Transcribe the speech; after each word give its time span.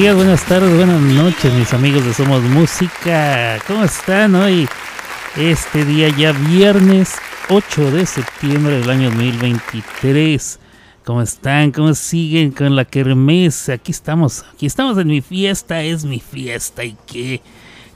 días, 0.00 0.14
buenas 0.14 0.44
tardes, 0.44 0.76
buenas 0.76 1.00
noches, 1.00 1.52
mis 1.54 1.74
amigos 1.74 2.04
de 2.04 2.14
Somos 2.14 2.40
Música. 2.42 3.58
¿Cómo 3.66 3.82
están 3.82 4.36
hoy? 4.36 4.68
Este 5.36 5.84
día 5.84 6.08
ya 6.16 6.30
viernes 6.30 7.16
8 7.48 7.90
de 7.90 8.06
septiembre 8.06 8.78
del 8.78 8.90
año 8.90 9.10
2023. 9.10 10.60
¿Cómo 11.04 11.20
están? 11.20 11.72
¿Cómo 11.72 11.94
siguen 11.94 12.52
con 12.52 12.76
la 12.76 12.84
kermés? 12.84 13.68
Aquí 13.70 13.90
estamos, 13.90 14.44
aquí 14.52 14.66
estamos 14.66 14.96
en 14.98 15.08
mi 15.08 15.20
fiesta, 15.20 15.82
es 15.82 16.04
mi 16.04 16.20
fiesta. 16.20 16.84
¿Y 16.84 16.96
qué? 17.04 17.40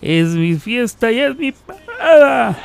Es 0.00 0.30
mi 0.30 0.56
fiesta, 0.56 1.08
ya 1.12 1.28
es 1.28 1.36
mi 1.36 1.52
parada. 1.52 2.58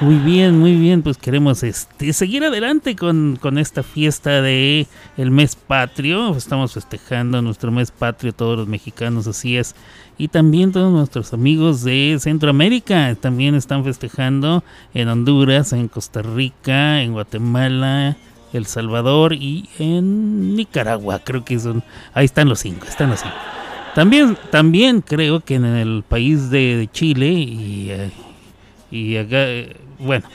Muy 0.00 0.14
bien, 0.14 0.58
muy 0.58 0.76
bien, 0.76 1.02
pues 1.02 1.18
queremos 1.18 1.62
este, 1.62 2.14
seguir 2.14 2.42
adelante 2.42 2.96
con, 2.96 3.36
con 3.38 3.58
esta 3.58 3.82
fiesta 3.82 4.40
de 4.40 4.86
el 5.18 5.30
mes 5.30 5.56
patrio. 5.56 6.34
Estamos 6.34 6.72
festejando 6.72 7.42
nuestro 7.42 7.70
mes 7.70 7.90
patrio, 7.90 8.32
todos 8.32 8.56
los 8.56 8.66
mexicanos, 8.66 9.26
así 9.26 9.58
es. 9.58 9.74
Y 10.16 10.28
también 10.28 10.72
todos 10.72 10.90
nuestros 10.90 11.34
amigos 11.34 11.84
de 11.84 12.16
Centroamérica 12.18 13.14
también 13.20 13.54
están 13.54 13.84
festejando 13.84 14.64
en 14.94 15.08
Honduras, 15.08 15.74
en 15.74 15.88
Costa 15.88 16.22
Rica, 16.22 17.02
en 17.02 17.12
Guatemala, 17.12 18.16
El 18.54 18.64
Salvador 18.64 19.34
y 19.34 19.68
en 19.78 20.56
Nicaragua. 20.56 21.18
Creo 21.18 21.44
que 21.44 21.58
son, 21.58 21.84
ahí 22.14 22.24
están 22.24 22.48
los 22.48 22.60
cinco, 22.60 22.86
están 22.88 23.10
los 23.10 23.20
cinco. 23.20 23.36
También, 23.94 24.38
también 24.50 25.02
creo 25.02 25.40
que 25.40 25.56
en 25.56 25.66
el 25.66 26.04
país 26.08 26.48
de 26.48 26.88
Chile 26.90 27.32
y, 27.32 27.88
eh, 27.90 28.10
y 28.90 29.16
acá, 29.18 29.46
bueno, 30.00 30.26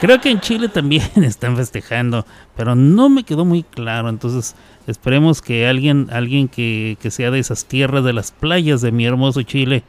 creo 0.00 0.20
que 0.20 0.30
en 0.30 0.40
Chile 0.40 0.68
también 0.68 1.02
están 1.22 1.56
festejando, 1.56 2.26
pero 2.56 2.74
no 2.74 3.08
me 3.08 3.24
quedó 3.24 3.44
muy 3.44 3.62
claro, 3.62 4.08
entonces 4.08 4.54
esperemos 4.86 5.42
que 5.42 5.66
alguien, 5.66 6.08
alguien 6.10 6.48
que, 6.48 6.96
que 7.00 7.10
sea 7.10 7.30
de 7.30 7.38
esas 7.38 7.64
tierras 7.66 8.04
de 8.04 8.12
las 8.12 8.30
playas 8.32 8.80
de 8.80 8.92
mi 8.92 9.06
hermoso 9.06 9.42
Chile 9.42 9.82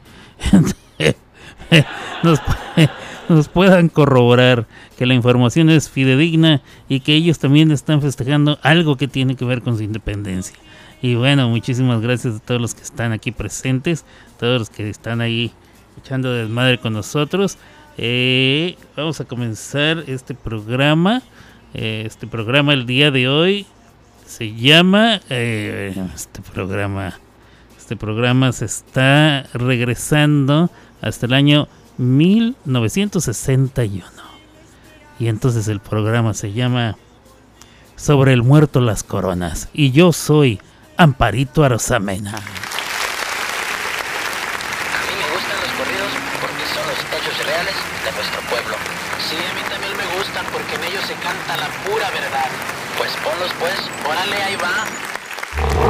nos, 2.22 2.40
nos 3.28 3.48
puedan 3.48 3.88
corroborar 3.88 4.66
que 4.96 5.06
la 5.06 5.14
información 5.14 5.70
es 5.70 5.90
fidedigna 5.90 6.62
y 6.88 7.00
que 7.00 7.14
ellos 7.14 7.38
también 7.38 7.70
están 7.70 8.00
festejando 8.00 8.58
algo 8.62 8.96
que 8.96 9.08
tiene 9.08 9.36
que 9.36 9.44
ver 9.44 9.62
con 9.62 9.76
su 9.76 9.82
independencia. 9.82 10.56
Y 11.02 11.14
bueno, 11.14 11.48
muchísimas 11.48 12.00
gracias 12.00 12.36
a 12.36 12.38
todos 12.38 12.60
los 12.60 12.74
que 12.74 12.82
están 12.82 13.12
aquí 13.12 13.30
presentes, 13.30 14.04
todos 14.38 14.60
los 14.60 14.70
que 14.70 14.88
están 14.88 15.20
ahí 15.20 15.52
echando 15.98 16.32
desmadre 16.32 16.78
con 16.78 16.94
nosotros. 16.94 17.58
Eh, 17.98 18.76
vamos 18.96 19.20
a 19.20 19.24
comenzar 19.24 20.04
este 20.06 20.34
programa. 20.34 21.22
Eh, 21.74 22.04
este 22.06 22.26
programa 22.26 22.72
el 22.72 22.86
día 22.86 23.10
de 23.10 23.28
hoy 23.28 23.66
se 24.26 24.54
llama 24.54 25.20
eh, 25.30 25.94
este 26.14 26.42
programa. 26.42 27.18
Este 27.78 27.96
programa 27.96 28.52
se 28.52 28.64
está 28.64 29.44
regresando 29.54 30.70
hasta 31.00 31.26
el 31.26 31.34
año 31.34 31.68
1961. 31.98 34.04
Y 35.18 35.28
entonces 35.28 35.68
el 35.68 35.80
programa 35.80 36.34
se 36.34 36.52
llama 36.52 36.98
Sobre 37.96 38.34
el 38.34 38.42
muerto 38.42 38.80
las 38.80 39.02
coronas. 39.02 39.70
Y 39.72 39.90
yo 39.92 40.12
soy 40.12 40.60
Amparito 40.96 41.64
Arosamena. 41.64 42.32
A 42.32 42.34
mí 45.06 45.14
me 45.14 45.30
gustan 45.32 45.56
los 45.62 45.70
corridos 45.78 46.10
porque 46.40 46.64
son 46.74 46.84
los 46.88 46.98
hechos 46.98 47.46
reales 47.46 47.74
de 48.04 48.10
nuestro 48.12 48.40
pueblo. 48.50 48.76
Sí, 49.28 49.36
a 49.36 49.52
mí 49.54 49.60
también 49.70 49.96
me 49.96 50.06
gustan 50.18 50.44
porque 50.52 50.74
en 50.74 50.84
ellos 50.84 51.04
se 51.06 51.14
canta 51.14 51.56
la 51.56 51.68
pura 51.84 52.10
verdad. 52.10 52.50
Pues 53.06 53.18
ponlos 53.18 53.52
pues, 53.60 53.90
órale, 54.04 54.42
ahí 54.42 54.56
va. 54.56 55.85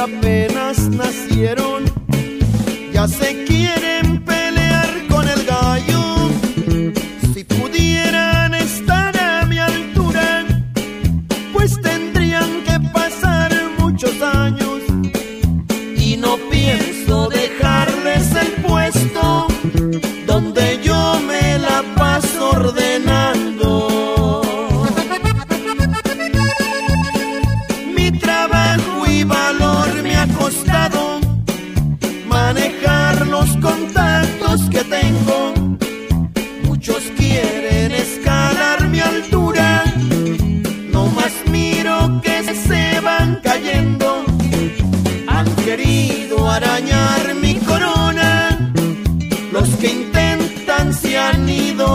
Apenas 0.00 0.88
nacieron. 0.88 1.84
Ya 2.92 3.06
se 3.06 3.44
quieren 3.44 3.99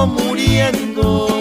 muriendo. 0.05 1.34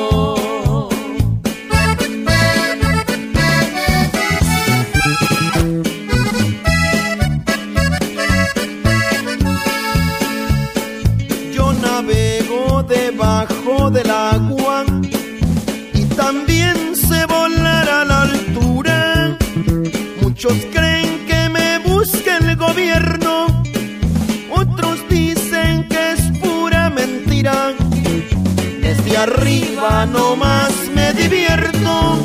Arriba 29.85 30.07
nomás 30.07 30.73
me 30.95 31.13
divierto, 31.13 32.19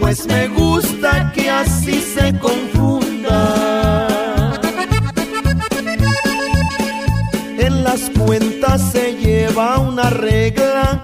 pues 0.00 0.26
me 0.26 0.48
gusta 0.48 1.32
que 1.34 1.50
así 1.50 2.00
se 2.00 2.38
confunda. 2.38 4.06
En 7.58 7.84
las 7.84 8.10
cuentas 8.10 8.80
se 8.92 9.14
lleva 9.14 9.78
una 9.78 10.10
regla, 10.10 10.99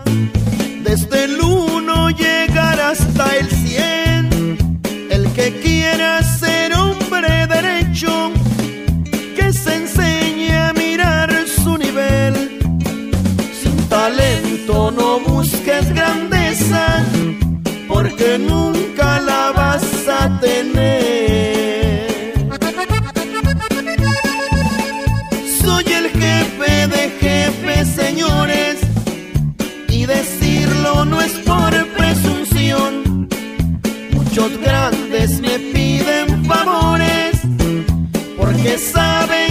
sabe 38.97 39.46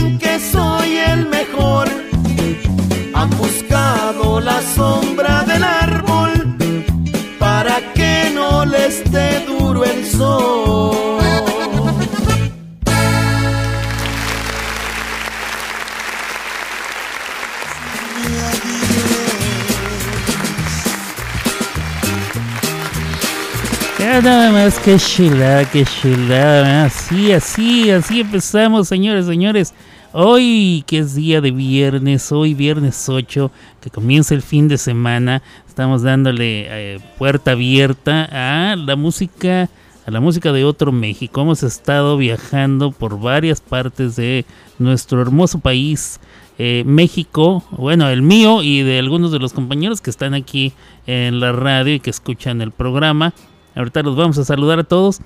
nada 24.25 24.51
más, 24.51 24.79
que 24.79 24.97
chulada, 24.97 25.69
que 25.69 25.85
chulada. 25.85 26.85
Así, 26.85 27.31
así, 27.31 27.91
así 27.91 28.21
empezamos, 28.21 28.87
señores, 28.87 29.27
señores. 29.27 29.71
Hoy, 30.13 30.83
que 30.87 30.97
es 30.97 31.13
día 31.13 31.41
de 31.41 31.51
viernes, 31.51 32.31
hoy 32.31 32.55
viernes 32.55 33.07
8, 33.07 33.51
que 33.81 33.91
comienza 33.91 34.33
el 34.33 34.41
fin 34.41 34.67
de 34.67 34.79
semana, 34.79 35.43
estamos 35.67 36.01
dándole 36.01 36.65
eh, 36.67 36.99
puerta 37.19 37.51
abierta 37.51 38.27
a 38.31 38.75
la 38.75 38.95
música, 38.95 39.69
a 40.07 40.11
la 40.11 40.19
música 40.21 40.51
de 40.51 40.65
otro 40.65 40.91
México. 40.91 41.41
Hemos 41.41 41.61
estado 41.61 42.17
viajando 42.17 42.91
por 42.91 43.19
varias 43.19 43.61
partes 43.61 44.15
de 44.15 44.43
nuestro 44.79 45.21
hermoso 45.21 45.59
país, 45.59 46.19
eh, 46.57 46.81
México, 46.87 47.63
bueno, 47.69 48.09
el 48.09 48.23
mío 48.23 48.63
y 48.63 48.81
de 48.81 48.97
algunos 48.97 49.31
de 49.31 49.37
los 49.37 49.53
compañeros 49.53 50.01
que 50.01 50.09
están 50.09 50.33
aquí 50.33 50.73
en 51.05 51.39
la 51.39 51.51
radio 51.51 51.93
y 51.93 51.99
que 51.99 52.09
escuchan 52.09 52.61
el 52.61 52.71
programa. 52.71 53.31
Ahorita 53.75 54.01
los 54.01 54.15
vamos 54.15 54.37
a 54.37 54.45
saludar 54.45 54.79
a 54.79 54.83
todos. 54.83 55.19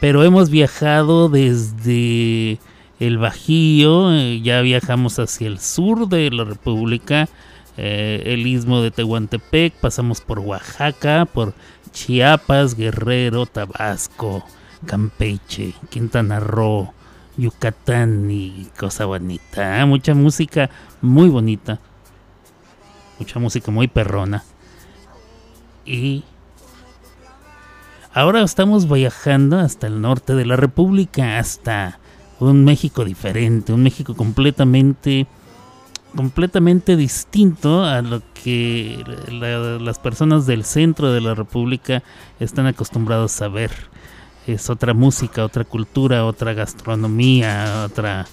Pero 0.00 0.22
hemos 0.22 0.50
viajado 0.50 1.28
desde 1.28 2.58
el 3.00 3.18
Bajío, 3.18 4.12
eh, 4.12 4.40
ya 4.42 4.60
viajamos 4.60 5.18
hacia 5.18 5.46
el 5.46 5.58
sur 5.58 6.08
de 6.08 6.30
la 6.30 6.44
República, 6.44 7.28
eh, 7.78 8.22
el 8.26 8.46
istmo 8.46 8.82
de 8.82 8.90
Tehuantepec, 8.90 9.74
pasamos 9.74 10.20
por 10.20 10.38
Oaxaca, 10.40 11.26
por 11.26 11.54
Chiapas, 11.92 12.74
Guerrero, 12.74 13.46
Tabasco, 13.46 14.44
Campeche, 14.84 15.74
Quintana 15.88 16.40
Roo, 16.40 16.92
Yucatán 17.36 18.30
y 18.30 18.68
cosa 18.78 19.06
bonita. 19.06 19.80
¿eh? 19.80 19.84
Mucha 19.86 20.14
música 20.14 20.70
muy 21.00 21.28
bonita. 21.28 21.80
Mucha 23.18 23.38
música 23.38 23.70
muy 23.70 23.88
perrona. 23.88 24.44
Y 25.84 26.24
ahora 28.16 28.42
estamos 28.42 28.90
viajando 28.90 29.58
hasta 29.58 29.86
el 29.86 30.00
norte 30.00 30.34
de 30.34 30.46
la 30.46 30.56
República, 30.56 31.38
hasta 31.38 31.98
un 32.40 32.64
México 32.64 33.04
diferente, 33.04 33.74
un 33.74 33.82
México 33.82 34.16
completamente 34.16 35.26
completamente 36.14 36.96
distinto 36.96 37.84
a 37.84 38.00
lo 38.00 38.22
que 38.42 39.04
las 39.82 39.98
personas 39.98 40.46
del 40.46 40.64
centro 40.64 41.12
de 41.12 41.20
la 41.20 41.34
República 41.34 42.02
están 42.40 42.66
acostumbrados 42.66 43.42
a 43.42 43.48
ver. 43.48 43.70
Es 44.46 44.70
otra 44.70 44.94
música, 44.94 45.44
otra 45.44 45.64
cultura, 45.64 46.24
otra 46.24 46.54
gastronomía, 46.54 47.84
otra 47.84 48.24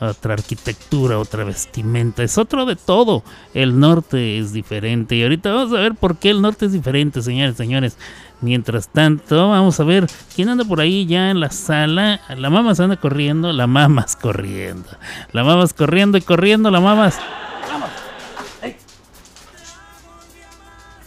otra 0.00 0.34
arquitectura, 0.34 1.18
otra 1.18 1.44
vestimenta, 1.44 2.22
es 2.22 2.38
otro 2.38 2.66
de 2.66 2.76
todo. 2.76 3.24
El 3.54 3.80
norte 3.80 4.38
es 4.38 4.52
diferente 4.52 5.16
y 5.16 5.22
ahorita 5.22 5.52
vamos 5.52 5.72
a 5.72 5.80
ver 5.80 5.94
por 5.94 6.18
qué 6.18 6.30
el 6.30 6.40
norte 6.40 6.66
es 6.66 6.72
diferente, 6.72 7.20
señores, 7.22 7.56
señores. 7.56 7.96
Mientras 8.40 8.88
tanto, 8.88 9.48
vamos 9.48 9.80
a 9.80 9.84
ver 9.84 10.06
quién 10.34 10.48
anda 10.48 10.64
por 10.64 10.80
ahí 10.80 11.06
ya 11.06 11.30
en 11.30 11.40
la 11.40 11.50
sala. 11.50 12.20
La 12.36 12.50
mamá 12.50 12.74
se 12.74 12.84
anda 12.84 12.96
corriendo, 12.96 13.52
la 13.52 13.66
mamas 13.66 14.14
corriendo. 14.14 14.88
La 15.32 15.42
mamas 15.42 15.74
corriendo 15.74 16.18
y 16.18 16.22
corriendo, 16.22 16.70
la 16.70 16.80
mamas. 16.80 17.18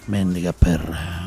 Mendiga 0.07 0.51
perra. 0.51 1.22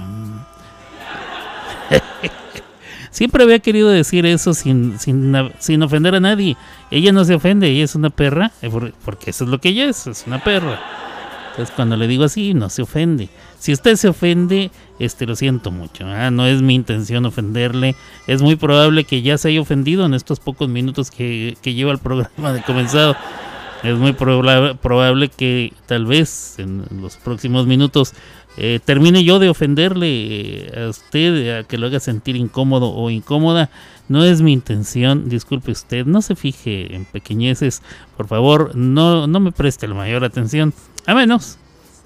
Siempre 3.11 3.45
había 3.45 3.61
querido 3.61 3.89
decir 3.89 4.27
eso 4.27 4.53
sin, 4.53 4.99
sin, 4.99 5.83
ofender 5.83 6.17
a 6.17 6.21
nadie. 6.21 6.56
Ella 6.91 7.12
no 7.12 7.25
se 7.25 7.35
ofende, 7.35 7.69
ella 7.69 7.85
es 7.85 7.95
una 7.95 8.11
perra, 8.11 8.51
eh, 8.61 8.71
porque 9.05 9.31
eso 9.31 9.45
es 9.45 9.51
lo 9.51 9.61
que 9.61 9.69
ella 9.71 9.89
es, 9.89 10.06
es 10.06 10.25
una 10.27 10.43
perra. 10.43 10.81
Entonces 11.51 11.73
cuando 11.77 11.97
le 11.97 12.09
digo 12.09 12.25
así, 12.25 12.53
no 12.53 12.69
se 12.69 12.83
ofende. 12.83 13.29
Si 13.61 13.73
usted 13.73 13.95
se 13.95 14.09
ofende, 14.09 14.73
este 14.99 15.26
lo 15.26 15.37
siento 15.37 15.70
mucho. 15.70 16.05
No 16.31 16.46
es 16.46 16.62
mi 16.62 16.75
intención 16.75 17.26
ofenderle. 17.26 17.96
Es 18.26 18.43
muy 18.43 18.56
probable 18.56 19.05
que 19.05 19.23
ya 19.23 19.38
se 19.38 19.49
haya 19.49 19.61
ofendido 19.61 20.06
en 20.06 20.14
estos 20.14 20.41
pocos 20.41 20.69
minutos 20.69 21.11
que, 21.11 21.56
que 21.63 21.74
lleva 21.74 21.93
el 21.93 21.98
programa 21.98 22.53
de 22.53 22.63
comenzado. 22.63 23.17
Es 23.82 23.96
muy 23.96 24.15
probable 24.15 25.29
que 25.29 25.74
tal 25.86 26.06
vez 26.06 26.58
en 26.58 26.84
los 27.03 27.19
próximos 27.19 27.67
minutos 27.67 28.15
eh, 28.56 28.81
termine 28.84 29.24
yo 29.24 29.39
de 29.39 29.51
ofenderle 29.51 30.06
eh, 30.08 30.84
a 30.84 30.89
usted, 30.89 31.58
a 31.58 31.65
que 31.65 31.77
lo 31.77 31.89
haga 31.89 32.01
sentir 32.01 32.36
incómodo 32.36 32.91
o 32.93 33.10
incómoda. 33.10 33.70
No 34.08 34.24
es 34.24 34.41
mi 34.43 34.53
intención, 34.53 35.29
disculpe 35.29 35.72
usted, 35.72 36.06
no 36.06 36.22
se 36.22 36.36
fije 36.36 36.94
en 36.94 37.05
pequeñeces, 37.05 37.82
por 38.17 38.27
favor, 38.27 38.74
no, 38.74 39.27
no 39.27 39.41
me 39.41 39.51
preste 39.51 39.89
la 39.89 39.94
mayor 39.94 40.24
atención, 40.24 40.74
a 41.06 41.15
menos, 41.15 41.58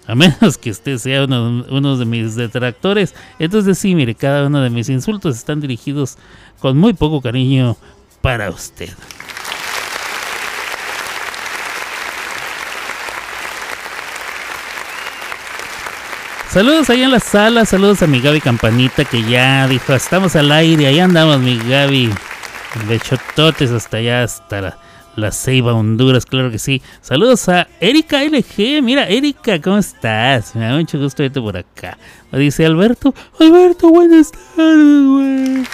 a 0.09 0.15
menos 0.15 0.57
que 0.57 0.71
usted 0.71 0.97
sea 0.97 1.25
uno, 1.25 1.97
de 1.99 2.05
mis 2.07 2.35
detractores. 2.35 3.15
Entonces 3.38 3.79
sí, 3.79 3.95
mire, 3.95 4.15
cada 4.15 4.47
uno 4.47 4.62
de 4.62 4.71
mis 4.71 4.88
insultos 4.88 5.37
están 5.37 5.61
dirigidos 5.61 6.17
con 6.61 6.79
muy 6.79 6.95
poco 6.95 7.21
cariño 7.21 7.77
para 8.23 8.49
usted. 8.49 8.88
Saludos 16.50 16.88
ahí 16.88 17.03
en 17.03 17.11
la 17.11 17.21
sala, 17.21 17.67
saludos 17.67 18.03
a 18.03 18.07
mi 18.07 18.23
Gaby 18.23 18.41
Campanita 18.41 19.05
que 19.05 19.23
ya 19.23 19.69
dijo, 19.69 19.93
estamos 19.93 20.35
al 20.35 20.50
aire, 20.50 20.87
ahí 20.87 20.99
andamos 20.99 21.38
mi 21.38 21.59
Gaby. 21.59 22.11
Bechototes 22.88 23.71
hasta 23.71 23.99
allá, 23.99 24.23
hasta 24.23 24.61
la, 24.62 24.79
Ceiba, 25.33 25.75
Honduras, 25.75 26.25
claro 26.25 26.51
que 26.51 26.59
sí. 26.59 26.81
Saludos 27.01 27.49
a 27.49 27.67
Erika 27.81 28.23
LG, 28.23 28.83
mira 28.83 29.09
Erika, 29.09 29.61
¿cómo 29.61 29.79
estás? 29.79 30.55
Me 30.55 30.65
da 30.65 30.77
mucho 30.77 30.99
gusto 30.99 31.23
verte 31.23 31.41
por 31.41 31.57
acá. 31.57 31.99
Dice 32.33 32.65
Alberto, 32.65 33.13
Alberto, 33.41 33.91
buenas 33.91 34.31
tardes, 34.31 35.07
güey. 35.07 35.65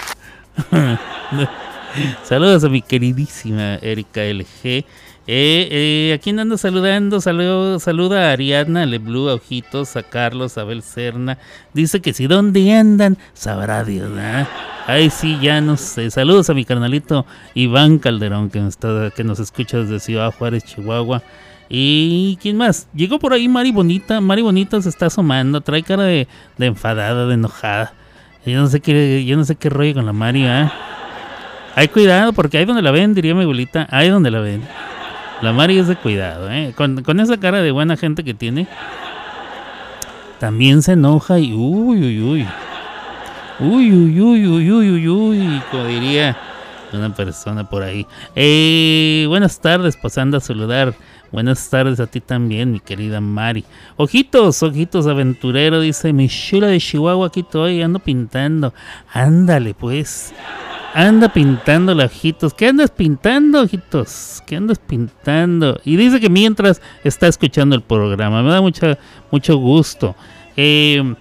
Saludos 2.23 2.63
a 2.63 2.69
mi 2.69 2.81
queridísima 2.81 3.75
Erika 3.75 4.21
LG. 4.21 4.83
Eh, 5.27 5.67
eh, 5.71 6.13
¿A 6.13 6.19
quién 6.19 6.39
ando 6.39 6.55
saludando? 6.55 7.19
saluda 7.19 8.29
a 8.29 8.31
Ariadna 8.33 8.85
Leblu, 8.85 9.29
a 9.29 9.33
Ojitos, 9.33 9.95
a 9.95 10.03
Carlos, 10.03 10.57
a 10.57 10.61
Abel 10.61 10.83
Serna. 10.83 11.39
Dice 11.73 11.99
que 11.99 12.13
si 12.13 12.27
dónde 12.27 12.71
andan, 12.73 13.17
sabrá 13.33 13.83
Dios. 13.83 14.11
¿eh? 14.17 14.45
Ay, 14.85 15.09
sí, 15.09 15.39
ya 15.41 15.61
no 15.61 15.77
sé. 15.77 16.11
Saludos 16.11 16.49
a 16.51 16.53
mi 16.53 16.63
carnalito 16.63 17.25
Iván 17.55 17.97
Calderón, 17.97 18.51
que 18.51 18.59
nos, 18.59 18.69
está, 18.69 19.09
que 19.15 19.23
nos 19.23 19.39
escucha 19.39 19.79
desde 19.79 19.99
Ciudad 19.99 20.31
Juárez, 20.31 20.63
Chihuahua. 20.63 21.23
¿Y 21.69 22.37
quién 22.39 22.57
más? 22.57 22.87
Llegó 22.93 23.17
por 23.17 23.33
ahí 23.33 23.47
Mari 23.47 23.71
Bonita. 23.71 24.21
Mari 24.21 24.43
Bonita 24.43 24.79
se 24.79 24.89
está 24.89 25.07
asomando. 25.07 25.61
Trae 25.61 25.81
cara 25.81 26.03
de, 26.03 26.27
enfadada, 26.59 27.25
de 27.25 27.33
enojada. 27.33 27.93
Yo 28.45 28.59
no 28.59 28.67
sé 28.67 28.79
qué, 28.79 29.25
yo 29.25 29.37
no 29.37 29.43
sé 29.43 29.55
qué 29.55 29.71
rollo 29.71 29.95
con 29.95 30.05
la 30.05 30.13
Mari, 30.13 30.45
¿eh? 30.45 30.69
Hay 31.75 31.87
cuidado, 31.87 32.31
porque 32.31 32.59
ahí 32.59 32.65
donde 32.65 32.83
la 32.83 32.91
ven, 32.91 33.15
diría 33.15 33.33
mi 33.33 33.41
abuelita, 33.41 33.87
ahí 33.89 34.09
donde 34.09 34.29
la 34.29 34.39
ven. 34.39 34.61
La 35.41 35.51
Mari 35.51 35.77
es 35.77 35.87
de 35.87 35.95
cuidado, 35.95 36.49
¿eh? 36.49 36.73
Con, 36.75 37.19
esa 37.19 37.37
cara 37.37 37.61
de 37.61 37.71
buena 37.71 37.97
gente 37.97 38.23
que 38.23 38.33
tiene, 38.33 38.67
también 40.39 40.81
se 40.81 40.93
enoja 40.93 41.39
y 41.39 41.53
uy, 41.53 41.99
uy, 41.99 42.21
uy. 42.21 42.47
Uy, 43.59 43.91
uy, 43.91 44.21
uy, 44.21 44.47
uy, 44.47 44.71
uy, 44.71 44.91
uy, 44.91 45.07
uy, 45.07 45.61
como 45.71 45.85
diría 45.85 46.35
una 46.93 47.13
persona 47.13 47.69
por 47.69 47.83
ahí. 47.83 48.05
Eh, 48.35 49.25
buenas 49.27 49.59
tardes, 49.59 49.97
pasando 49.97 50.37
a 50.37 50.39
saludar. 50.39 50.93
Buenas 51.31 51.69
tardes 51.69 51.99
a 51.99 52.07
ti 52.07 52.21
también, 52.21 52.71
mi 52.71 52.79
querida 52.79 53.19
Mari. 53.19 53.65
Ojitos, 53.97 54.63
ojitos 54.63 55.05
aventurero, 55.07 55.81
dice 55.81 56.13
mi 56.13 56.29
chula 56.29 56.67
de 56.67 56.79
Chihuahua, 56.79 57.27
aquí 57.27 57.41
estoy, 57.41 57.81
ando 57.81 57.99
pintando. 57.99 58.73
Ándale, 59.11 59.73
pues. 59.73 60.33
Anda 60.97 61.27
pintando 61.27 61.93
los 61.93 62.05
ojitos. 62.05 62.53
¿Qué 62.53 62.67
andas 62.67 62.89
pintando, 62.89 63.61
ojitos? 63.61 64.41
¿Qué 64.47 64.55
andas 64.55 64.79
pintando? 64.79 65.77
Y 65.83 65.97
dice 65.97 66.21
que 66.21 66.29
mientras 66.29 66.81
está 67.03 67.27
escuchando 67.27 67.75
el 67.75 67.81
programa. 67.81 68.41
Me 68.41 68.49
da 68.49 68.61
mucha, 68.61 68.97
mucho 69.29 69.57
gusto. 69.57 70.15
Eh, 70.55 71.15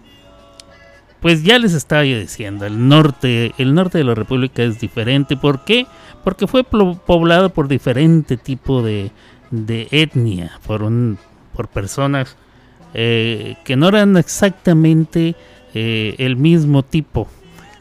pues 1.19 1.43
ya 1.43 1.59
les 1.59 1.75
estaba 1.75 2.05
yo 2.05 2.17
diciendo, 2.21 2.67
el 2.67 2.87
norte, 2.87 3.53
el 3.59 3.75
norte 3.75 3.99
de 3.99 4.05
la 4.05 4.15
República 4.15 4.63
es 4.63 4.79
diferente. 4.79 5.37
¿Por 5.37 5.65
qué? 5.65 5.89
Porque 6.23 6.47
fue 6.47 6.63
poblado 6.63 7.51
por 7.51 7.67
diferente 7.67 8.37
tipo 8.37 8.81
de, 8.81 9.11
etnia, 9.51 10.53
por, 10.69 10.85
un, 10.85 11.19
por 11.53 11.67
personas 11.67 12.37
eh, 12.93 13.57
que 13.65 13.75
no 13.75 13.89
eran 13.89 14.17
exactamente 14.19 15.35
eh, 15.75 16.15
el 16.19 16.37
mismo 16.37 16.85
tipo 16.85 17.27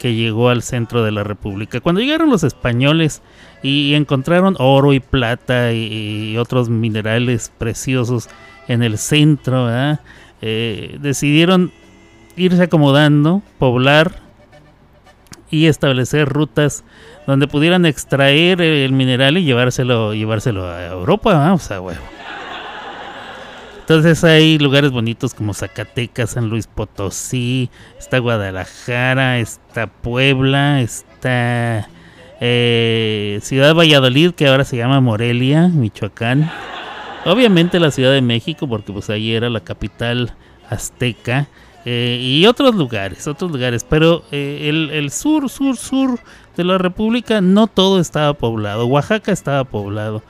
que 0.04 0.16
llegó 0.16 0.50
al 0.50 0.64
centro 0.64 1.02
de 1.02 1.14
la 1.14 1.24
República. 1.24 1.80
Cuando 1.80 2.02
llegaron 2.02 2.30
los 2.30 2.44
españoles 2.44 3.22
y 3.62 3.94
encontraron 3.94 4.58
oro 4.60 4.92
y 4.92 5.00
plata 5.00 5.72
y, 5.72 6.36
otros 6.38 6.68
minerales 6.68 7.54
preciosos 7.58 8.28
en 8.68 8.84
el 8.84 8.98
centro, 8.98 9.70
eh, 10.42 10.98
decidieron 11.00 11.72
irse 12.36 12.64
acomodando, 12.64 13.42
poblar 13.60 14.12
y 15.50 15.68
establecer 15.68 16.28
rutas 16.28 16.84
donde 17.26 17.48
pudieran 17.48 17.86
extraer 17.86 18.62
el 18.62 18.92
mineral 18.92 19.38
y 19.38 19.46
llevárselo, 19.46 20.14
llevárselo 20.14 20.68
a 20.68 20.86
Europa, 20.88 21.54
o 21.54 21.60
sea, 21.60 21.80
huevo. 21.80 22.02
Entonces 23.94 24.24
hay 24.24 24.58
lugares 24.58 24.90
bonitos 24.90 25.36
como 25.36 25.54
Zacatecas, 25.54 26.32
San 26.32 26.50
Luis 26.50 26.66
Potosí, 26.66 27.70
está 28.00 28.18
Guadalajara, 28.18 29.38
está 29.38 29.86
Puebla, 29.86 30.82
está 30.82 31.88
eh, 32.42 33.38
Ciudad 33.44 33.76
Valladolid, 33.76 34.32
que 34.32 34.48
ahora 34.48 34.66
se 34.66 34.78
llama 34.78 35.00
Morelia, 35.00 35.68
Michoacán. 35.68 36.52
Obviamente 37.26 37.80
la 37.80 37.92
Ciudad 37.92 38.12
de 38.14 38.24
México, 38.24 38.68
porque 38.68 38.92
pues 38.92 39.12
ahí 39.12 39.32
era 39.32 39.52
la 39.52 39.60
capital 39.60 40.34
azteca. 40.72 41.48
Eh, 41.86 42.18
y 42.20 42.48
otros 42.48 42.74
lugares, 42.74 43.28
otros 43.28 43.52
lugares. 43.52 43.86
Pero 43.88 44.24
eh, 44.32 44.70
el, 44.70 44.90
el, 44.90 45.12
sur, 45.12 45.52
sur, 45.52 45.78
sur 45.78 46.20
de 46.58 46.64
la 46.64 46.80
República 46.80 47.42
no 47.42 47.68
todo 47.68 48.00
estaba 48.00 48.34
poblado. 48.34 48.88
Oaxaca 48.88 49.32
estaba 49.32 49.64
poblado. 49.66 50.24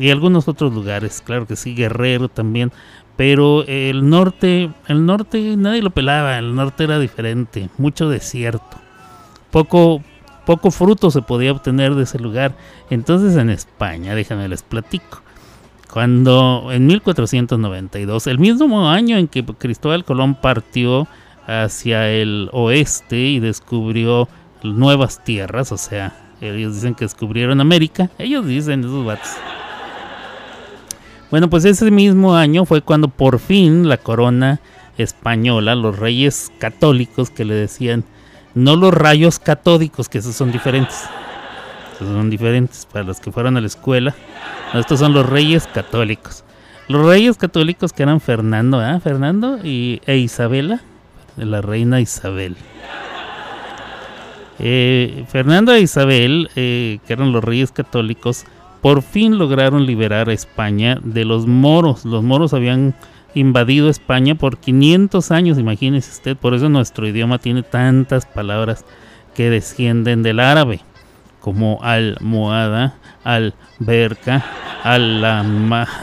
Y 0.00 0.10
algunos 0.10 0.48
otros 0.48 0.72
lugares, 0.72 1.20
claro 1.20 1.46
que 1.46 1.56
sí, 1.56 1.74
Guerrero 1.74 2.28
también. 2.28 2.72
Pero 3.20 3.66
el 3.66 4.08
norte, 4.08 4.70
el 4.88 5.04
norte 5.04 5.54
nadie 5.58 5.82
lo 5.82 5.90
pelaba, 5.90 6.38
el 6.38 6.54
norte 6.54 6.84
era 6.84 6.98
diferente, 6.98 7.68
mucho 7.76 8.08
desierto. 8.08 8.78
Poco, 9.50 10.02
poco 10.46 10.70
fruto 10.70 11.10
se 11.10 11.20
podía 11.20 11.52
obtener 11.52 11.94
de 11.96 12.04
ese 12.04 12.18
lugar. 12.18 12.56
Entonces 12.88 13.36
en 13.36 13.50
España, 13.50 14.14
déjame 14.14 14.48
les 14.48 14.62
platico. 14.62 15.20
Cuando 15.92 16.70
en 16.72 16.86
1492, 16.86 18.26
el 18.26 18.38
mismo 18.38 18.88
año 18.88 19.18
en 19.18 19.28
que 19.28 19.44
Cristóbal 19.44 20.06
Colón 20.06 20.34
partió 20.34 21.06
hacia 21.46 22.08
el 22.08 22.48
oeste 22.52 23.18
y 23.18 23.38
descubrió 23.38 24.30
nuevas 24.62 25.22
tierras, 25.22 25.72
o 25.72 25.76
sea, 25.76 26.16
ellos 26.40 26.76
dicen 26.76 26.94
que 26.94 27.04
descubrieron 27.04 27.60
América, 27.60 28.08
ellos 28.16 28.46
dicen 28.46 28.80
esos 28.80 29.04
vatos. 29.04 29.36
Bueno, 31.30 31.48
pues 31.48 31.64
ese 31.64 31.90
mismo 31.90 32.34
año 32.34 32.64
fue 32.64 32.82
cuando 32.82 33.08
por 33.08 33.38
fin 33.38 33.88
la 33.88 33.98
corona 33.98 34.60
española, 34.98 35.74
los 35.74 35.98
reyes 35.98 36.50
católicos 36.58 37.30
que 37.30 37.44
le 37.44 37.54
decían, 37.54 38.04
no 38.54 38.76
los 38.76 38.92
rayos 38.92 39.38
catódicos, 39.38 40.08
que 40.08 40.18
esos 40.18 40.34
son 40.34 40.50
diferentes, 40.50 41.04
esos 41.94 42.08
son 42.08 42.30
diferentes 42.30 42.86
para 42.86 43.04
los 43.04 43.20
que 43.20 43.30
fueron 43.30 43.56
a 43.56 43.60
la 43.60 43.68
escuela 43.68 44.14
estos 44.74 45.00
son 45.00 45.12
los 45.12 45.28
reyes 45.28 45.66
católicos. 45.66 46.44
Los 46.88 47.04
reyes 47.04 47.36
católicos 47.36 47.92
que 47.92 48.04
eran 48.04 48.20
Fernando, 48.20 48.84
¿eh? 48.84 49.00
Fernando 49.00 49.58
y, 49.62 50.00
e 50.06 50.16
Isabela, 50.16 50.80
la 51.36 51.60
reina 51.60 52.00
Isabel. 52.00 52.56
Eh, 54.60 55.24
Fernando 55.28 55.72
e 55.72 55.80
Isabel, 55.80 56.50
eh, 56.54 56.98
que 57.06 57.12
eran 57.12 57.32
los 57.32 57.42
reyes 57.42 57.72
católicos, 57.72 58.44
por 58.80 59.02
fin 59.02 59.38
lograron 59.38 59.86
liberar 59.86 60.28
a 60.28 60.32
España 60.32 60.98
de 61.02 61.24
los 61.24 61.46
moros. 61.46 62.04
Los 62.04 62.22
moros 62.22 62.54
habían 62.54 62.94
invadido 63.34 63.88
España 63.88 64.34
por 64.34 64.58
500 64.58 65.30
años, 65.30 65.58
imagínese 65.58 66.10
usted. 66.10 66.36
Por 66.36 66.54
eso 66.54 66.68
nuestro 66.68 67.06
idioma 67.06 67.38
tiene 67.38 67.62
tantas 67.62 68.26
palabras 68.26 68.84
que 69.34 69.50
descienden 69.50 70.22
del 70.22 70.40
árabe, 70.40 70.80
como 71.40 71.78
almohada, 71.82 72.94
alberca, 73.24 74.44
a 74.82 74.98
la 74.98 75.44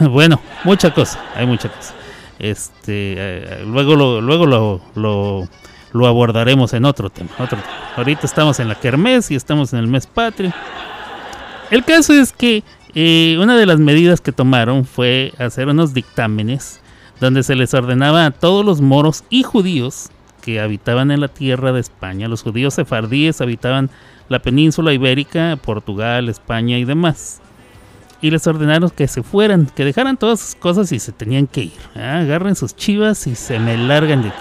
bueno, 0.00 0.40
mucha 0.64 0.92
cosa, 0.92 1.20
hay 1.34 1.46
mucha 1.46 1.68
cosa. 1.68 1.94
Este, 2.38 3.14
eh, 3.18 3.64
luego 3.66 3.96
lo, 3.96 4.20
luego 4.20 4.46
lo, 4.46 4.80
lo, 5.92 6.06
abordaremos 6.06 6.72
en 6.72 6.84
otro 6.84 7.10
tema, 7.10 7.30
otro 7.38 7.58
Ahorita 7.96 8.26
estamos 8.26 8.60
en 8.60 8.68
la 8.68 8.76
kermés 8.76 9.32
y 9.32 9.34
estamos 9.34 9.72
en 9.72 9.80
el 9.80 9.88
mes 9.88 10.06
patrio. 10.06 10.52
El 11.70 11.84
caso 11.84 12.14
es 12.14 12.32
que 12.32 12.62
eh, 12.94 13.36
una 13.40 13.56
de 13.56 13.66
las 13.66 13.78
medidas 13.78 14.22
que 14.22 14.32
tomaron 14.32 14.86
fue 14.86 15.34
hacer 15.38 15.68
unos 15.68 15.92
dictámenes 15.92 16.80
donde 17.20 17.42
se 17.42 17.54
les 17.54 17.74
ordenaba 17.74 18.24
a 18.24 18.30
todos 18.30 18.64
los 18.64 18.80
moros 18.80 19.24
y 19.28 19.42
judíos 19.42 20.08
que 20.40 20.60
habitaban 20.60 21.10
en 21.10 21.20
la 21.20 21.28
tierra 21.28 21.72
de 21.72 21.80
España, 21.80 22.28
los 22.28 22.42
judíos 22.42 22.74
sefardíes 22.74 23.42
habitaban 23.42 23.90
la 24.30 24.38
península 24.38 24.94
ibérica, 24.94 25.58
Portugal, 25.62 26.28
España 26.28 26.78
y 26.78 26.84
demás. 26.84 27.40
Y 28.22 28.30
les 28.30 28.46
ordenaron 28.46 28.90
que 28.90 29.06
se 29.06 29.22
fueran, 29.22 29.66
que 29.66 29.84
dejaran 29.84 30.16
todas 30.16 30.40
sus 30.40 30.54
cosas 30.54 30.90
y 30.92 30.98
se 30.98 31.12
tenían 31.12 31.46
que 31.46 31.64
ir. 31.64 31.80
¿ah? 31.94 32.20
Agarren 32.20 32.56
sus 32.56 32.74
chivas 32.74 33.26
y 33.26 33.34
se 33.34 33.58
me 33.58 33.76
largan 33.76 34.22
de 34.22 34.28
aquí. 34.28 34.38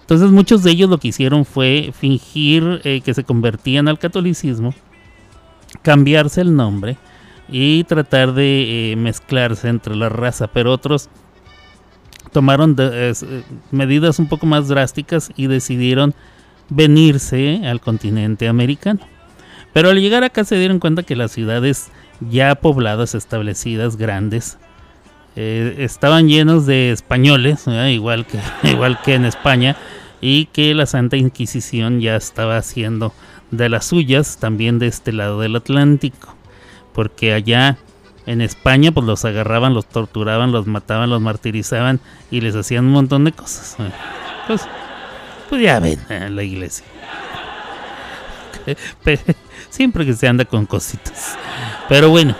Entonces 0.00 0.30
muchos 0.30 0.62
de 0.62 0.70
ellos 0.70 0.88
lo 0.88 0.98
que 0.98 1.08
hicieron 1.08 1.44
fue 1.44 1.92
fingir 1.98 2.80
eh, 2.84 3.02
que 3.02 3.12
se 3.12 3.24
convertían 3.24 3.88
al 3.88 3.98
catolicismo, 3.98 4.72
cambiarse 5.82 6.40
el 6.40 6.54
nombre 6.54 6.96
y 7.48 7.84
tratar 7.84 8.32
de 8.32 8.92
eh, 8.92 8.96
mezclarse 8.96 9.68
entre 9.68 9.94
la 9.96 10.08
raza, 10.08 10.48
pero 10.48 10.72
otros 10.72 11.08
tomaron 12.32 12.76
eh, 12.78 13.12
medidas 13.70 14.18
un 14.18 14.28
poco 14.28 14.46
más 14.46 14.68
drásticas 14.68 15.30
y 15.36 15.46
decidieron 15.46 16.14
venirse 16.68 17.62
al 17.64 17.80
continente 17.80 18.48
americano. 18.48 19.00
Pero 19.72 19.90
al 19.90 20.00
llegar 20.00 20.24
acá 20.24 20.44
se 20.44 20.58
dieron 20.58 20.80
cuenta 20.80 21.02
que 21.02 21.16
las 21.16 21.32
ciudades 21.32 21.90
ya 22.20 22.54
pobladas, 22.56 23.14
establecidas, 23.14 23.96
grandes, 23.96 24.58
eh, 25.36 25.76
estaban 25.78 26.28
llenos 26.28 26.66
de 26.66 26.92
españoles, 26.92 27.66
igual, 27.90 28.26
que, 28.26 28.38
igual 28.68 28.98
que 29.02 29.14
en 29.14 29.26
España, 29.26 29.76
y 30.20 30.46
que 30.46 30.74
la 30.74 30.86
Santa 30.86 31.16
Inquisición 31.16 32.00
ya 32.00 32.16
estaba 32.16 32.56
haciendo 32.56 33.12
de 33.50 33.68
las 33.68 33.86
suyas 33.86 34.38
también 34.38 34.78
de 34.78 34.86
este 34.86 35.12
lado 35.12 35.40
del 35.40 35.56
Atlántico, 35.56 36.34
porque 36.92 37.32
allá 37.32 37.78
en 38.26 38.40
España 38.40 38.92
pues 38.92 39.06
los 39.06 39.24
agarraban, 39.24 39.74
los 39.74 39.86
torturaban, 39.86 40.52
los 40.52 40.66
mataban, 40.66 41.10
los 41.10 41.20
martirizaban 41.20 42.00
y 42.30 42.40
les 42.40 42.56
hacían 42.56 42.86
un 42.86 42.92
montón 42.92 43.24
de 43.24 43.32
cosas. 43.32 43.76
Pues, 44.46 44.62
pues 45.48 45.62
ya 45.62 45.80
ven, 45.80 45.98
en 46.08 46.36
la 46.36 46.42
iglesia. 46.42 46.84
Siempre 49.70 50.04
que 50.04 50.14
se 50.14 50.26
anda 50.26 50.44
con 50.44 50.66
cositas. 50.66 51.36
Pero 51.88 52.10
bueno, 52.10 52.34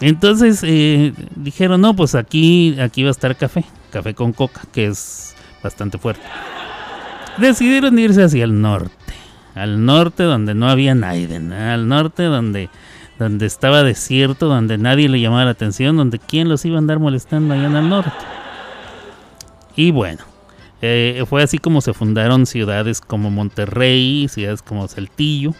entonces 0.00 0.60
eh, 0.62 1.12
dijeron, 1.34 1.80
no, 1.80 1.94
pues 1.94 2.14
aquí, 2.14 2.78
aquí 2.80 3.02
va 3.02 3.08
a 3.08 3.12
estar 3.12 3.36
café. 3.36 3.64
Café 3.90 4.14
con 4.14 4.32
coca, 4.32 4.62
que 4.72 4.86
es 4.86 5.34
bastante 5.62 5.98
fuerte. 5.98 6.22
Decidieron 7.36 7.98
irse 7.98 8.22
hacia 8.22 8.44
el 8.44 8.60
norte. 8.60 9.07
Al 9.54 9.84
norte 9.84 10.22
donde 10.22 10.54
no 10.54 10.68
había 10.68 10.94
nadie. 10.94 11.28
Al 11.36 11.88
norte 11.88 12.24
donde, 12.24 12.70
donde 13.18 13.46
estaba 13.46 13.82
desierto, 13.82 14.46
donde 14.46 14.78
nadie 14.78 15.08
le 15.08 15.20
llamaba 15.20 15.44
la 15.44 15.50
atención, 15.50 15.96
donde 15.96 16.18
quién 16.18 16.48
los 16.48 16.64
iba 16.64 16.76
a 16.76 16.78
andar 16.78 16.98
molestando 16.98 17.54
allá 17.54 17.66
en 17.66 17.76
el 17.76 17.88
norte. 17.88 18.12
Y 19.74 19.90
bueno, 19.90 20.22
eh, 20.80 21.24
fue 21.28 21.42
así 21.42 21.58
como 21.58 21.80
se 21.80 21.92
fundaron 21.92 22.46
ciudades 22.46 23.00
como 23.00 23.30
Monterrey, 23.30 24.28
ciudades 24.28 24.62
como 24.62 24.86
Saltillo, 24.86 25.54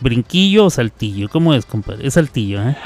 Brinquillo 0.00 0.66
o 0.66 0.70
Saltillo, 0.70 1.28
¿cómo 1.28 1.54
es, 1.54 1.64
compadre? 1.66 2.06
Es 2.06 2.14
Saltillo, 2.14 2.60
¿eh? 2.62 2.76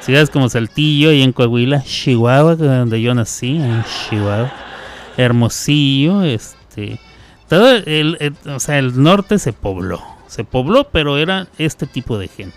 Ciudades 0.00 0.30
como 0.30 0.48
Saltillo 0.48 1.10
y 1.12 1.22
en 1.22 1.32
Coahuila, 1.32 1.82
Chihuahua, 1.82 2.54
donde 2.54 3.02
yo 3.02 3.14
nací, 3.14 3.56
en 3.56 3.82
Chihuahua, 3.84 4.52
Hermosillo, 5.16 6.22
este, 6.22 7.00
todo 7.48 7.70
el, 7.70 8.34
o 8.46 8.60
sea, 8.60 8.78
el 8.78 9.00
norte 9.02 9.38
se 9.38 9.52
pobló, 9.52 10.02
se 10.26 10.44
pobló, 10.44 10.88
pero 10.90 11.18
era 11.18 11.46
este 11.58 11.86
tipo 11.86 12.18
de 12.18 12.28
gente, 12.28 12.56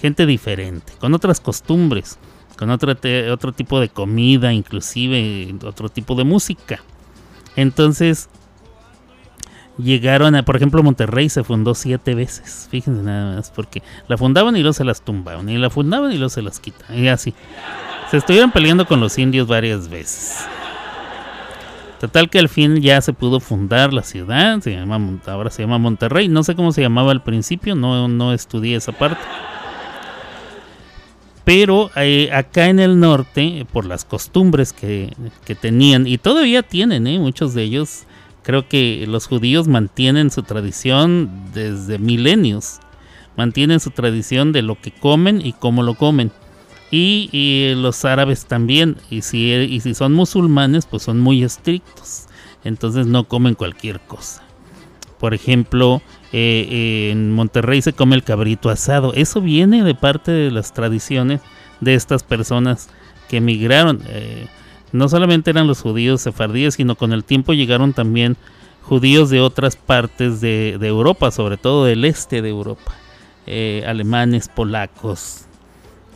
gente 0.00 0.26
diferente, 0.26 0.92
con 0.98 1.14
otras 1.14 1.40
costumbres, 1.40 2.18
con 2.58 2.70
otro, 2.70 2.94
otro 3.32 3.52
tipo 3.52 3.80
de 3.80 3.88
comida, 3.88 4.52
inclusive 4.52 5.54
otro 5.64 5.88
tipo 5.88 6.14
de 6.14 6.24
música. 6.24 6.82
Entonces, 7.54 8.28
llegaron 9.78 10.34
a, 10.34 10.44
por 10.44 10.56
ejemplo, 10.56 10.82
Monterrey 10.82 11.28
se 11.28 11.44
fundó 11.44 11.74
siete 11.74 12.14
veces. 12.14 12.68
Fíjense 12.70 13.02
nada 13.02 13.36
más, 13.36 13.50
porque 13.50 13.82
la 14.08 14.16
fundaban 14.16 14.56
y 14.56 14.60
luego 14.60 14.72
se 14.72 14.84
las 14.84 15.02
tumbaban, 15.02 15.48
y 15.48 15.58
la 15.58 15.70
fundaban 15.70 16.12
y 16.12 16.16
luego 16.16 16.30
se 16.30 16.42
las 16.42 16.60
quitan, 16.60 16.98
y 16.98 17.08
así. 17.08 17.34
Se 18.10 18.18
estuvieron 18.18 18.52
peleando 18.52 18.86
con 18.86 19.00
los 19.00 19.18
indios 19.18 19.48
varias 19.48 19.88
veces. 19.88 20.46
Total 22.06 22.30
que 22.30 22.38
al 22.38 22.48
fin 22.48 22.80
ya 22.80 23.00
se 23.00 23.12
pudo 23.12 23.40
fundar 23.40 23.92
la 23.92 24.04
ciudad, 24.04 24.60
se 24.60 24.70
llama, 24.70 25.18
ahora 25.26 25.50
se 25.50 25.62
llama 25.62 25.78
Monterrey, 25.78 26.28
no 26.28 26.44
sé 26.44 26.54
cómo 26.54 26.70
se 26.70 26.80
llamaba 26.80 27.10
al 27.10 27.24
principio, 27.24 27.74
no, 27.74 28.06
no 28.06 28.32
estudié 28.32 28.76
esa 28.76 28.92
parte. 28.92 29.20
Pero 31.42 31.90
eh, 31.96 32.30
acá 32.32 32.68
en 32.68 32.78
el 32.78 33.00
norte, 33.00 33.66
por 33.72 33.86
las 33.86 34.04
costumbres 34.04 34.72
que, 34.72 35.16
tenían, 35.60 36.06
y 36.06 36.18
todavía 36.18 36.62
tienen, 36.62 37.08
eh, 37.08 37.18
muchos 37.18 37.54
de 37.54 37.64
ellos, 37.64 38.04
creo 38.44 38.68
que 38.68 39.04
los 39.08 39.26
judíos 39.26 39.66
mantienen 39.66 40.30
su 40.30 40.44
tradición 40.44 41.50
desde 41.52 41.98
milenios. 41.98 42.78
Mantienen 43.36 43.80
su 43.80 43.90
tradición 43.90 44.52
de 44.52 44.62
lo 44.62 44.80
que 44.80 44.92
comen 44.92 45.44
y 45.44 45.54
cómo 45.54 45.82
lo 45.82 45.94
comen. 45.94 46.30
Y, 46.96 47.74
los 47.76 48.04
árabes 48.04 48.46
también. 48.46 48.96
Y 49.10 49.22
si, 49.22 49.52
y 49.52 49.80
si 49.80 49.94
son 49.94 50.12
musulmanes, 50.12 50.86
pues 50.86 51.02
son 51.02 51.20
muy 51.20 51.42
estrictos. 51.42 52.26
Entonces 52.64 53.06
no 53.06 53.24
comen 53.24 53.54
cualquier 53.54 54.00
cosa. 54.00 54.42
Por 55.18 55.34
ejemplo, 55.34 56.02
eh, 56.32 57.10
en 57.12 57.32
Monterrey 57.32 57.80
se 57.82 57.92
come 57.92 58.16
el 58.16 58.24
cabrito 58.24 58.70
asado. 58.70 59.12
Eso 59.14 59.40
viene 59.40 59.82
de 59.82 59.94
parte 59.94 60.30
de 60.32 60.50
las 60.50 60.72
tradiciones 60.72 61.40
de 61.80 61.94
estas 61.94 62.22
personas 62.22 62.88
que 63.28 63.38
emigraron. 63.38 64.02
Eh, 64.08 64.46
no 64.92 65.08
solamente 65.08 65.50
eran 65.50 65.66
los 65.66 65.80
judíos 65.80 66.22
sefardíes, 66.22 66.74
sino 66.74 66.96
con 66.96 67.12
el 67.12 67.24
tiempo 67.24 67.52
llegaron 67.52 67.92
también 67.92 68.36
judíos 68.82 69.30
de 69.30 69.40
otras 69.40 69.76
partes 69.76 70.40
de, 70.40 70.74
Europa, 70.80 71.30
sobre 71.30 71.56
todo 71.56 71.84
del 71.84 72.04
este 72.04 72.40
de 72.40 72.50
Europa, 72.50 72.94
eh, 73.46 73.84
alemanes, 73.86 74.48
polacos, 74.48 75.45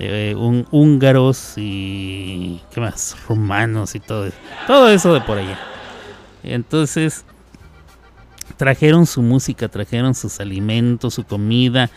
eh, 0.01 0.35
húngaros 0.71 1.55
y 1.57 2.61
qué 2.73 2.81
más, 2.81 3.17
rumanos 3.29 3.95
y 3.95 4.01
todo 4.01 4.31
todo 4.67 4.89
eso 4.89 5.13
de 5.13 5.21
por 5.21 5.39
allá. 5.39 5.59
Entonces 6.43 7.25
trajeron 8.57 9.07
su 9.07 9.23
música, 9.23 9.69
trajeron 9.69 10.15
sus 10.15 10.41
alimentos, 10.41 11.15
su 11.15 11.25
comida. 11.25 11.91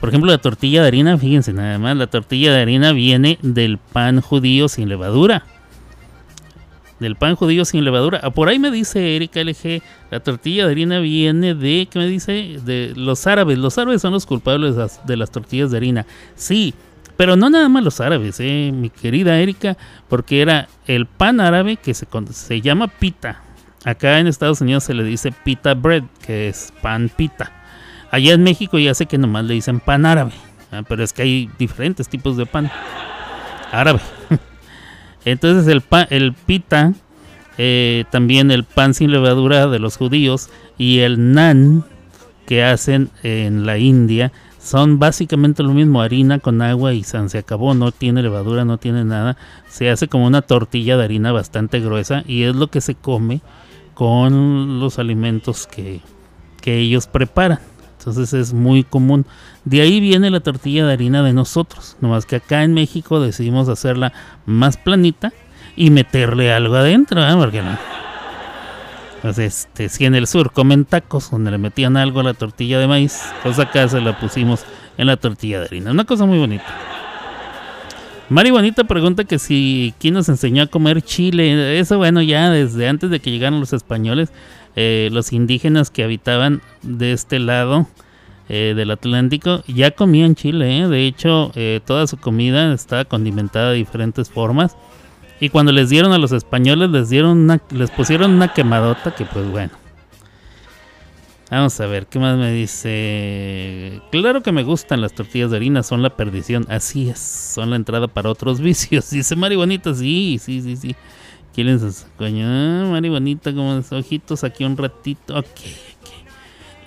Por 0.00 0.08
ejemplo, 0.08 0.30
la 0.30 0.38
tortilla 0.38 0.80
de 0.80 0.88
harina, 0.88 1.18
fíjense 1.18 1.52
nada 1.52 1.78
más, 1.78 1.96
la 1.96 2.06
tortilla 2.06 2.52
de 2.54 2.62
harina 2.62 2.92
viene 2.92 3.38
del 3.42 3.78
pan 3.78 4.20
judío 4.20 4.68
sin 4.68 4.88
levadura 4.88 5.44
del 7.00 7.16
pan 7.16 7.34
judío 7.34 7.64
sin 7.64 7.82
levadura. 7.82 8.20
Ah, 8.22 8.30
por 8.30 8.48
ahí 8.48 8.58
me 8.58 8.70
dice 8.70 9.16
Erika 9.16 9.40
LG, 9.40 9.82
la 10.10 10.20
tortilla 10.20 10.66
de 10.66 10.72
harina 10.72 11.00
viene 11.00 11.54
de, 11.54 11.88
¿qué 11.90 11.98
me 11.98 12.06
dice? 12.06 12.58
De 12.64 12.92
los 12.94 13.26
árabes. 13.26 13.58
Los 13.58 13.78
árabes 13.78 14.02
son 14.02 14.12
los 14.12 14.26
culpables 14.26 14.76
de 15.06 15.16
las 15.16 15.32
tortillas 15.32 15.70
de 15.70 15.78
harina. 15.78 16.06
Sí, 16.36 16.74
pero 17.20 17.36
no 17.36 17.50
nada 17.50 17.68
más 17.68 17.84
los 17.84 18.00
árabes, 18.00 18.40
eh, 18.40 18.72
mi 18.74 18.88
querida 18.88 19.38
Erika, 19.38 19.76
porque 20.08 20.40
era 20.40 20.68
el 20.86 21.04
pan 21.04 21.38
árabe 21.38 21.76
que 21.76 21.92
se, 21.92 22.06
se 22.30 22.60
llama 22.62 22.88
pita. 22.88 23.42
Acá 23.84 24.20
en 24.20 24.26
Estados 24.26 24.62
Unidos 24.62 24.84
se 24.84 24.94
le 24.94 25.04
dice 25.04 25.30
pita 25.30 25.74
bread, 25.74 26.04
que 26.24 26.48
es 26.48 26.72
pan 26.80 27.10
pita. 27.14 27.52
Allá 28.10 28.32
en 28.32 28.42
México 28.42 28.78
ya 28.78 28.94
sé 28.94 29.04
que 29.04 29.18
nomás 29.18 29.44
le 29.44 29.52
dicen 29.52 29.80
pan 29.80 30.06
árabe, 30.06 30.32
ah, 30.72 30.82
pero 30.88 31.04
es 31.04 31.12
que 31.12 31.20
hay 31.20 31.50
diferentes 31.58 32.08
tipos 32.08 32.38
de 32.38 32.46
pan 32.46 32.70
árabe. 33.70 34.00
Entonces 35.26 35.70
el, 35.70 35.84
el 36.08 36.32
pita, 36.32 36.94
eh, 37.58 38.04
también 38.08 38.50
el 38.50 38.64
pan 38.64 38.94
sin 38.94 39.10
levadura 39.10 39.66
de 39.66 39.78
los 39.78 39.98
judíos 39.98 40.48
y 40.78 41.00
el 41.00 41.34
nan 41.34 41.84
que 42.46 42.64
hacen 42.64 43.10
en 43.22 43.66
la 43.66 43.76
India 43.76 44.32
son 44.70 45.00
básicamente 45.00 45.64
lo 45.64 45.72
mismo, 45.72 46.00
harina 46.00 46.38
con 46.38 46.62
agua 46.62 46.94
y 46.94 47.02
se 47.02 47.38
acabó, 47.38 47.74
no 47.74 47.90
tiene 47.90 48.22
levadura, 48.22 48.64
no 48.64 48.78
tiene 48.78 49.04
nada, 49.04 49.36
se 49.68 49.90
hace 49.90 50.06
como 50.06 50.28
una 50.28 50.42
tortilla 50.42 50.96
de 50.96 51.02
harina 51.02 51.32
bastante 51.32 51.80
gruesa 51.80 52.22
y 52.24 52.44
es 52.44 52.54
lo 52.54 52.68
que 52.68 52.80
se 52.80 52.94
come 52.94 53.40
con 53.94 54.78
los 54.78 55.00
alimentos 55.00 55.66
que, 55.66 56.02
que 56.60 56.78
ellos 56.78 57.08
preparan. 57.08 57.58
Entonces 57.98 58.32
es 58.32 58.52
muy 58.52 58.84
común. 58.84 59.26
De 59.64 59.80
ahí 59.80 59.98
viene 59.98 60.30
la 60.30 60.38
tortilla 60.38 60.86
de 60.86 60.92
harina 60.92 61.24
de 61.24 61.32
nosotros. 61.32 61.96
Nomás 62.00 62.24
que 62.24 62.36
acá 62.36 62.62
en 62.62 62.72
México 62.72 63.18
decidimos 63.18 63.68
hacerla 63.68 64.12
más 64.46 64.76
planita 64.76 65.32
y 65.74 65.90
meterle 65.90 66.52
algo 66.52 66.76
adentro, 66.76 67.28
¿eh? 67.28 67.34
Porque 67.34 67.60
no. 67.60 67.99
Pues 69.22 69.38
este, 69.38 69.88
si 69.88 70.06
en 70.06 70.14
el 70.14 70.26
sur 70.26 70.52
comen 70.52 70.84
tacos 70.84 71.30
donde 71.30 71.50
le 71.50 71.58
metían 71.58 71.96
algo 71.96 72.20
a 72.20 72.24
la 72.24 72.34
tortilla 72.34 72.78
de 72.78 72.86
maíz, 72.86 73.20
pues 73.42 73.58
acá 73.58 73.86
se 73.88 74.00
la 74.00 74.18
pusimos 74.18 74.64
en 74.96 75.06
la 75.06 75.16
tortilla 75.16 75.60
de 75.60 75.66
harina. 75.66 75.90
Una 75.90 76.04
cosa 76.04 76.24
muy 76.24 76.38
bonita. 76.38 76.64
Mari 78.30 78.52
Bonita 78.52 78.84
pregunta 78.84 79.24
que 79.24 79.40
si 79.40 79.92
quién 79.98 80.14
nos 80.14 80.28
enseñó 80.28 80.62
a 80.62 80.66
comer 80.68 81.02
chile. 81.02 81.80
Eso 81.80 81.98
bueno, 81.98 82.22
ya 82.22 82.48
desde 82.48 82.88
antes 82.88 83.10
de 83.10 83.18
que 83.18 83.32
llegaran 83.32 83.58
los 83.58 83.72
españoles 83.72 84.30
eh, 84.76 85.08
los 85.10 85.32
indígenas 85.32 85.90
que 85.90 86.04
habitaban 86.04 86.62
de 86.82 87.12
este 87.12 87.40
lado 87.40 87.88
eh, 88.48 88.74
del 88.76 88.92
Atlántico 88.92 89.64
ya 89.66 89.90
comían 89.90 90.36
chile. 90.36 90.78
¿eh? 90.78 90.88
De 90.88 91.06
hecho, 91.06 91.52
toda 91.84 92.06
su 92.06 92.18
comida 92.18 92.72
estaba 92.72 93.04
condimentada 93.04 93.70
de 93.70 93.78
diferentes 93.78 94.30
formas. 94.30 94.76
Y 95.40 95.48
cuando 95.48 95.72
les 95.72 95.88
dieron 95.88 96.12
a 96.12 96.18
los 96.18 96.32
españoles, 96.32 96.90
les 96.90 97.08
dieron 97.08 97.60
les 97.70 97.90
pusieron 97.90 98.32
una 98.32 98.52
quemadota 98.52 99.14
que 99.14 99.24
pues 99.24 99.50
bueno. 99.50 99.72
Vamos 101.50 101.80
a 101.80 101.86
ver, 101.86 102.06
¿qué 102.06 102.20
más 102.20 102.38
me 102.38 102.52
dice? 102.52 104.00
Claro 104.12 104.40
que 104.40 104.52
me 104.52 104.62
gustan 104.62 105.00
las 105.00 105.12
tortillas 105.14 105.50
de 105.50 105.56
harina, 105.56 105.82
son 105.82 106.00
la 106.00 106.10
perdición. 106.10 106.64
Así 106.68 107.10
es, 107.10 107.18
son 107.18 107.70
la 107.70 107.76
entrada 107.76 108.06
para 108.06 108.30
otros 108.30 108.60
vicios. 108.60 109.10
Dice 109.10 109.34
Mari 109.34 109.56
Bonita, 109.56 109.92
sí, 109.92 110.38
sí, 110.40 110.62
sí, 110.62 110.76
sí. 110.76 110.94
¿Quién 111.52 111.66
les 111.66 112.06
coño? 112.16 112.46
Ah, 112.46 112.86
Mari 112.90 113.08
bonita, 113.08 113.52
como 113.52 113.74
los 113.74 113.90
ojitos 113.90 114.44
aquí 114.44 114.64
un 114.64 114.76
ratito. 114.76 115.36
Ok, 115.36 115.46
ok. 115.46 116.10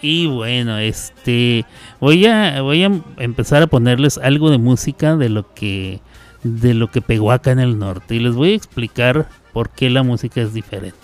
Y 0.02 0.28
bueno, 0.28 0.78
este. 0.78 1.66
Voy 2.00 2.26
a, 2.26 2.62
voy 2.62 2.84
a 2.84 2.92
empezar 3.18 3.64
a 3.64 3.68
ponerles 3.68 4.18
algo 4.18 4.50
de 4.50 4.60
música 4.60 5.18
de 5.18 5.28
lo 5.28 5.54
que. 5.54 6.00
De 6.44 6.74
lo 6.74 6.92
que 6.92 7.02
pegó 7.02 7.32
acá 7.32 7.52
en 7.52 7.60
el 7.60 7.80
norte. 7.80 8.16
Y 8.16 8.20
les 8.20 8.36
voy 8.36 8.52
a 8.52 8.56
explicar 8.56 9.30
por 9.54 9.70
qué 9.70 9.90
la 9.90 10.04
música 10.04 10.42
es 10.42 10.54
diferente. 10.54 10.98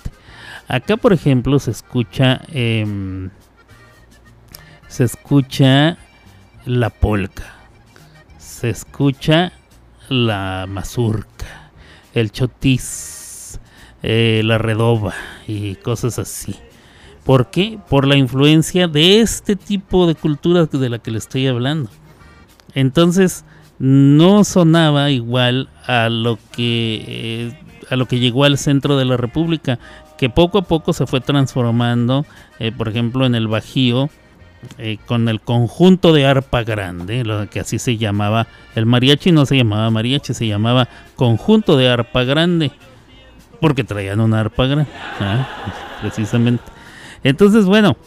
Acá, 0.67 0.97
por 0.97 1.13
ejemplo, 1.13 1.59
se 1.59 1.71
escucha. 1.71 2.41
Em, 2.51 3.29
se 4.87 5.03
escucha 5.03 5.97
la 6.65 6.89
polca. 6.89 7.55
Se 8.37 8.69
escucha 8.69 9.53
la 10.09 10.65
mazurca. 10.67 11.71
El 12.13 12.31
chotis 12.31 13.59
eh, 14.01 14.41
la 14.45 14.57
redoba 14.57 15.13
y 15.47 15.75
cosas 15.75 16.19
así. 16.19 16.55
¿Por 17.23 17.51
qué? 17.51 17.79
Por 17.89 18.07
la 18.07 18.15
influencia 18.15 18.87
de 18.87 19.21
este 19.21 19.55
tipo 19.55 20.07
de 20.07 20.15
cultura 20.15 20.65
de 20.65 20.89
la 20.89 20.99
que 20.99 21.11
le 21.11 21.17
estoy 21.17 21.47
hablando. 21.47 21.89
Entonces, 22.73 23.43
no 23.79 24.43
sonaba 24.43 25.09
igual 25.09 25.69
a 25.87 26.09
lo 26.09 26.37
que 26.51 27.03
eh, 27.07 27.59
a 27.89 27.95
lo 27.95 28.05
que 28.05 28.19
llegó 28.19 28.43
al 28.43 28.57
centro 28.57 28.97
de 28.97 29.05
la 29.05 29.17
República, 29.17 29.79
que 30.17 30.29
poco 30.29 30.59
a 30.59 30.61
poco 30.61 30.93
se 30.93 31.07
fue 31.07 31.21
transformando, 31.21 32.25
eh, 32.59 32.71
por 32.71 32.87
ejemplo, 32.87 33.25
en 33.25 33.33
el 33.33 33.47
Bajío, 33.47 34.09
con 35.05 35.29
el 35.29 35.39
conjunto 35.39 36.11
de 36.11 36.25
arpa 36.25 36.63
grande, 36.63 37.23
lo 37.23 37.49
que 37.49 37.61
así 37.61 37.79
se 37.79 37.97
llamaba. 37.97 38.45
El 38.75 38.85
mariachi 38.85 39.31
no 39.31 39.45
se 39.45 39.55
llamaba 39.55 39.89
mariachi, 39.89 40.33
se 40.33 40.45
llamaba 40.45 40.89
conjunto 41.15 41.77
de 41.77 41.89
arpa 41.89 42.25
grande 42.25 42.71
porque 43.59 43.83
traían 43.83 44.19
una 44.19 44.39
arpa 44.39 44.65
grande, 44.65 44.89
precisamente. 46.01 46.63
Entonces, 47.23 47.65
bueno, 47.65 47.97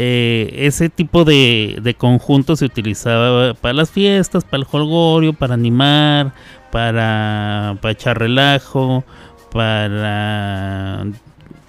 eh, 0.00 0.66
ese 0.66 0.90
tipo 0.90 1.24
de, 1.24 1.80
de, 1.82 1.94
conjunto 1.94 2.54
se 2.54 2.64
utilizaba 2.64 3.54
para 3.54 3.74
las 3.74 3.90
fiestas, 3.90 4.44
para 4.44 4.58
el 4.62 4.68
holgorio, 4.70 5.32
para 5.32 5.54
animar, 5.54 6.32
para, 6.70 7.76
para 7.82 7.92
echar 7.92 8.16
relajo, 8.16 9.02
para, 9.50 11.04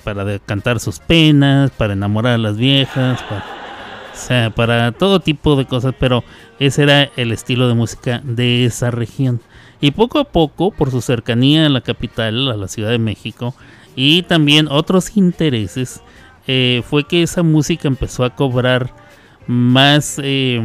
para 0.04 0.38
cantar 0.38 0.80
sus 0.80 1.00
penas, 1.00 1.72
para 1.72 1.94
enamorar 1.94 2.34
a 2.34 2.38
las 2.38 2.56
viejas, 2.56 3.20
para, 4.56 4.92
todo 4.92 5.22
tipo 5.22 5.56
de 5.56 5.66
cosas, 5.66 5.96
pero 6.00 6.24
ese 6.60 6.84
era 6.84 7.10
el 7.16 7.32
estilo 7.32 7.68
de 7.68 7.74
música 7.74 8.22
de 8.24 8.66
esa 8.66 8.92
región. 8.92 9.42
Y 9.82 9.90
poco 9.90 10.20
a 10.20 10.26
poco, 10.26 10.70
por 10.70 10.92
su 10.92 11.02
cercanía 11.02 11.66
a 11.66 11.70
la 11.70 11.82
capital, 11.82 12.52
a 12.52 12.58
la 12.58 12.68
Ciudad 12.68 12.92
de 12.92 13.00
México, 13.00 13.56
y 13.96 14.22
también 14.22 14.68
otros 14.70 15.18
intereses, 15.18 16.04
eh, 16.52 16.82
fue 16.82 17.04
que 17.04 17.22
esa 17.22 17.44
música 17.44 17.88
empezó 17.88 18.24
a 18.24 18.32
cobrar 18.32 18.92
más, 19.46 20.20
eh, 20.24 20.60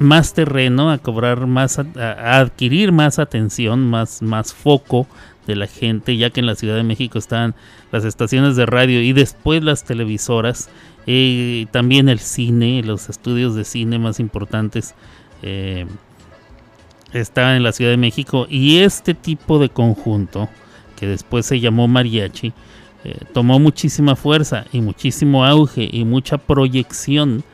más 0.00 0.34
terreno, 0.34 0.90
a 0.90 0.98
cobrar 0.98 1.46
más, 1.46 1.78
a, 1.78 2.40
adquirir 2.40 2.90
más 2.90 3.20
atención, 3.20 3.88
más, 3.88 4.20
más 4.20 4.52
foco 4.52 5.06
de 5.46 5.54
la 5.54 5.68
gente, 5.68 6.16
ya 6.16 6.30
que 6.30 6.40
en 6.40 6.46
la 6.46 6.56
Ciudad 6.56 6.74
de 6.74 6.82
México 6.82 7.20
estaban 7.20 7.54
las 7.92 8.04
estaciones 8.04 8.56
de 8.56 8.66
radio 8.66 9.00
y 9.00 9.12
después 9.12 9.62
las 9.62 9.84
televisoras, 9.84 10.70
eh, 11.06 11.66
también 11.70 12.08
el 12.08 12.18
cine, 12.18 12.82
los 12.82 13.08
estudios 13.08 13.54
de 13.54 13.62
cine 13.62 14.00
más 14.00 14.18
importantes 14.18 14.96
estaba 17.12 17.54
en 17.54 17.62
la 17.62 17.70
Ciudad 17.70 17.92
de 17.92 17.96
México. 17.96 18.48
Y 18.50 18.78
este 18.78 19.14
tipo 19.14 19.60
de 19.60 19.68
conjunto, 19.68 20.48
que 20.96 21.06
después 21.06 21.46
se 21.46 21.60
llamó 21.60 21.86
mariachi, 21.86 22.52
eh, 23.06 23.20
tomó 23.32 23.60
muchísima 23.60 24.16
fuerza 24.16 24.64
y 24.72 24.80
muchísimo 24.80 25.44
auge 25.44 25.88
y 25.92 26.04
mucha 26.04 26.38
proyección, 26.38 27.44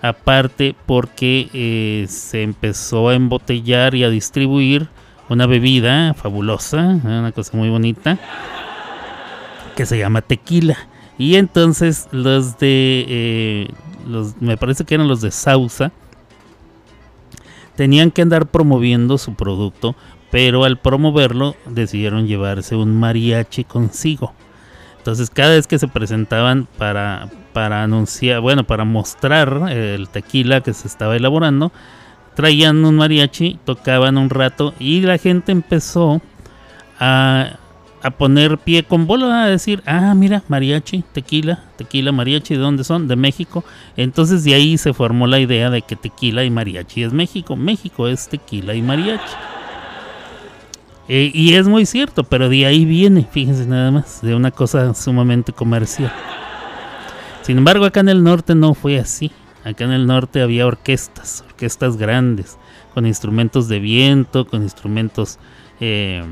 aparte 0.00 0.76
porque 0.86 1.48
eh, 1.52 2.06
se 2.08 2.44
empezó 2.44 3.08
a 3.08 3.14
embotellar 3.16 3.96
y 3.96 4.04
a 4.04 4.10
distribuir 4.10 4.86
una 5.28 5.46
bebida 5.46 6.14
fabulosa, 6.14 7.00
una 7.02 7.32
cosa 7.32 7.56
muy 7.56 7.68
bonita, 7.68 8.16
que 9.74 9.86
se 9.86 9.98
llama 9.98 10.22
tequila. 10.22 10.76
Y 11.18 11.34
entonces 11.34 12.06
los 12.12 12.60
de, 12.60 13.04
eh, 13.08 13.68
los, 14.06 14.40
me 14.40 14.56
parece 14.56 14.84
que 14.84 14.94
eran 14.94 15.08
los 15.08 15.20
de 15.20 15.32
Sausa, 15.32 15.90
tenían 17.74 18.12
que 18.12 18.22
andar 18.22 18.46
promoviendo 18.46 19.18
su 19.18 19.34
producto, 19.34 19.96
pero 20.30 20.62
al 20.62 20.78
promoverlo 20.78 21.56
decidieron 21.66 22.28
llevarse 22.28 22.76
un 22.76 22.96
mariachi 23.00 23.64
consigo. 23.64 24.32
Entonces 25.02 25.30
cada 25.30 25.50
vez 25.50 25.66
que 25.66 25.80
se 25.80 25.88
presentaban 25.88 26.68
para, 26.78 27.28
para 27.52 27.82
anunciar, 27.82 28.40
bueno, 28.40 28.62
para 28.62 28.84
mostrar 28.84 29.68
el 29.68 30.08
tequila 30.08 30.60
que 30.60 30.72
se 30.72 30.86
estaba 30.86 31.16
elaborando, 31.16 31.72
traían 32.36 32.84
un 32.84 32.94
mariachi, 32.94 33.58
tocaban 33.64 34.16
un 34.16 34.30
rato 34.30 34.74
y 34.78 35.00
la 35.00 35.18
gente 35.18 35.50
empezó 35.50 36.22
a, 37.00 37.56
a 38.00 38.10
poner 38.12 38.58
pie 38.58 38.84
con 38.84 39.08
bola, 39.08 39.42
a 39.42 39.48
decir, 39.48 39.82
ah, 39.86 40.14
mira, 40.14 40.44
mariachi, 40.46 41.02
tequila, 41.12 41.64
tequila, 41.76 42.12
mariachi, 42.12 42.54
¿de 42.54 42.60
dónde 42.60 42.84
son? 42.84 43.08
De 43.08 43.16
México. 43.16 43.64
Entonces 43.96 44.44
de 44.44 44.54
ahí 44.54 44.78
se 44.78 44.92
formó 44.92 45.26
la 45.26 45.40
idea 45.40 45.68
de 45.68 45.82
que 45.82 45.96
tequila 45.96 46.44
y 46.44 46.50
mariachi 46.50 47.02
es 47.02 47.12
México. 47.12 47.56
México 47.56 48.06
es 48.06 48.28
tequila 48.28 48.72
y 48.76 48.82
mariachi. 48.82 49.34
Eh, 51.08 51.30
y 51.34 51.54
es 51.54 51.66
muy 51.66 51.84
cierto, 51.84 52.24
pero 52.24 52.48
de 52.48 52.64
ahí 52.66 52.84
viene, 52.84 53.26
fíjense 53.30 53.66
nada 53.66 53.90
más, 53.90 54.22
de 54.22 54.34
una 54.34 54.50
cosa 54.50 54.94
sumamente 54.94 55.52
comercial. 55.52 56.12
Sin 57.42 57.58
embargo, 57.58 57.84
acá 57.84 58.00
en 58.00 58.08
el 58.08 58.22
norte 58.22 58.54
no 58.54 58.74
fue 58.74 58.98
así. 58.98 59.32
Acá 59.64 59.84
en 59.84 59.92
el 59.92 60.06
norte 60.06 60.42
había 60.42 60.66
orquestas, 60.66 61.44
orquestas 61.46 61.96
grandes, 61.96 62.58
con 62.94 63.06
instrumentos 63.06 63.68
de 63.68 63.78
viento, 63.78 64.46
con 64.46 64.62
instrumentos 64.62 65.38
eh, 65.80 66.24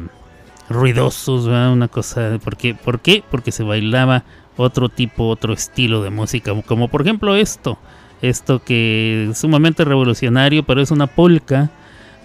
ruidosos, 0.68 1.46
una 1.46 1.88
cosa. 1.88 2.38
¿por 2.42 2.56
qué? 2.56 2.74
¿Por 2.74 3.00
qué? 3.00 3.22
Porque 3.28 3.52
se 3.52 3.62
bailaba 3.62 4.24
otro 4.56 4.88
tipo, 4.88 5.28
otro 5.28 5.52
estilo 5.52 6.02
de 6.02 6.11
música, 6.11 6.52
como 6.62 6.88
por 6.88 7.02
ejemplo 7.02 7.35
esto, 7.35 7.78
esto 8.20 8.62
que 8.62 9.28
es 9.30 9.38
sumamente 9.38 9.85
revolucionario, 9.85 10.64
pero 10.64 10.80
es 10.80 10.90
una 10.90 11.06
polka 11.06 11.70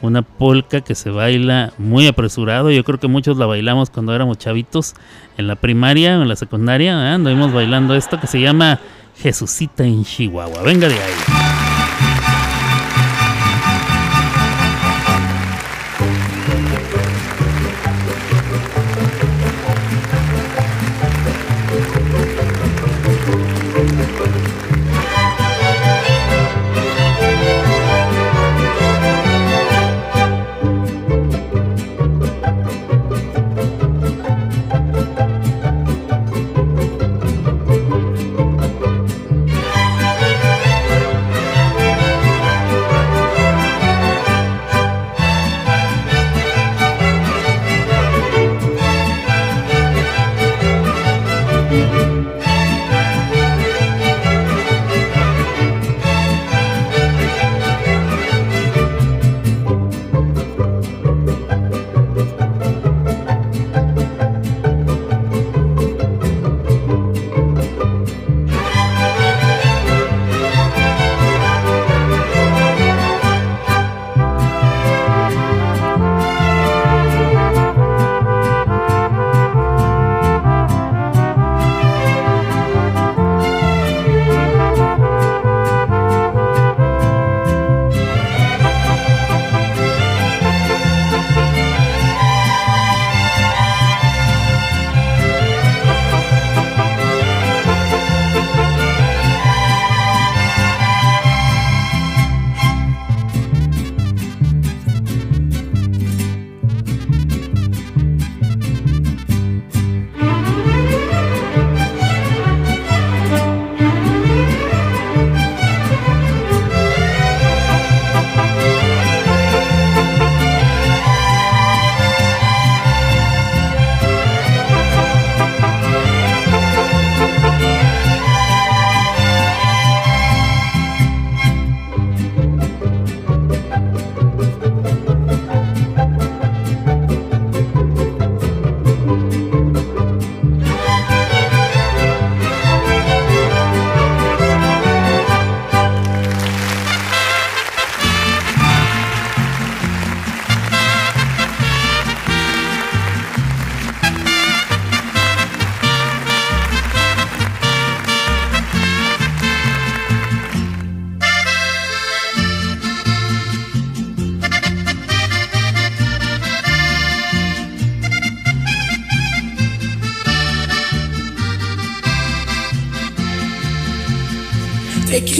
una 0.05 0.21
polka 0.21 0.81
que 0.81 0.95
se 0.95 1.09
baila 1.09 1.73
muy 1.77 2.07
apresurado. 2.07 2.71
Yo 2.71 2.83
creo 2.83 2.99
que 2.99 3.07
muchos 3.07 3.37
la 3.37 3.45
bailamos 3.45 3.89
cuando 3.89 4.15
éramos 4.15 4.37
chavitos 4.37 4.93
en 5.37 5.47
la 5.47 5.55
primaria 5.55 6.17
o 6.17 6.21
en 6.21 6.27
la 6.27 6.35
secundaria. 6.35 6.93
¿eh? 6.93 7.13
Anduvimos 7.13 7.53
bailando 7.53 7.95
esto 7.95 8.19
que 8.19 8.27
se 8.27 8.39
llama 8.39 8.79
Jesucita 9.17 9.83
en 9.83 10.03
Chihuahua. 10.03 10.61
Venga 10.63 10.87
de 10.87 10.95
ahí. 10.95 11.44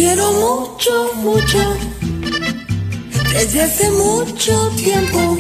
Te 0.06 0.12
quiero 0.12 0.32
mucho, 0.34 1.14
mucho, 1.16 1.78
desde 3.34 3.64
hace 3.64 3.90
mucho 3.90 4.70
tiempo. 4.78 5.36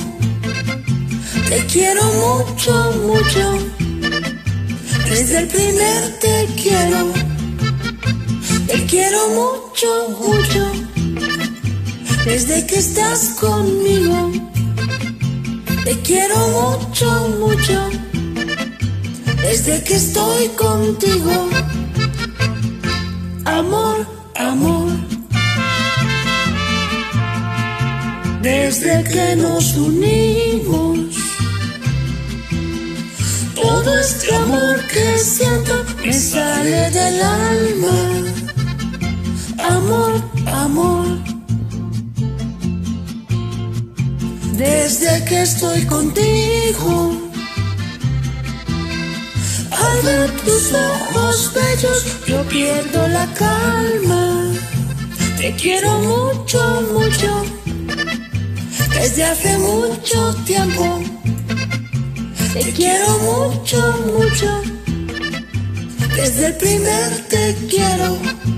Te 1.47 1.65
quiero 1.67 2.01
mucho, 2.03 2.73
mucho, 3.03 3.59
desde 5.07 5.37
el 5.37 5.47
primer 5.49 6.19
te 6.19 6.47
quiero. 6.59 7.13
Te 8.65 8.85
quiero 8.87 9.19
mucho, 9.29 9.87
mucho, 10.19 10.71
desde 12.25 12.65
que 12.65 12.79
estás 12.79 13.35
conmigo. 13.39 14.31
Te 15.83 15.99
quiero 15.99 16.37
mucho, 16.59 17.29
mucho, 17.39 17.89
desde 19.43 19.83
que 19.83 19.93
estoy 19.93 20.47
contigo. 20.57 21.49
Amor 23.45 24.14
amor. 24.35 24.91
Desde 28.41 29.03
que 29.03 29.35
nos 29.35 29.75
unimos, 29.75 31.15
todo 33.55 33.97
este 33.97 34.35
amor 34.35 34.85
que 34.87 35.17
siento 35.17 35.73
me 36.05 36.13
sale 36.13 36.91
del 36.91 37.21
alma. 37.21 37.97
Amor, 39.57 40.13
amor. 40.45 41.07
Desde 44.57 45.25
que 45.25 45.41
estoy 45.41 45.85
contigo. 45.85 47.24
Al 49.85 50.31
tus 50.43 50.73
ojos 50.73 51.51
bellos, 51.53 52.05
yo 52.27 52.43
pierdo 52.49 53.07
la 53.07 53.25
calma. 53.33 54.51
Te 55.37 55.53
quiero 55.55 55.99
mucho, 55.99 56.59
mucho. 56.93 57.45
Desde 58.93 59.23
hace 59.23 59.57
mucho 59.57 60.35
tiempo. 60.45 61.03
Te 62.53 62.71
quiero 62.73 63.09
mucho, 63.19 63.79
mucho. 64.07 64.61
Desde 66.15 66.47
el 66.47 66.55
primer 66.55 67.09
te 67.29 67.55
quiero. 67.69 68.54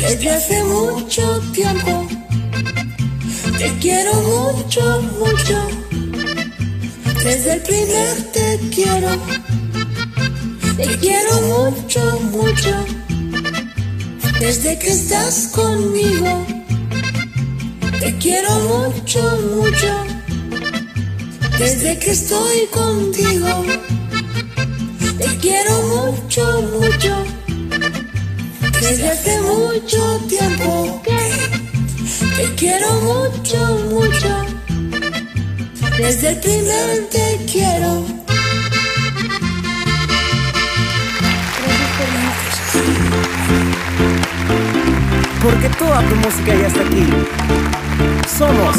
Desde 0.00 0.30
hace 0.30 0.64
mucho 0.64 1.40
tiempo. 1.52 2.06
Te 3.58 3.68
quiero 3.80 4.14
mucho, 4.14 5.02
mucho. 5.18 5.68
Desde 7.24 7.54
el 7.54 7.62
primer 7.62 8.32
te 8.32 8.60
quiero. 8.74 9.10
Te 10.76 10.96
quiero 10.98 11.40
mucho, 11.42 12.20
mucho. 12.30 12.86
Desde 14.38 14.78
que 14.78 14.90
estás 14.90 15.48
conmigo. 15.48 16.46
Te 17.98 18.16
quiero 18.18 18.50
mucho, 18.60 19.20
mucho. 19.56 20.04
Desde 21.58 21.98
que 21.98 22.12
estoy 22.12 22.66
contigo. 22.72 23.64
Te 25.18 25.36
quiero 25.38 25.82
mucho, 25.82 26.62
mucho. 26.78 27.37
Desde 28.80 29.10
hace 29.10 29.40
mucho 29.40 30.20
tiempo. 30.28 31.02
Te 32.36 32.54
quiero 32.54 32.92
mucho, 33.00 33.58
mucho. 33.90 34.46
Desde 35.98 36.28
el 36.30 36.40
primer 36.40 37.08
te 37.10 37.38
quiero. 37.50 38.04
Porque 45.42 45.68
toda 45.78 46.00
tu 46.08 46.14
música 46.16 46.54
ya 46.54 46.66
está 46.66 46.80
aquí. 46.82 47.06
Somos 48.38 48.76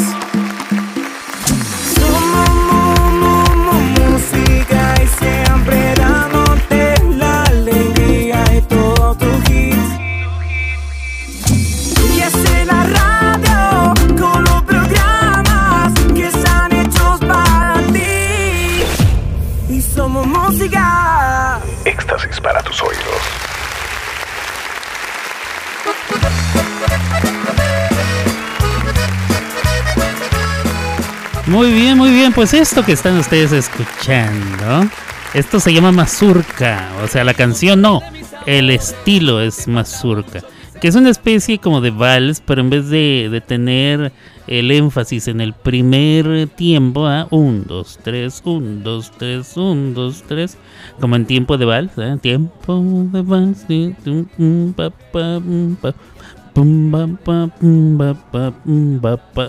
Muy 31.50 31.72
bien, 31.72 31.98
muy 31.98 32.10
bien. 32.12 32.32
Pues 32.32 32.54
esto 32.54 32.84
que 32.84 32.92
están 32.92 33.18
ustedes 33.18 33.50
escuchando, 33.50 34.88
esto 35.34 35.58
se 35.58 35.72
llama 35.72 35.90
mazurca. 35.90 36.88
O 37.02 37.08
sea, 37.08 37.24
la 37.24 37.34
canción 37.34 37.80
no, 37.80 38.00
el 38.46 38.70
estilo 38.70 39.40
es 39.40 39.66
mazurca. 39.66 40.44
Que 40.80 40.86
es 40.86 40.94
una 40.94 41.10
especie 41.10 41.58
como 41.58 41.80
de 41.80 41.90
vals, 41.90 42.40
pero 42.40 42.60
en 42.60 42.70
vez 42.70 42.88
de, 42.88 43.28
de 43.32 43.40
tener 43.40 44.12
el 44.46 44.70
énfasis 44.70 45.26
en 45.26 45.40
el 45.40 45.52
primer 45.52 46.46
tiempo, 46.46 47.08
¿ah? 47.08 47.26
un, 47.30 47.64
dos, 47.66 47.98
tres, 48.00 48.42
un, 48.44 48.84
dos, 48.84 49.10
tres, 49.18 49.56
un, 49.56 49.92
dos, 49.92 50.22
tres, 50.28 50.56
como 51.00 51.16
en 51.16 51.26
tiempo 51.26 51.58
de 51.58 51.64
vals, 51.64 51.90
¿eh? 51.98 52.16
tiempo 52.22 52.80
de 53.12 53.22
vals, 53.22 53.66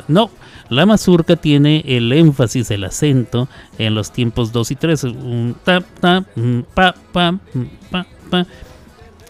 No, 0.07 0.29
la 0.69 0.85
mazurca 0.85 1.35
tiene 1.35 1.83
el 1.85 2.11
énfasis, 2.13 2.71
el 2.71 2.83
acento 2.83 3.47
en 3.77 3.95
los 3.95 4.11
tiempos 4.11 4.51
2 4.51 4.71
y 4.71 4.75
3. 4.75 5.03
Un 5.03 5.55
ta, 5.63 5.81
ta, 5.81 6.25
un 6.35 6.65
pa, 6.73 6.95
pa, 7.11 7.37
un 7.53 7.69
pa, 7.89 8.05
pa. 8.29 8.47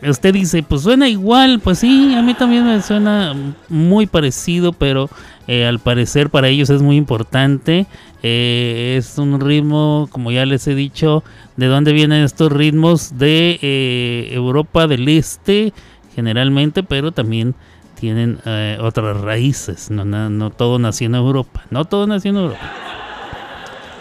Usted 0.07 0.33
dice, 0.33 0.63
pues 0.63 0.81
suena 0.81 1.07
igual, 1.07 1.59
pues 1.59 1.79
sí, 1.79 2.15
a 2.15 2.23
mí 2.23 2.33
también 2.33 2.65
me 2.65 2.81
suena 2.81 3.35
muy 3.69 4.07
parecido, 4.07 4.73
pero 4.73 5.09
eh, 5.47 5.65
al 5.65 5.79
parecer 5.79 6.31
para 6.31 6.47
ellos 6.47 6.71
es 6.71 6.81
muy 6.81 6.95
importante. 6.95 7.85
Eh, 8.23 8.95
es 8.97 9.17
un 9.19 9.39
ritmo, 9.39 10.07
como 10.11 10.31
ya 10.31 10.45
les 10.45 10.67
he 10.67 10.73
dicho, 10.73 11.23
¿de 11.55 11.67
dónde 11.67 11.93
vienen 11.93 12.23
estos 12.23 12.51
ritmos? 12.51 13.17
De 13.19 13.59
eh, 13.61 14.29
Europa 14.31 14.87
del 14.87 15.07
Este, 15.07 15.71
generalmente, 16.15 16.81
pero 16.81 17.11
también 17.11 17.53
tienen 18.01 18.39
eh, 18.45 18.79
otras 18.81 19.21
raíces. 19.21 19.91
No, 19.91 20.03
no, 20.03 20.27
no 20.31 20.49
todo 20.49 20.79
nació 20.79 21.05
en 21.05 21.13
Europa. 21.13 21.61
No 21.69 21.85
todo 21.85 22.07
nació 22.07 22.31
en 22.31 22.37
Europa. 22.37 22.71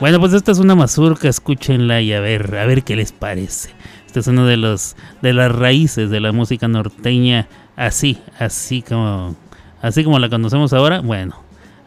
Bueno, 0.01 0.19
pues 0.19 0.33
esta 0.33 0.53
es 0.53 0.59
una 0.59 0.75
mazurca, 0.75 1.29
escúchenla 1.29 2.01
y 2.01 2.15
a 2.15 2.21
ver, 2.21 2.57
a 2.57 2.65
ver 2.65 2.83
qué 2.83 2.97
les 2.97 3.13
parece. 3.13 3.75
Este 4.07 4.21
es 4.21 4.27
uno 4.27 4.47
de 4.47 4.57
los 4.57 4.97
de 5.21 5.35
las 5.35 5.53
raíces 5.53 6.09
de 6.09 6.19
la 6.19 6.33
música 6.33 6.67
norteña, 6.67 7.47
así, 7.77 8.19
así 8.39 8.81
como 8.81 9.37
así 9.83 10.03
como 10.03 10.19
la 10.19 10.31
conocemos 10.31 10.73
ahora. 10.73 11.01
Bueno, 11.01 11.37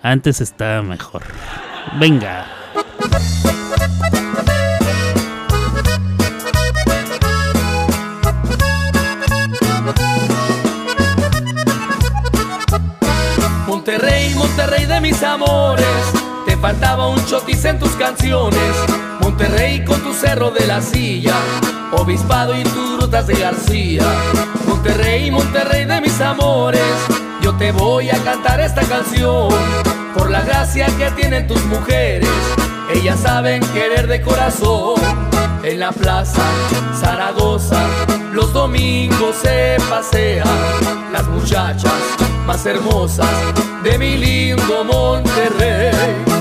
antes 0.03 0.39
estaba 0.39 0.83
mejor. 0.83 1.23
Venga. 1.99 2.45
Monterrey, 14.43 14.85
de 14.85 14.99
mis 14.99 15.23
amores, 15.23 15.85
te 16.45 16.57
faltaba 16.57 17.07
un 17.07 17.25
chotis 17.25 17.63
en 17.63 17.79
tus 17.79 17.91
canciones. 17.91 18.59
Monterrey 19.21 19.85
con 19.85 20.01
tu 20.01 20.13
cerro 20.13 20.51
de 20.51 20.67
la 20.67 20.81
silla, 20.81 21.33
obispado 21.93 22.55
y 22.59 22.63
tus 22.63 22.99
rutas 22.99 23.25
de 23.25 23.35
García. 23.35 24.03
Monterrey, 24.67 25.31
Monterrey 25.31 25.85
de 25.85 26.01
mis 26.01 26.19
amores, 26.19 26.83
yo 27.41 27.55
te 27.55 27.71
voy 27.71 28.09
a 28.09 28.17
cantar 28.17 28.59
esta 28.59 28.81
canción 28.81 29.47
por 30.13 30.29
la 30.29 30.41
gracia 30.41 30.87
que 30.97 31.09
tienen 31.11 31.47
tus 31.47 31.63
mujeres. 31.65 32.29
Ellas 32.93 33.21
saben 33.21 33.63
querer 33.71 34.07
de 34.07 34.21
corazón. 34.21 35.01
En 35.63 35.79
la 35.79 35.93
plaza 35.93 36.43
Zaragoza, 36.99 37.81
los 38.33 38.51
domingos 38.51 39.37
se 39.41 39.77
pasean 39.89 40.47
las 41.13 41.25
muchachas 41.29 41.93
más 42.45 42.65
hermosas 42.65 43.27
de 43.83 43.97
mi 43.97 44.17
lindo 44.17 44.83
Monterrey. 44.83 46.32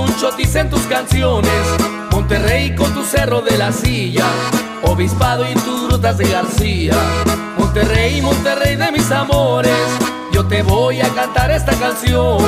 Un 0.00 0.16
chotis 0.16 0.54
en 0.54 0.70
tus 0.70 0.82
canciones. 0.82 1.52
Monterrey 2.10 2.74
con 2.74 2.92
tu 2.94 3.04
cerro 3.04 3.40
de 3.40 3.56
la 3.56 3.72
silla, 3.72 4.24
obispado 4.82 5.48
y 5.48 5.54
tus 5.54 5.90
rutas 5.90 6.18
de 6.18 6.28
García. 6.28 6.94
Monterrey, 7.58 8.20
Monterrey 8.22 8.76
de 8.76 8.92
mis 8.92 9.10
amores, 9.10 9.78
yo 10.32 10.46
te 10.46 10.62
voy 10.62 11.00
a 11.00 11.08
cantar 11.10 11.50
esta 11.50 11.72
canción 11.72 12.38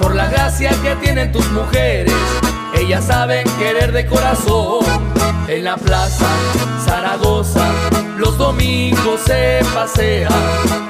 por 0.00 0.14
la 0.14 0.28
gracia 0.28 0.70
que 0.82 0.94
tienen 0.96 1.32
tus 1.32 1.48
mujeres. 1.50 2.14
Ellas 2.74 3.04
saben 3.04 3.44
querer 3.58 3.92
de 3.92 4.06
corazón. 4.06 4.84
En 5.48 5.64
la 5.64 5.76
plaza 5.76 6.26
Zaragoza, 6.84 7.66
los 8.16 8.38
domingos 8.38 9.20
se 9.26 9.60
pasean 9.74 10.32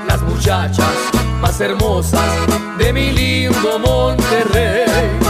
las 0.07 0.23
muchachas 0.23 0.87
más 1.41 1.61
hermosas 1.61 2.23
de 2.79 2.93
mi 2.93 3.11
lindo 3.11 3.79
Monterrey. 3.81 5.22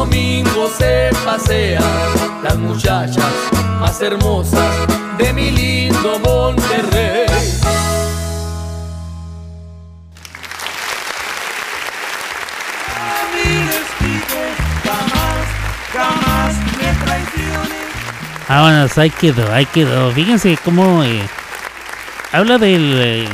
domingo 0.00 0.66
se 0.78 1.10
pasean 1.26 1.84
las 2.42 2.56
muchachas 2.56 3.32
más 3.78 4.00
hermosas 4.00 4.74
de 5.18 5.30
mi 5.34 5.50
lindo 5.50 6.18
Monterrey. 6.20 7.26
Vámonos, 18.48 18.48
ah, 18.48 18.86
pues 18.86 18.98
ahí 18.98 19.10
quedó, 19.10 19.52
ahí 19.52 19.66
quedó. 19.66 20.10
Fíjense 20.12 20.58
cómo 20.64 21.04
eh, 21.04 21.20
habla 22.32 22.56
del... 22.56 22.94
Eh, 23.02 23.28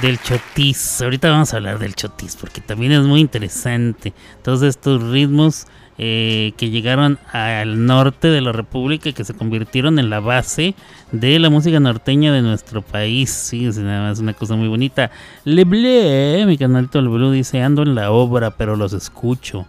del 0.00 0.18
chotis. 0.20 1.02
Ahorita 1.02 1.30
vamos 1.30 1.52
a 1.52 1.56
hablar 1.56 1.78
del 1.78 1.94
chotis 1.94 2.36
porque 2.36 2.60
también 2.60 2.92
es 2.92 3.02
muy 3.02 3.20
interesante. 3.20 4.12
Todos 4.42 4.62
estos 4.62 5.02
ritmos 5.02 5.66
eh, 5.98 6.52
que 6.56 6.70
llegaron 6.70 7.18
al 7.32 7.84
norte 7.84 8.28
de 8.28 8.40
la 8.40 8.52
República 8.52 9.10
y 9.10 9.12
que 9.12 9.24
se 9.24 9.34
convirtieron 9.34 9.98
en 9.98 10.08
la 10.08 10.20
base 10.20 10.74
de 11.12 11.38
la 11.38 11.50
música 11.50 11.78
norteña 11.80 12.32
de 12.32 12.40
nuestro 12.40 12.80
país. 12.80 13.48
Fíjense, 13.50 13.82
nada 13.82 14.08
más 14.08 14.18
una 14.18 14.32
cosa 14.32 14.56
muy 14.56 14.68
bonita. 14.68 15.10
Le 15.44 15.64
Bleu, 15.64 16.46
mi 16.46 16.56
canalito 16.56 17.02
Bleu 17.02 17.30
dice: 17.30 17.62
Ando 17.62 17.82
en 17.82 17.94
la 17.94 18.10
obra, 18.10 18.52
pero 18.52 18.76
los 18.76 18.94
escucho 18.94 19.66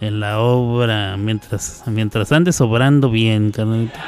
en 0.00 0.20
la 0.20 0.40
obra 0.40 1.16
mientras 1.16 1.82
mientras 1.86 2.32
ande 2.32 2.52
sobrando 2.52 3.10
bien, 3.10 3.50
carnalito. 3.50 3.98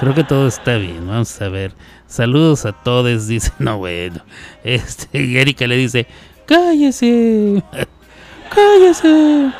Creo 0.00 0.14
que 0.14 0.24
todo 0.24 0.48
está 0.48 0.76
bien, 0.76 1.06
vamos 1.06 1.40
a 1.40 1.48
ver. 1.48 1.72
Saludos 2.14 2.64
a 2.64 2.70
todos, 2.70 3.26
dice, 3.26 3.50
no 3.58 3.78
bueno. 3.78 4.20
Este, 4.62 5.40
Erika 5.40 5.66
le 5.66 5.76
dice, 5.76 6.06
cállese, 6.46 7.60
cállese. 8.54 9.50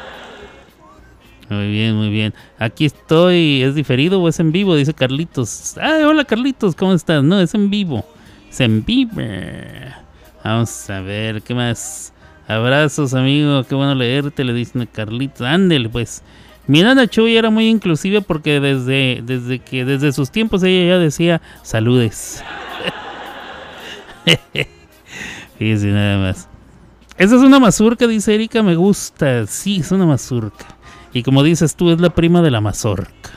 Muy 1.51 1.69
bien, 1.73 1.97
muy 1.97 2.11
bien. 2.11 2.33
Aquí 2.57 2.85
estoy, 2.85 3.65
¿es 3.65 3.75
diferido 3.75 4.23
o 4.23 4.29
es 4.29 4.39
en 4.39 4.53
vivo? 4.53 4.77
Dice 4.77 4.95
Carlitos. 4.95 5.77
Ay, 5.79 6.05
hola 6.05 6.25
Carlitos, 6.25 6.77
¿cómo 6.77 6.93
estás? 6.93 7.25
No, 7.25 7.41
es 7.41 7.55
en 7.55 7.71
vivo. 7.71 8.07
Es 8.49 8.61
en 8.61 8.85
vivo. 8.85 9.21
Vamos 10.45 10.91
a 10.91 11.01
ver, 11.01 11.43
¿qué 11.43 11.57
más? 11.57 12.13
Abrazos, 12.47 13.15
amigo. 13.15 13.65
Qué 13.65 13.75
bueno 13.75 13.97
leerte, 13.97 14.45
le 14.45 14.53
dicen 14.53 14.83
a 14.83 14.87
Carlitos. 14.87 15.41
Ándele, 15.41 15.89
pues. 15.89 16.23
Miranda 16.67 17.07
Chuy 17.07 17.37
era 17.37 17.51
muy 17.51 17.69
inclusiva 17.69 18.21
porque 18.21 18.59
desde, 18.61 19.23
desde 19.25 19.59
que 19.59 19.85
desde 19.85 20.13
sus 20.13 20.31
tiempos 20.31 20.63
ella 20.63 20.95
ya 20.95 20.99
decía 20.99 21.43
saludes. 21.63 22.43
Fíjense 25.59 25.89
nada 25.89 26.19
más. 26.19 26.49
Esa 27.17 27.37
es 27.37 27.43
una 27.43 27.61
mazurca, 27.61 28.07
dice 28.07 28.35
Erika, 28.35 28.63
me 28.63 28.75
gusta. 28.75 29.47
Sí, 29.47 29.81
es 29.81 29.93
una 29.93 30.07
mazurca. 30.07 30.67
Y 31.13 31.23
como 31.23 31.43
dices 31.43 31.77
tú, 31.77 31.91
es 31.91 32.01
la 32.01 32.11
prima 32.11 32.43
de 32.43 32.51
la 32.51 32.61
mazorca. 32.61 33.31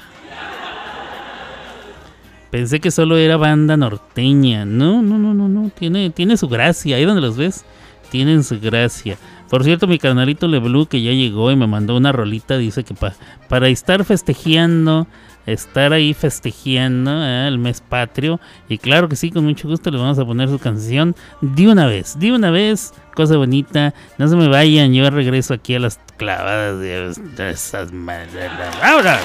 Pensé 2.49 2.79
que 2.79 2.91
solo 2.91 3.17
era 3.17 3.37
banda 3.37 3.77
norteña. 3.77 4.65
No, 4.65 5.03
no, 5.03 5.19
no, 5.19 5.33
no, 5.33 5.47
no. 5.47 5.69
Tiene, 5.69 6.09
tiene 6.09 6.37
su 6.37 6.47
gracia. 6.47 6.95
Ahí 6.95 7.05
donde 7.05 7.21
los 7.21 7.37
ves, 7.37 7.65
tienen 8.09 8.43
su 8.43 8.59
gracia. 8.59 9.17
Por 9.49 9.63
cierto, 9.63 9.87
mi 9.87 9.97
carnalito 9.97 10.47
Le 10.47 10.59
Blue 10.59 10.87
que 10.87 11.01
ya 11.01 11.11
llegó 11.11 11.51
y 11.51 11.55
me 11.55 11.67
mandó 11.67 11.95
una 11.95 12.11
rolita, 12.11 12.57
dice 12.57 12.83
que 12.83 12.93
pa- 12.93 13.13
para 13.47 13.69
estar 13.69 14.03
festejeando, 14.03 15.07
estar 15.45 15.93
ahí 15.93 16.13
festejeando 16.13 17.11
¿eh? 17.25 17.47
el 17.47 17.57
mes 17.57 17.81
patrio. 17.81 18.39
Y 18.67 18.77
claro 18.77 19.07
que 19.07 19.15
sí, 19.15 19.31
con 19.31 19.45
mucho 19.45 19.67
gusto 19.67 19.89
les 19.89 20.01
vamos 20.01 20.19
a 20.19 20.25
poner 20.25 20.49
su 20.49 20.59
canción 20.59 21.15
de 21.41 21.67
una 21.67 21.85
vez, 21.87 22.19
de 22.19 22.33
una 22.33 22.51
vez, 22.51 22.93
cosa 23.15 23.37
bonita. 23.37 23.93
No 24.17 24.27
se 24.27 24.35
me 24.35 24.47
vayan, 24.49 24.93
yo 24.93 25.09
regreso 25.09 25.53
aquí 25.53 25.75
a 25.75 25.79
las 25.79 25.99
clavadas 26.17 26.79
de, 26.79 27.49
esas 27.49 27.91
madres. 27.93 28.51
¡Ahora! 28.83 29.19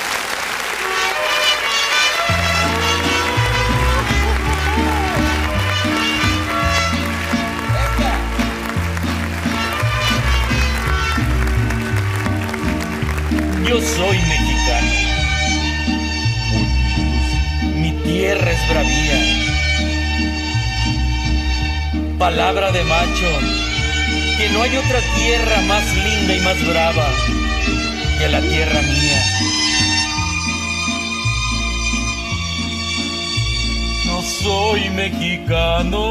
Yo 13.72 13.80
soy 13.80 14.18
mexicano. 14.28 14.92
Mi 17.76 17.90
tierra 18.04 18.50
es 18.50 18.68
bravía. 18.68 19.18
Palabra 22.18 22.70
de 22.70 22.84
macho, 22.84 23.30
que 24.36 24.50
no 24.50 24.60
hay 24.60 24.76
otra 24.76 25.00
tierra 25.16 25.62
más 25.62 25.84
linda 25.94 26.34
y 26.34 26.40
más 26.40 26.66
brava 26.68 27.08
que 28.18 28.28
la 28.28 28.42
tierra 28.42 28.82
mía. 28.82 29.22
No 34.04 34.20
soy 34.20 34.90
mexicano. 34.90 36.02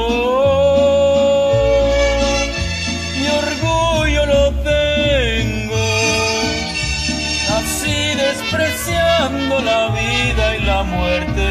La 9.64 9.90
vida 9.90 10.58
y 10.58 10.62
la 10.62 10.84
muerte. 10.84 11.48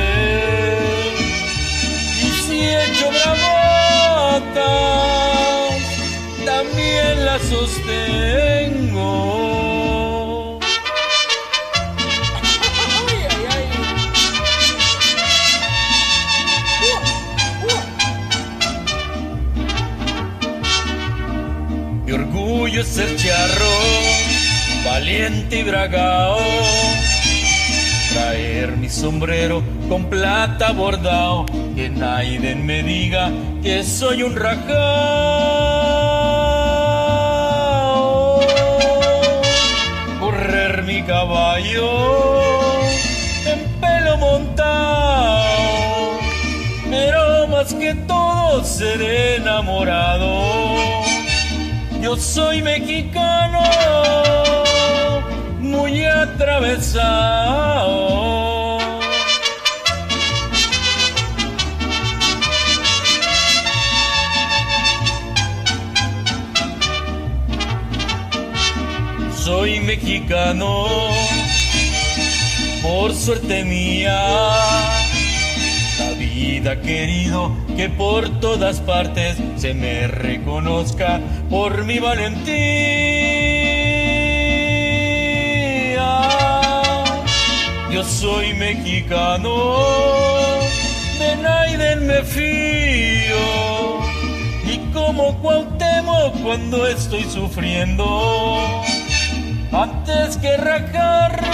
Y 2.23 2.31
si 2.43 2.59
hecho 2.69 3.11
bravatas, 3.11 4.51
también 6.45 7.25
la 7.25 7.39
sostengo. 7.39 8.21
Mi 22.05 22.13
orgullo 22.13 22.81
es 22.81 22.89
ser 22.89 23.17
charro, 23.17 23.71
valiente 24.85 25.61
y 25.61 25.63
bragao. 25.63 26.39
Sombrero 29.01 29.63
con 29.89 30.05
plata 30.11 30.73
bordado, 30.73 31.47
que 31.75 31.89
nadie 31.89 32.55
me 32.55 32.83
diga 32.83 33.31
que 33.63 33.83
soy 33.83 34.23
un 34.23 34.37
rajao. 34.37 34.61
Correr 40.21 40.83
mi 40.83 41.03
caballo 41.03 42.43
en 43.47 43.61
pelo 43.81 44.19
montado, 44.19 45.47
pero 46.91 47.47
más 47.47 47.73
que 47.73 47.95
todo 48.07 48.63
ser 48.63 49.01
enamorado. 49.01 50.29
Yo 52.03 52.17
soy 52.19 52.61
mexicano, 52.61 53.63
muy 55.59 56.05
atravesado. 56.05 57.01
Mexicano, 70.31 70.87
por 72.83 73.13
suerte 73.15 73.65
mía. 73.65 74.17
La 75.99 76.11
vida 76.17 76.81
querido 76.81 77.53
que 77.77 77.89
por 77.89 78.29
todas 78.41 78.81
partes 78.81 79.37
se 79.57 79.75
me 79.75 80.07
reconozca 80.07 81.21
por 81.51 81.85
mi 81.85 81.99
valentía. 81.99 82.61
Yo 87.91 88.05
soy 88.05 88.55
mexicano, 88.55 89.51
de 91.19 91.37
Naiden 91.43 92.07
me 92.07 92.23
fío. 92.23 93.99
Y 94.65 94.79
como 94.93 95.37
Cuauhtémoc 95.41 96.41
cuando 96.43 96.87
estoy 96.87 97.25
sufriendo, 97.25 98.81
antes 99.73 100.37
que 100.39 100.57
rajarme, 100.57 101.49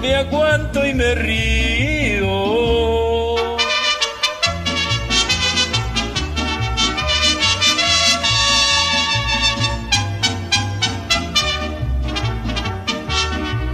me 0.00 0.14
aguanto 0.16 0.86
y 0.86 0.94
me 0.94 1.14
río. 1.14 2.38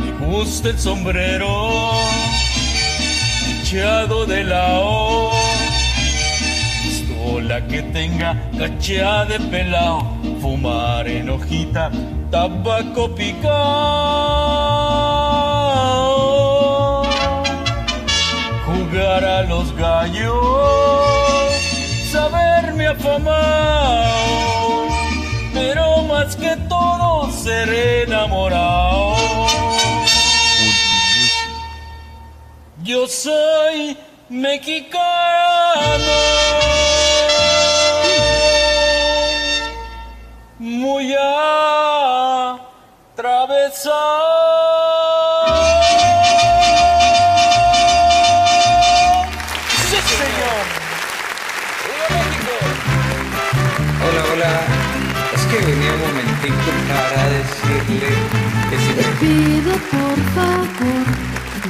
Me 0.00 0.26
gusta 0.26 0.68
el 0.70 0.78
sombrero 0.78 1.90
echado 3.62 4.26
de 4.26 4.44
lado, 4.44 5.30
pistola 6.82 7.66
que 7.66 7.82
tenga 7.82 8.50
cachea 8.58 9.24
de 9.24 9.40
pelao, 9.40 10.18
fumar 10.40 11.08
en 11.08 11.30
hojita, 11.30 11.90
tabaco 12.34 13.04
picado. 13.14 14.24
los 19.48 19.74
gallos, 19.76 21.52
saberme 22.10 22.88
afamado, 22.88 24.86
pero 25.52 26.02
más 26.04 26.34
que 26.34 26.56
todo 26.68 27.30
ser 27.30 27.68
enamorado. 28.04 29.14
Yo 32.82 33.06
soy 33.06 33.96
mexicano. 34.28 34.94
Muy 40.58 41.14
atravesado. 43.86 44.24
Sí, 49.90 49.98
señor. 50.20 50.64
Hola, 54.04 54.22
hola. 54.32 54.54
Es 55.34 55.42
que 55.42 55.56
venía 55.66 55.92
un 55.92 56.00
momentico 56.00 56.70
para 56.88 57.22
decirle 57.30 58.10
que 58.70 58.76
si 58.78 58.92
Te 58.94 59.06
pido 59.20 59.72
por 59.90 60.18
favor, 60.34 61.04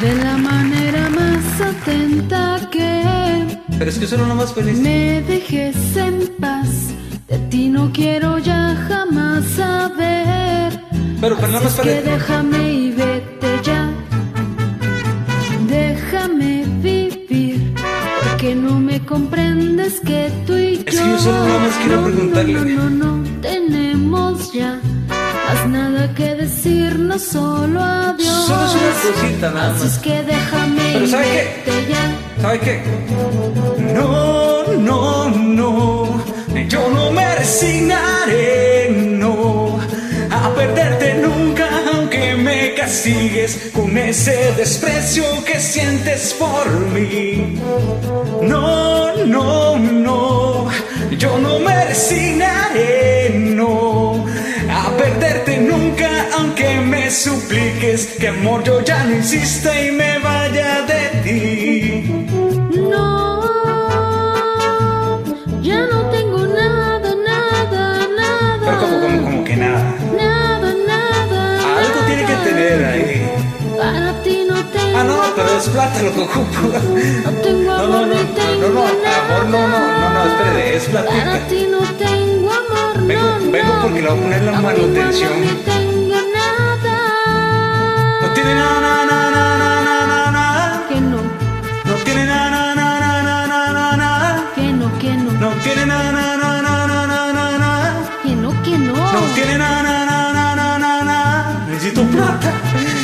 de 0.01 0.15
la 0.25 0.37
manera 0.37 1.09
más 1.11 1.61
atenta 1.61 2.69
que 2.71 3.59
Pero 3.79 3.91
es 3.91 3.99
que 3.99 4.05
eso 4.05 4.15
era 4.17 4.27
lo 4.27 4.35
más 4.35 4.53
feliz. 4.53 4.79
me 4.79 5.23
dejes 5.23 5.77
en 5.97 6.29
paz. 6.41 6.69
De 7.29 7.39
ti 7.51 7.69
no 7.69 7.91
quiero 7.93 8.39
ya 8.39 8.77
jamás 8.89 9.45
saber. 9.57 10.84
Pero, 11.25 11.37
pero 11.37 11.53
nada 11.53 11.65
más 11.65 11.73
para... 11.73 11.91
es 11.91 12.03
que 12.03 12.11
déjame 12.11 12.73
y 12.75 12.91
vete 12.91 13.61
ya. 13.63 13.91
Déjame 15.67 16.65
vivir. 16.83 17.75
Porque 18.25 18.55
no 18.55 18.79
me 18.79 19.01
comprendes 19.07 20.01
que 20.01 20.31
tú 20.47 20.53
y 20.55 20.77
yo. 20.77 20.81
Es 20.81 20.85
que 20.85 20.97
yo 20.97 21.19
solo 21.19 21.47
nada 21.47 21.59
más 21.61 21.75
quiero 21.77 21.97
no, 21.97 22.07
preguntarle. 22.09 22.53
No, 22.53 22.91
no, 22.91 23.17
no, 23.17 23.41
tenemos 23.41 24.53
ya. 24.53 24.79
Más 25.09 25.67
nada 25.67 26.13
que 26.15 26.35
decirnos, 26.35 27.23
solo 27.23 27.81
adiós. 27.81 28.47
Solo 28.47 28.67
es 28.67 28.75
una 28.75 29.15
cosita 29.15 29.51
nada 29.51 29.71
Así 29.71 29.85
más. 29.85 29.93
es 29.95 29.99
que 30.01 30.23
déjame 30.25 30.91
Pero 30.93 31.07
y 31.07 31.11
vete 31.11 31.87
ya. 31.89 32.43
¿Sabe 32.43 32.61
qué? 32.61 32.83
No, 33.95 34.65
no, 34.75 35.31
no, 35.31 36.25
yo 36.69 36.91
no 36.91 37.11
me 37.13 37.35
resignaré, 37.37 38.91
no, 38.91 39.44
a 40.45 40.55
perderte 40.55 41.15
nunca, 41.15 41.67
aunque 41.95 42.35
me 42.35 42.75
castigues 42.75 43.71
con 43.73 43.97
ese 43.97 44.53
desprecio 44.53 45.25
que 45.45 45.59
sientes 45.59 46.35
por 46.35 46.69
mí. 46.93 47.59
No, 48.43 49.17
no, 49.25 49.79
no, 49.79 50.69
yo 51.19 51.39
no 51.39 51.59
me 51.61 51.87
resignaré, 51.87 53.31
no, 53.39 54.27
a 54.71 54.91
perderte 54.99 55.57
nunca, 55.59 56.11
aunque 56.37 56.79
me 56.81 57.11
supliques 57.11 58.07
que 58.21 58.29
amor 58.29 58.63
yo 58.65 58.83
ya 58.83 59.03
no 59.05 59.17
insista 59.17 59.71
y 59.81 59.93
me 59.93 60.19
vaya 60.19 60.83
de 60.83 61.03
ti. 61.23 61.94
Plata 75.75 76.03
lo 76.03 76.13
que 76.15 76.21
ocupo. 76.21 76.61
No 77.25 77.31
tengo 77.43 77.63
No, 77.65 77.75
amor, 77.75 78.07
no, 78.07 78.15
no, 78.15 78.15
no, 78.15 78.69
no, 78.69 78.71
no, 78.71 79.11
amor, 79.19 79.45
no, 79.51 79.69
no, 79.69 79.79
no, 80.01 80.11
no, 80.15 80.21
espere, 80.31 80.77
es 80.77 80.85
Para 80.85 81.03
platita. 81.03 81.49
ti 81.49 81.67
no 81.71 81.81
tengo 82.05 82.51
amor, 82.63 83.07
Vengo, 83.07 83.39
no, 83.41 83.51
vengo 83.51 83.75
no. 83.75 83.83
porque 83.83 84.03
le 84.03 84.09
voy 84.09 84.19
a 84.19 84.23
poner 84.23 84.43
la 84.43 84.53
No 84.53 84.63
manutención. 84.63 85.41
ni 85.41 85.49
tengo 85.71 86.19
nada. 86.37 86.97
No 88.23 88.29
tiene 88.35 88.55
nada, 88.55 88.81
nada, 88.81 89.31
nada, 89.31 89.59
nada, 89.59 90.07
nada, 90.07 90.31
nada. 90.31 90.87
Que 90.89 91.01
no, 91.01 91.19
No 91.85 91.95
tiene 92.05 92.25
nada, 92.27 92.75
nada, 92.75 93.01
nada, 93.01 93.47
nada, 93.49 93.73
nada, 93.73 93.97
nada. 93.97 94.53
que 94.55 94.67
no, 94.73 94.99
que 95.01 95.11
no. 95.17 95.31
No 95.33 95.49
tiene 95.65 95.87
nada, 95.87 96.13
nada, 96.13 96.63
nada, 96.63 96.87
nada, 96.87 97.33
nada, 97.33 97.59
nada. 97.59 98.11
Que 98.23 98.31
no, 98.37 98.63
que 98.63 98.79
no. 98.79 98.95
No 98.95 99.21
tiene 99.35 99.59
nada, 99.59 99.83
nada, 99.83 100.05
nada, 100.07 100.55
nada, 100.57 100.79
nada, 100.79 101.05
nada. 101.05 101.67
Necesito 101.69 102.03
plata. 102.05 102.53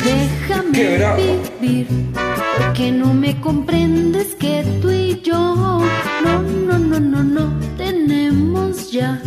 Déjame 0.05 1.37
vivir, 1.59 1.87
porque 2.81 2.91
no 2.93 3.13
me 3.13 3.39
comprendes 3.39 4.33
que 4.39 4.63
tú 4.81 4.89
y 4.89 5.21
yo 5.21 5.37
no, 5.37 5.79
no, 6.23 6.79
no, 6.79 6.99
no, 6.99 7.23
no 7.23 7.59
tenemos 7.77 8.89
ya 8.89 9.21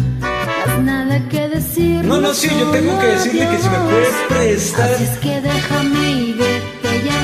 más 0.66 0.82
nada 0.82 1.28
que 1.28 1.48
decir. 1.48 2.04
No, 2.04 2.20
no, 2.20 2.34
sí, 2.34 2.48
yo 2.58 2.66
tengo 2.70 2.98
que 2.98 3.06
decirle 3.06 3.46
que 3.48 3.58
si 3.58 3.68
me 3.68 3.78
puede 3.78 4.08
prestar. 4.28 4.90
Así 4.90 5.04
es 5.04 5.18
que 5.18 5.40
déjame 5.40 6.10
y 6.10 6.32
vete 6.32 7.02
ya. 7.08 7.20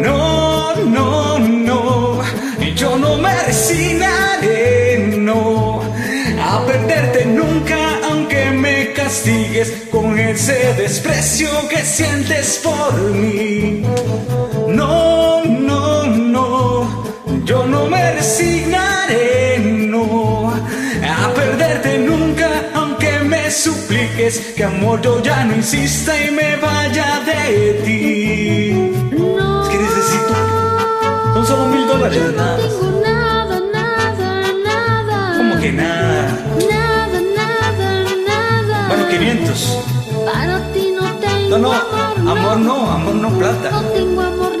No, 0.00 0.74
no, 0.86 1.38
no, 1.38 2.22
yo 2.74 2.98
no 2.98 3.18
me 3.18 3.42
resignaré, 3.44 5.18
no, 5.18 5.82
a 6.42 6.66
perderte 6.66 7.26
nunca, 7.26 7.78
aunque 8.10 8.50
me 8.50 8.92
castigues 8.92 9.70
con 9.92 10.18
ese 10.18 10.74
desprecio 10.74 11.48
que 11.68 11.78
sientes 11.78 12.60
por 12.64 13.00
mí. 13.12 13.82
No, 14.72 15.42
no, 15.44 16.04
no, 16.06 17.04
yo 17.44 17.66
no 17.66 17.86
me 17.86 18.12
resignaré, 18.12 19.58
no, 19.58 20.50
a 20.50 21.34
perderte 21.34 21.98
nunca, 21.98 22.48
aunque 22.74 23.18
me 23.20 23.50
supliques 23.50 24.38
que 24.56 24.64
amor 24.64 25.00
yo 25.02 25.22
ya 25.22 25.44
no 25.44 25.56
insista 25.56 26.12
y 26.24 26.30
me 26.30 26.56
vaya 26.56 27.20
de 27.26 27.72
ti. 27.84 29.16
No. 29.16 29.62
Es 29.62 29.68
que 29.68 29.78
necesito. 29.78 30.34
Son 31.34 31.46
solo 31.46 31.66
mil 31.66 31.86
dólares. 31.86 32.16
Yo 32.18 32.32
no 32.32 32.56
tengo 32.56 33.00
nada, 33.04 33.60
nada, 33.72 34.52
nada. 34.64 35.36
¿Cómo 35.36 35.60
que 35.60 35.72
nada? 35.72 36.22
Nada, 36.70 37.20
nada, 37.36 38.04
nada. 38.26 38.88
Bueno, 38.88 39.08
500. 39.08 39.78
Para 40.24 40.72
ti 40.72 40.92
no 40.94 41.04
tengo 41.18 41.48
No, 41.50 41.58
no, 41.58 41.72
amor, 41.72 42.38
amor 42.38 42.56
no, 42.58 42.90
amor 42.90 43.14
no, 43.14 43.30
No 43.30 43.38
plata. 43.38 43.82
tengo 43.94 44.20
amor 44.22 44.51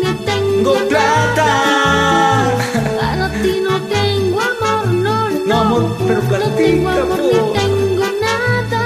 tengo 0.62 0.88
plata. 0.88 1.48
Para 3.00 3.28
ti 3.42 3.60
no 3.68 3.80
tengo 3.82 4.40
amor, 4.40 4.86
no, 4.86 5.28
no. 5.30 5.46
No, 5.46 5.60
amor, 5.60 5.96
pero 6.06 6.22
No 6.22 6.48
tengo 6.54 6.88
amor 6.88 7.18
po. 7.18 7.24
ni 7.24 7.58
tengo 7.58 8.04
nada. 8.22 8.82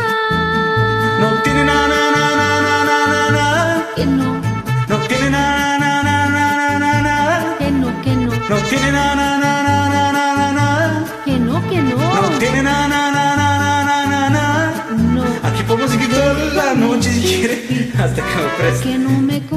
No 1.21 1.43
tiene 1.43 1.65
nada, 1.65 1.87
nada, 1.89 2.37
nada, 2.41 2.85
nada, 2.91 3.31
nada. 3.31 3.87
Que 3.95 4.07
no, 4.07 4.41
No 4.89 4.97
tiene 5.09 5.29
nada, 5.31 5.79
nada, 5.79 6.29
nada, 6.31 6.79
nada, 6.79 7.03
nada. 7.03 7.57
que 7.59 7.71
no, 7.71 8.03
que 8.03 8.13
no. 8.17 8.33
No 8.49 8.57
tiene 8.71 8.93
nada, 8.93 9.39
nada, 9.39 9.63
nada, 9.63 10.13
nada, 10.13 10.53
nada. 10.53 11.05
Que 11.27 11.39
no, 11.39 11.69
que 11.69 11.83
no. 11.83 11.97
No 11.99 12.39
tiene 12.39 12.63
nada, 12.63 12.89
nada, 12.89 13.37
nada, 13.37 14.07
nada, 14.07 14.31
nada. 14.31 14.87
No. 15.15 15.23
Aquí 15.47 15.63
podemos 15.65 15.91
seguir 15.91 16.09
toda 16.09 16.33
la 16.65 16.75
noche 16.75 17.11
si 17.13 17.21
quiere, 17.21 17.93
hasta 17.99 18.23
que 18.27 18.35
me 18.35 18.49
preste. 18.59 18.83
Que 18.89 18.99
no 18.99 19.11
me 19.11 19.41
que 19.43 19.55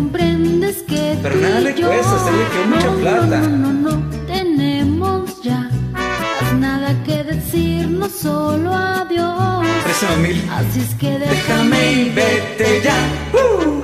Pero 1.22 1.36
nada 1.36 1.60
le 1.60 1.74
cuesta, 1.76 2.16
usted 2.16 2.32
le 2.32 2.46
quedó 2.50 2.66
mucha 2.66 2.88
no, 2.88 2.98
plata. 2.98 3.40
No, 3.42 3.50
no, 3.50 3.74
no, 3.74 3.92
no, 3.98 4.26
tenemos 4.26 5.42
ya 5.42 5.70
más 5.92 6.54
nada 6.54 7.04
que 7.04 7.24
decirnos, 7.24 8.12
solo 8.12 8.74
adiós. 8.74 9.66
Préstame 9.84 10.28
mil. 10.30 10.50
Así 10.50 10.80
es 10.80 10.96
que 10.96 11.20
Déjame 11.20 11.92
y 11.92 12.10
vete 12.12 12.82
ya. 12.84 12.96
Uh. 13.34 13.82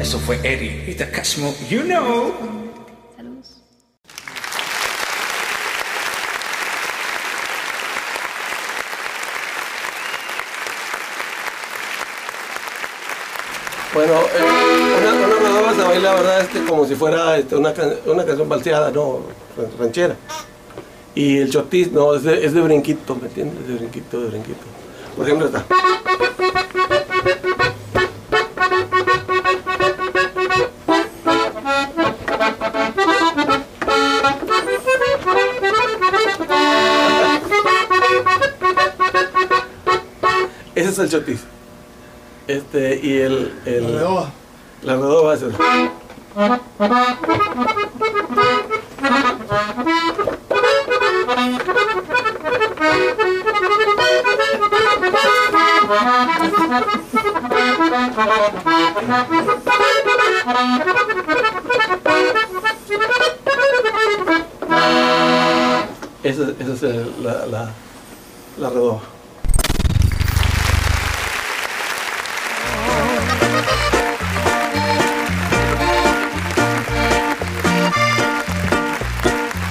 Eso 0.00 0.18
fue 0.20 0.36
Eddie 0.42 0.84
y 0.86 0.94
Takashmo, 0.94 1.54
you 1.68 1.82
know. 1.82 2.32
Saludos. 3.16 3.62
Bueno, 13.92 14.14
eh, 14.14 14.95
baila, 15.86 16.14
¿verdad? 16.14 16.40
Este, 16.40 16.64
como 16.64 16.86
si 16.86 16.94
fuera 16.94 17.36
este, 17.38 17.56
una, 17.56 17.72
una 18.06 18.24
canción 18.24 18.48
balseada, 18.48 18.90
no, 18.90 19.20
ranchera. 19.78 20.16
Y 21.14 21.38
el 21.38 21.50
chotis, 21.50 21.92
no, 21.92 22.14
es 22.14 22.24
de, 22.24 22.44
es 22.44 22.52
de 22.52 22.60
brinquito, 22.60 23.16
¿me 23.16 23.28
entiendes? 23.28 23.66
De 23.66 23.74
brinquito, 23.74 24.20
de 24.20 24.28
brinquito. 24.28 24.60
Por 25.16 25.24
ejemplo, 25.24 25.46
está. 25.46 25.64
Ese 40.74 40.90
es 40.90 40.98
el 40.98 41.08
chotis. 41.08 41.40
Este, 42.46 43.00
y 43.02 43.16
el. 43.16 43.54
el 43.64 43.98
La 44.82 44.94
redoba. 44.94 45.34
La 45.34 45.34
redoba 45.34 45.34
es. 45.34 45.42
Esa, 66.22 66.50
esa 66.58 66.72
es 66.72 67.18
la, 67.22 67.46
la, 67.46 67.70
la 68.58 68.70
redoba. 68.70 69.15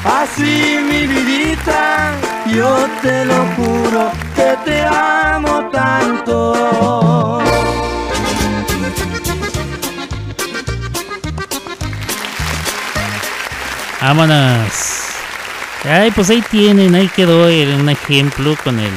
Así 0.06 0.78
mi 0.88 1.08
vidita, 1.08 2.14
yo 2.46 2.88
te 3.02 3.26
lo 3.26 3.44
juro 3.56 4.12
que 4.36 4.56
te 4.64 4.86
amo 4.86 5.68
tanto. 5.72 7.42
Vámonos. 14.00 14.72
Ay, 15.84 16.12
pues 16.12 16.30
ahí 16.30 16.44
tienen, 16.52 16.94
ahí 16.94 17.08
quedó 17.08 17.48
un 17.48 17.90
ejemplo 17.90 18.56
con 18.64 18.80
el 18.80 18.94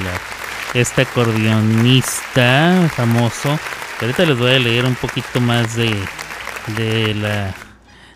este 0.75 1.03
acordeonista 1.03 2.87
famoso. 2.95 3.59
Ahorita 4.03 4.27
les 4.27 4.39
voy 4.39 4.55
a 4.55 4.59
leer 4.59 4.85
un 4.85 4.95
poquito 4.95 5.41
más 5.41 5.75
de, 5.75 5.99
de 6.77 7.15
la 7.15 7.55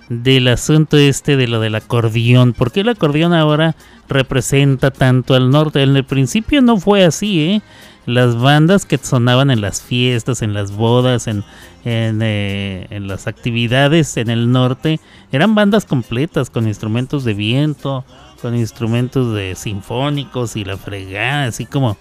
del 0.09 0.49
asunto 0.49 0.97
este 0.97 1.37
de 1.37 1.49
lo 1.49 1.61
del 1.61 1.75
acordeón. 1.75 2.53
¿Por 2.53 2.73
qué 2.73 2.81
el 2.81 2.89
acordeón 2.89 3.33
ahora 3.33 3.75
representa 4.09 4.91
tanto 4.91 5.35
al 5.35 5.51
norte? 5.51 5.83
En 5.83 5.97
el 5.97 6.05
principio 6.05 6.61
no 6.63 6.79
fue 6.79 7.05
así, 7.05 7.41
¿eh? 7.41 7.63
Las 8.05 8.37
bandas 8.37 8.85
que 8.85 8.99
sonaban 8.99 9.53
en 9.53 9.61
las 9.61 9.81
fiestas, 9.81 10.43
en 10.43 10.55
las 10.55 10.73
bodas, 10.73 11.29
en, 11.29 11.45
en, 11.85 12.19
eh, 12.21 12.99
las 13.01 13.29
actividades 13.29 14.17
en 14.17 14.29
el 14.29 14.51
norte, 14.51 14.99
eran 15.31 15.55
bandas 15.55 15.85
completas 15.85 16.51
con 16.51 16.67
instrumentos 16.67 17.25
de 17.25 17.35
viento, 17.35 18.05
con 18.41 18.57
instrumentos 18.57 19.33
de 19.35 19.55
sinfónicos 19.55 20.57
y 20.57 20.65
la 20.65 20.77
fregada, 20.77 21.45
así 21.45 21.65
como 21.65 21.97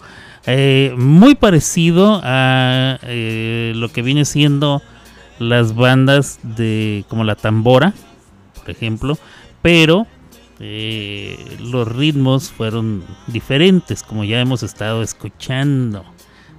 eh, 0.48 0.96
muy 0.98 1.36
parecido 1.36 2.20
a 2.24 2.98
eh, 3.04 3.74
lo 3.76 3.90
que 3.90 4.02
viene 4.02 4.26
siendo 4.26 4.82
las 5.42 5.76
bandas 5.76 6.40
de 6.44 7.04
como 7.10 7.24
la 7.24 7.36
tambora, 7.36 7.94
por 8.56 8.70
ejemplo, 8.70 9.18
pero 9.62 10.06
eh, 10.60 11.58
los 11.60 11.88
ritmos 11.88 12.52
fueron 12.52 13.04
diferentes, 13.28 14.04
como 14.04 14.24
ya 14.24 14.40
hemos 14.40 14.62
estado 14.62 15.02
escuchando. 15.02 16.06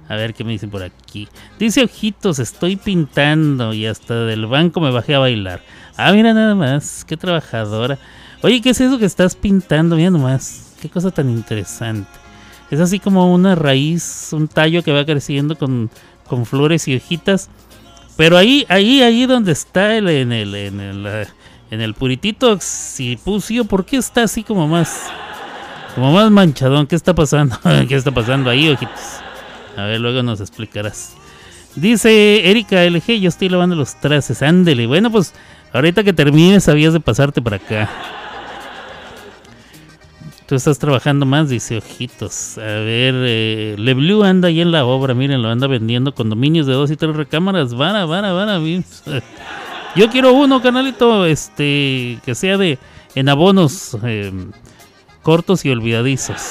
A 0.09 0.15
ver 0.15 0.33
qué 0.33 0.43
me 0.43 0.51
dicen 0.51 0.69
por 0.69 0.83
aquí. 0.83 1.29
Dice 1.57 1.83
Ojitos, 1.83 2.39
estoy 2.39 2.75
pintando 2.75 3.73
y 3.73 3.85
hasta 3.85 4.25
del 4.25 4.47
banco 4.47 4.81
me 4.81 4.91
bajé 4.91 5.15
a 5.15 5.19
bailar. 5.19 5.61
Ah, 5.95 6.11
mira 6.11 6.33
nada 6.33 6.53
más, 6.53 7.05
qué 7.05 7.15
trabajadora. 7.15 7.97
Oye, 8.41 8.61
¿qué 8.61 8.71
es 8.71 8.81
eso 8.81 8.99
que 8.99 9.05
estás 9.05 9.35
pintando? 9.35 9.95
Mira 9.95 10.09
nomás, 10.09 10.75
qué 10.81 10.89
cosa 10.89 11.09
tan 11.09 11.29
interesante. 11.29 12.09
Es 12.69 12.81
así 12.81 12.99
como 12.99 13.33
una 13.33 13.55
raíz, 13.55 14.31
un 14.33 14.49
tallo 14.49 14.83
que 14.83 14.91
va 14.91 15.05
creciendo 15.05 15.57
con, 15.57 15.89
con 16.27 16.45
flores 16.45 16.85
y 16.89 16.97
hojitas. 16.97 17.49
Pero 18.15 18.37
ahí, 18.37 18.65
ahí, 18.69 19.01
ahí 19.01 19.25
donde 19.25 19.51
está 19.51 19.95
el, 19.95 20.07
en 20.09 20.31
el, 20.31 20.53
en 20.53 20.79
el, 20.79 21.27
en 21.71 21.81
el 21.81 21.93
puritito 21.95 22.51
occipucio, 22.51 23.65
¿por 23.65 23.85
qué 23.85 23.97
está 23.97 24.23
así 24.23 24.43
como 24.43 24.67
más, 24.67 25.09
como 25.95 26.11
más 26.11 26.29
manchadón? 26.29 26.85
¿Qué 26.85 26.95
está 26.95 27.15
pasando? 27.15 27.57
¿Qué 27.87 27.95
está 27.95 28.11
pasando 28.11 28.49
ahí, 28.49 28.69
ojitos? 28.69 29.19
A 29.75 29.83
ver, 29.85 29.99
luego 29.99 30.21
nos 30.21 30.39
explicarás. 30.39 31.15
Dice 31.75 32.49
Erika 32.51 32.83
LG, 32.83 33.19
yo 33.19 33.29
estoy 33.29 33.49
lavando 33.49 33.75
los 33.75 33.99
trastes, 33.99 34.43
ándele. 34.43 34.85
Bueno, 34.85 35.11
pues 35.11 35.33
ahorita 35.73 36.03
que 36.03 36.13
termines, 36.13 36.65
sabías 36.65 36.93
de 36.93 36.99
pasarte 36.99 37.41
para 37.41 37.55
acá. 37.55 37.89
Estás 40.55 40.79
trabajando 40.79 41.25
más, 41.25 41.49
dice 41.49 41.77
Ojitos. 41.77 42.57
A 42.57 42.61
ver, 42.61 43.15
eh, 43.17 43.75
Le 43.77 43.93
Blue 43.93 44.23
anda 44.23 44.47
ahí 44.47 44.61
en 44.61 44.71
la 44.71 44.85
obra, 44.85 45.13
miren, 45.13 45.41
lo 45.41 45.49
anda 45.49 45.67
vendiendo 45.67 46.13
condominios 46.13 46.67
de 46.67 46.73
dos 46.73 46.91
y 46.91 46.95
tres 46.95 47.15
recámaras. 47.15 47.73
Vara, 47.73 48.05
vara, 48.05 48.33
vara. 48.33 48.59
Yo 49.95 50.09
quiero 50.09 50.33
uno, 50.33 50.61
canalito, 50.61 51.25
este, 51.25 52.19
que 52.25 52.35
sea 52.35 52.57
de 52.57 52.79
en 53.15 53.29
abonos 53.29 53.97
eh, 54.03 54.31
cortos 55.21 55.65
y 55.65 55.69
olvidadizos. 55.69 56.41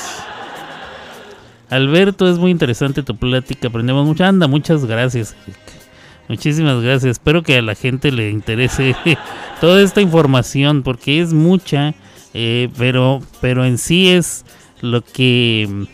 Alberto, 1.70 2.28
es 2.28 2.38
muy 2.38 2.50
interesante 2.50 3.02
tu 3.02 3.16
plática, 3.16 3.68
aprendemos 3.68 4.06
mucho. 4.06 4.24
Anda, 4.24 4.46
muchas 4.46 4.84
gracias. 4.84 5.34
Muchísimas 6.28 6.82
gracias. 6.82 7.12
Espero 7.12 7.42
que 7.42 7.56
a 7.56 7.62
la 7.62 7.74
gente 7.74 8.12
le 8.12 8.30
interese 8.30 8.94
toda 9.60 9.82
esta 9.82 10.00
información 10.00 10.82
porque 10.82 11.20
es 11.20 11.32
mucha, 11.32 11.94
eh, 12.34 12.68
pero, 12.76 13.20
pero 13.40 13.64
en 13.64 13.78
sí 13.78 14.08
es 14.08 14.44
lo 14.80 15.02
que 15.02 15.86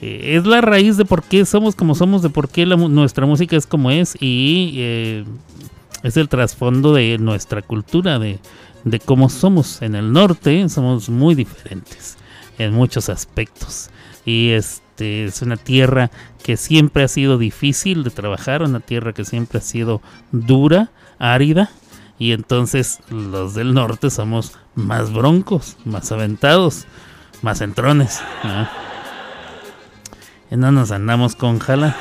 eh, 0.00 0.36
es 0.36 0.46
la 0.46 0.60
raíz 0.60 0.96
de 0.96 1.04
por 1.04 1.22
qué 1.22 1.44
somos 1.44 1.76
como 1.76 1.94
somos, 1.94 2.22
de 2.22 2.30
por 2.30 2.48
qué 2.48 2.66
nuestra 2.66 3.26
música 3.26 3.56
es 3.56 3.66
como 3.66 3.90
es 3.90 4.16
y 4.20 4.74
eh, 4.76 5.24
es 6.02 6.16
el 6.16 6.28
trasfondo 6.28 6.92
de 6.92 7.18
nuestra 7.18 7.62
cultura, 7.62 8.18
de, 8.18 8.38
de 8.84 8.98
cómo 8.98 9.28
somos 9.28 9.82
en 9.82 9.94
el 9.94 10.12
norte, 10.12 10.68
somos 10.68 11.08
muy 11.08 11.34
diferentes 11.34 12.16
en 12.58 12.74
muchos 12.74 13.08
aspectos. 13.08 13.90
Y 14.24 14.50
este 14.50 15.24
es 15.24 15.42
una 15.42 15.56
tierra 15.56 16.10
que 16.42 16.56
siempre 16.56 17.04
ha 17.04 17.08
sido 17.08 17.38
difícil 17.38 18.04
de 18.04 18.10
trabajar, 18.10 18.62
una 18.62 18.80
tierra 18.80 19.12
que 19.12 19.24
siempre 19.24 19.58
ha 19.58 19.62
sido 19.62 20.00
dura, 20.32 20.90
árida. 21.18 21.70
Y 22.22 22.30
entonces 22.30 23.00
los 23.10 23.54
del 23.54 23.74
norte 23.74 24.08
somos 24.08 24.52
más 24.76 25.12
broncos, 25.12 25.76
más 25.84 26.12
aventados, 26.12 26.86
más 27.42 27.60
entrones. 27.60 28.20
¿no? 28.44 28.68
Y 30.48 30.56
no 30.56 30.70
nos 30.70 30.92
andamos 30.92 31.34
con 31.34 31.58
jala. 31.58 31.96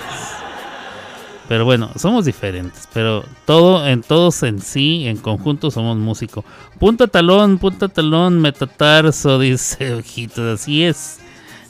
Pero 1.49 1.65
bueno, 1.65 1.89
somos 1.95 2.26
diferentes. 2.26 2.88
Pero 2.93 3.26
todo, 3.45 3.88
en 3.88 4.03
todos 4.03 4.43
en 4.43 4.61
sí, 4.61 5.07
en 5.07 5.17
conjunto, 5.17 5.72
somos 5.72 5.97
músico. 5.97 6.45
Punta 6.78 7.07
talón, 7.07 7.57
punta 7.57 7.89
talón, 7.89 8.39
metatarso, 8.39 9.39
dice 9.39 9.95
Ojitos. 9.95 10.61
Así 10.61 10.84
es. 10.84 11.20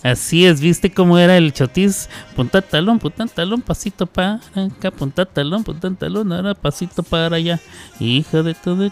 Así 0.03 0.45
es, 0.47 0.61
¿viste 0.61 0.91
cómo 0.91 1.19
era 1.19 1.37
el 1.37 1.53
chotis? 1.53 2.09
Punta 2.35 2.61
talón, 2.61 2.97
punta 2.97 3.27
talón, 3.27 3.61
pasito 3.61 4.07
para 4.07 4.39
acá, 4.55 4.89
punta 4.89 5.25
talón, 5.25 5.63
punta 5.63 5.91
talón, 5.91 6.33
ahora 6.33 6.55
pasito 6.55 7.03
para 7.03 7.35
allá. 7.35 7.59
Hijo 7.99 8.41
de 8.41 8.55
todo. 8.55 8.89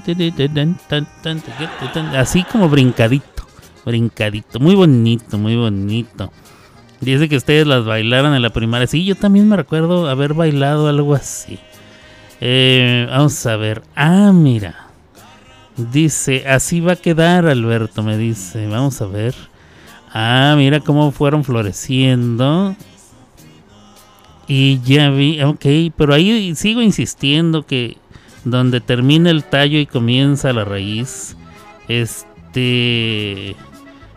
Así 2.15 2.43
como 2.43 2.69
brincadito, 2.69 3.43
brincadito. 3.85 4.59
Muy 4.59 4.75
bonito, 4.75 5.39
muy 5.39 5.55
bonito. 5.55 6.31
Dice 7.01 7.27
que 7.27 7.37
ustedes 7.37 7.65
las 7.65 7.85
bailaron 7.85 8.35
en 8.35 8.43
la 8.43 8.51
primaria. 8.51 8.85
Sí, 8.85 9.03
yo 9.03 9.15
también 9.15 9.47
me 9.47 9.55
recuerdo 9.55 10.07
haber 10.09 10.35
bailado 10.35 10.89
algo 10.89 11.15
así. 11.15 11.57
Eh, 12.39 13.07
vamos 13.09 13.45
a 13.47 13.55
ver. 13.55 13.81
Ah, 13.95 14.31
mira. 14.33 14.87
Dice, 15.75 16.45
así 16.47 16.81
va 16.81 16.93
a 16.93 16.97
quedar, 16.97 17.47
Alberto, 17.47 18.03
me 18.03 18.17
dice. 18.17 18.67
Vamos 18.67 19.01
a 19.01 19.07
ver. 19.07 19.33
Ah, 20.13 20.55
mira 20.57 20.79
cómo 20.79 21.11
fueron 21.11 21.43
floreciendo. 21.43 22.75
Y 24.47 24.79
ya 24.81 25.11
vi, 25.11 25.41
ok, 25.43 25.93
pero 25.95 26.13
ahí 26.13 26.55
sigo 26.55 26.81
insistiendo 26.81 27.65
que 27.65 27.97
donde 28.43 28.81
termina 28.81 29.29
el 29.29 29.43
tallo 29.43 29.77
y 29.77 29.85
comienza 29.85 30.53
la 30.53 30.65
raíz, 30.65 31.37
este 31.87 33.55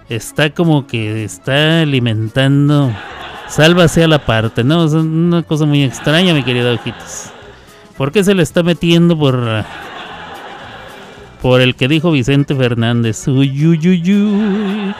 está 0.09 0.51
como 0.51 0.87
que 0.87 1.25
está 1.25 1.83
alimentando, 1.83 2.91
sálvase 3.49 4.05
a 4.05 4.09
la 4.09 4.25
parte, 4.25 4.65
¿no? 4.65 4.85
Es 4.85 4.93
una 4.93 5.43
cosa 5.43 5.67
muy 5.67 5.83
extraña, 5.83 6.33
mi 6.33 6.43
querido 6.43 6.73
Ojitos. 6.73 7.31
¿Por 7.99 8.11
qué 8.11 8.25
se 8.25 8.35
le 8.35 8.43
está 8.43 8.63
metiendo 8.63 9.19
por 9.19 9.65
por 11.43 11.61
el 11.61 11.75
que 11.75 11.89
dijo 11.89 12.11
Vicente 12.11 12.55
Fernández? 12.55 13.27
Uy, 13.29 13.67
uy, 13.67 13.89
uy, 13.89 14.15
uy. 14.15 14.95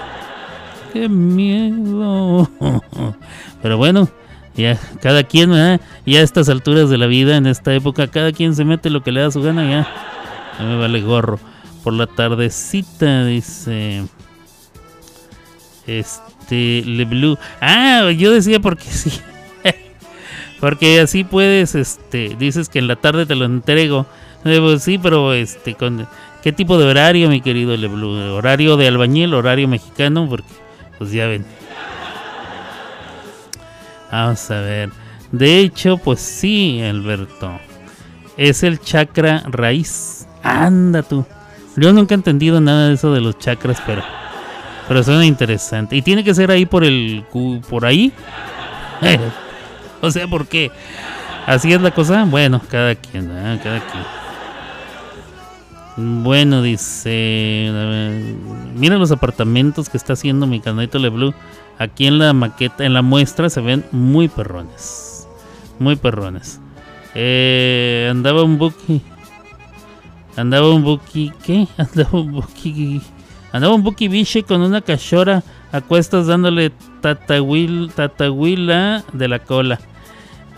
Qué 0.93 1.09
miedo. 1.09 2.51
Pero 3.63 3.79
bueno, 3.79 4.09
ya 4.55 4.79
cada 5.01 5.25
quien, 5.25 5.53
ya 5.53 6.21
a 6.21 6.23
estas 6.23 6.49
alturas 6.49 6.91
de 6.91 6.99
la 6.99 7.07
vida, 7.07 7.37
en 7.37 7.47
esta 7.47 7.75
época, 7.75 8.09
cada 8.09 8.33
quien 8.33 8.55
se 8.55 8.65
mete 8.65 8.91
lo 8.91 9.03
que 9.03 9.13
le 9.13 9.23
da 9.23 9.31
su 9.31 9.41
gana, 9.41 9.69
ya. 9.69 9.89
Me 10.63 10.77
vale 10.77 11.01
gorro. 11.01 11.39
Por 11.83 11.95
la 11.95 12.07
tardecita, 12.07 13.25
dice. 13.25 14.05
Este, 15.87 16.83
Le 16.85 17.05
Blue. 17.05 17.39
Ah, 17.61 18.11
yo 18.11 18.31
decía 18.31 18.61
porque 18.61 18.85
sí. 18.85 19.11
porque 20.61 21.01
así 21.01 21.25
puedes, 21.25 21.75
este, 21.75 22.37
dices 22.39 22.69
que 22.69 22.79
en 22.79 22.87
la 22.87 22.97
tarde 22.97 23.27
te 23.27 23.35
lo 23.35 23.47
entrego. 23.47 24.07
Eh, 24.45 24.59
pues 24.61 24.83
sí, 24.83 24.99
pero 24.99 25.33
este, 25.33 25.75
con 25.75 26.07
¿qué 26.43 26.53
tipo 26.53 26.79
de 26.79 26.87
horario, 26.87 27.29
mi 27.29 27.41
querido 27.41 27.77
Leblu? 27.77 28.35
¿Horario 28.35 28.77
de 28.77 28.89
albañil, 28.89 29.35
horario 29.35 29.69
mexicano? 29.69 30.29
Porque, 30.29 30.53
pues 31.03 31.13
ya 31.15 31.27
ven. 31.27 31.45
Vamos 34.13 34.51
a 34.53 34.61
ver. 34.61 34.91
De 35.33 35.59
hecho, 35.59 35.99
pues 35.99 36.21
sí, 36.21 36.81
Alberto. 36.81 37.59
Es 38.37 38.63
el 38.63 38.79
chakra 38.79 39.43
raíz. 39.49 40.29
Anda 40.45 41.03
tú. 41.03 41.27
Yo 41.77 41.93
nunca 41.93 42.15
he 42.15 42.17
entendido 42.17 42.61
nada 42.61 42.87
de 42.87 42.95
eso 42.95 43.13
de 43.13 43.21
los 43.21 43.37
chakras, 43.37 43.83
pero 43.85 44.05
pero 44.87 45.03
suena 45.03 45.27
interesante. 45.27 45.97
Y 45.97 46.03
tiene 46.03 46.23
que 46.23 46.35
ser 46.35 46.53
ahí 46.53 46.67
por 46.67 46.85
el 46.85 47.25
por 47.69 47.85
ahí. 47.85 48.13
o 50.01 50.09
sea, 50.09 50.29
¿por 50.29 50.47
qué? 50.47 50.71
Así 51.47 51.73
es 51.73 51.81
la 51.81 51.91
cosa. 51.91 52.25
Bueno, 52.27 52.61
cada 52.71 52.95
quien, 52.95 53.27
cada 53.27 53.59
quien. 53.59 54.22
Bueno, 55.97 56.63
dice. 56.63 57.71
Mira 58.77 58.97
los 58.97 59.13
apartamentos 59.13 59.89
que 59.89 59.97
está 59.97 60.15
haciendo 60.15 60.47
mi 60.47 60.61
canalito 60.61 60.99
Blue. 61.11 61.35
Aquí 61.79 62.07
en 62.07 62.19
la 62.19 62.33
maqueta, 62.33 62.85
en 62.85 62.95
la 62.95 63.03
muestra, 63.03 63.51
se 63.51 63.61
ven 63.61 63.85
muy 63.93 64.29
perrones. 64.29 65.29
Muy 65.79 65.97
perrones. 65.97 66.61
Eh, 67.15 68.09
andaba 68.11 68.43
un 68.43 68.59
buki. 68.59 69.03
Andaba 70.37 70.73
un 70.73 70.83
buki. 70.83 71.33
¿Qué? 71.45 71.67
Andaba 71.77 72.21
un 72.21 72.33
buki. 72.33 73.03
Andaba 73.53 73.75
un 73.75 73.83
buki 73.83 74.09
biche 74.09 74.45
con 74.45 74.63
una 74.63 74.81
cachora 74.81 75.43
a 75.73 75.81
cuestas 75.83 76.27
dándole 76.27 76.73
tatahuil, 77.03 77.91
tatahuila 77.95 79.05
de 79.13 79.29
la 79.29 79.41
cola. 79.41 79.79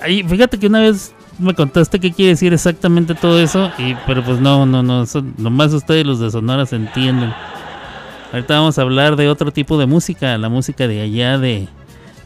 Ahí, 0.01 0.22
fíjate 0.22 0.59
que 0.59 0.68
una 0.68 0.80
vez 0.80 1.14
me 1.39 1.55
contaste 1.55 1.99
qué 2.01 2.12
quiere 2.12 2.30
decir 2.30 2.53
exactamente 2.53 3.14
todo 3.14 3.41
eso, 3.41 3.70
y 3.78 3.95
pero 4.07 4.22
pues 4.24 4.41
no, 4.41 4.66
no, 4.66 4.82
no, 4.82 5.03
eso 5.03 5.22
nomás 5.39 5.72
ustedes 5.72 6.07
los 6.07 6.20
de 6.20 6.30
Sonora 6.30 6.66
se 6.66 6.76
entienden. 6.76 7.32
Ahorita 8.32 8.55
vamos 8.59 8.78
a 8.78 8.82
hablar 8.82 9.16
de 9.16 9.28
otro 9.28 9.53
tipo 9.53 9.78
de 9.78 9.87
música, 9.87 10.37
la 10.39 10.49
música 10.49 10.89
de 10.89 11.01
allá 11.03 11.39
de 11.39 11.68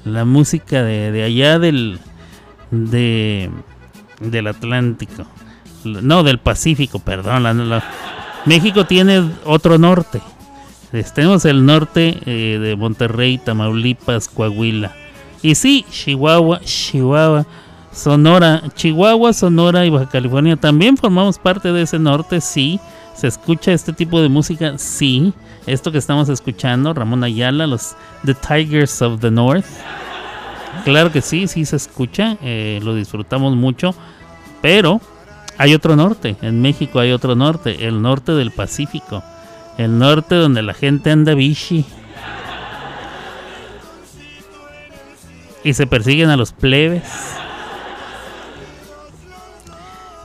la 0.05 0.25
música 0.25 0.83
de, 0.83 1.13
de 1.13 1.23
allá 1.25 1.59
del 1.59 1.99
de 2.71 3.51
del 4.21 4.47
Atlántico. 4.47 5.25
No, 5.85 6.23
del 6.23 6.39
Pacífico, 6.39 6.99
perdón. 6.99 7.43
la- 7.45 7.55
la- 7.55 7.85
México 8.47 8.85
tiene 8.87 9.23
otro 9.45 9.79
norte. 9.79 10.21
Tenemos 11.15 11.45
el 11.45 11.65
norte 11.67 12.19
eh, 12.25 12.59
de 12.59 12.75
Monterrey, 12.77 13.39
Tamaulipas, 13.39 14.29
Coahuila. 14.29 14.93
Y 15.43 15.55
sí, 15.55 15.85
Chihuahua, 15.91 16.61
Chihuahua, 16.61 17.47
Sonora, 17.99 18.63
Chihuahua, 18.77 19.33
Sonora 19.33 19.85
y 19.85 19.91
Baja 19.91 20.09
California 20.09 20.57
también 20.57 20.97
formamos 20.97 21.37
parte 21.37 21.73
de 21.73 21.83
ese 21.83 21.99
norte, 21.99 22.41
sí. 22.41 22.79
Se 23.15 23.27
escucha 23.27 23.73
este 23.73 23.93
tipo 23.93 24.23
de 24.23 24.29
música, 24.29 24.79
sí. 24.79 25.33
Esto 25.67 25.91
que 25.91 25.99
estamos 25.99 26.29
escuchando, 26.29 26.95
Ramón 26.95 27.25
Ayala, 27.25 27.67
los 27.67 27.97
The 28.25 28.35
Tigers 28.35 29.03
of 29.03 29.21
the 29.21 29.33
North. 29.33 29.67
Claro 30.85 31.11
que 31.11 31.21
sí, 31.21 31.49
sí 31.49 31.65
se 31.65 31.75
escucha, 31.75 32.37
eh, 32.41 32.79
lo 32.85 32.95
disfrutamos 32.95 33.57
mucho, 33.57 33.97
pero 34.63 35.01
hay 35.59 35.75
otro 35.75 35.97
norte, 35.97 36.37
en 36.41 36.63
México 36.63 37.01
hay 37.01 37.11
otro 37.11 37.35
norte, 37.35 37.89
el 37.89 38.01
norte 38.01 38.31
del 38.31 38.53
Pacífico, 38.53 39.25
el 39.77 39.99
norte 39.99 40.37
donde 40.37 40.63
la 40.63 40.73
gente 40.73 41.11
anda 41.11 41.35
bichi 41.35 41.85
y 45.65 45.75
se 45.75 45.89
persiguen 45.89 46.31
a 46.31 46.37
los 46.37 46.53
plebes 46.53 47.03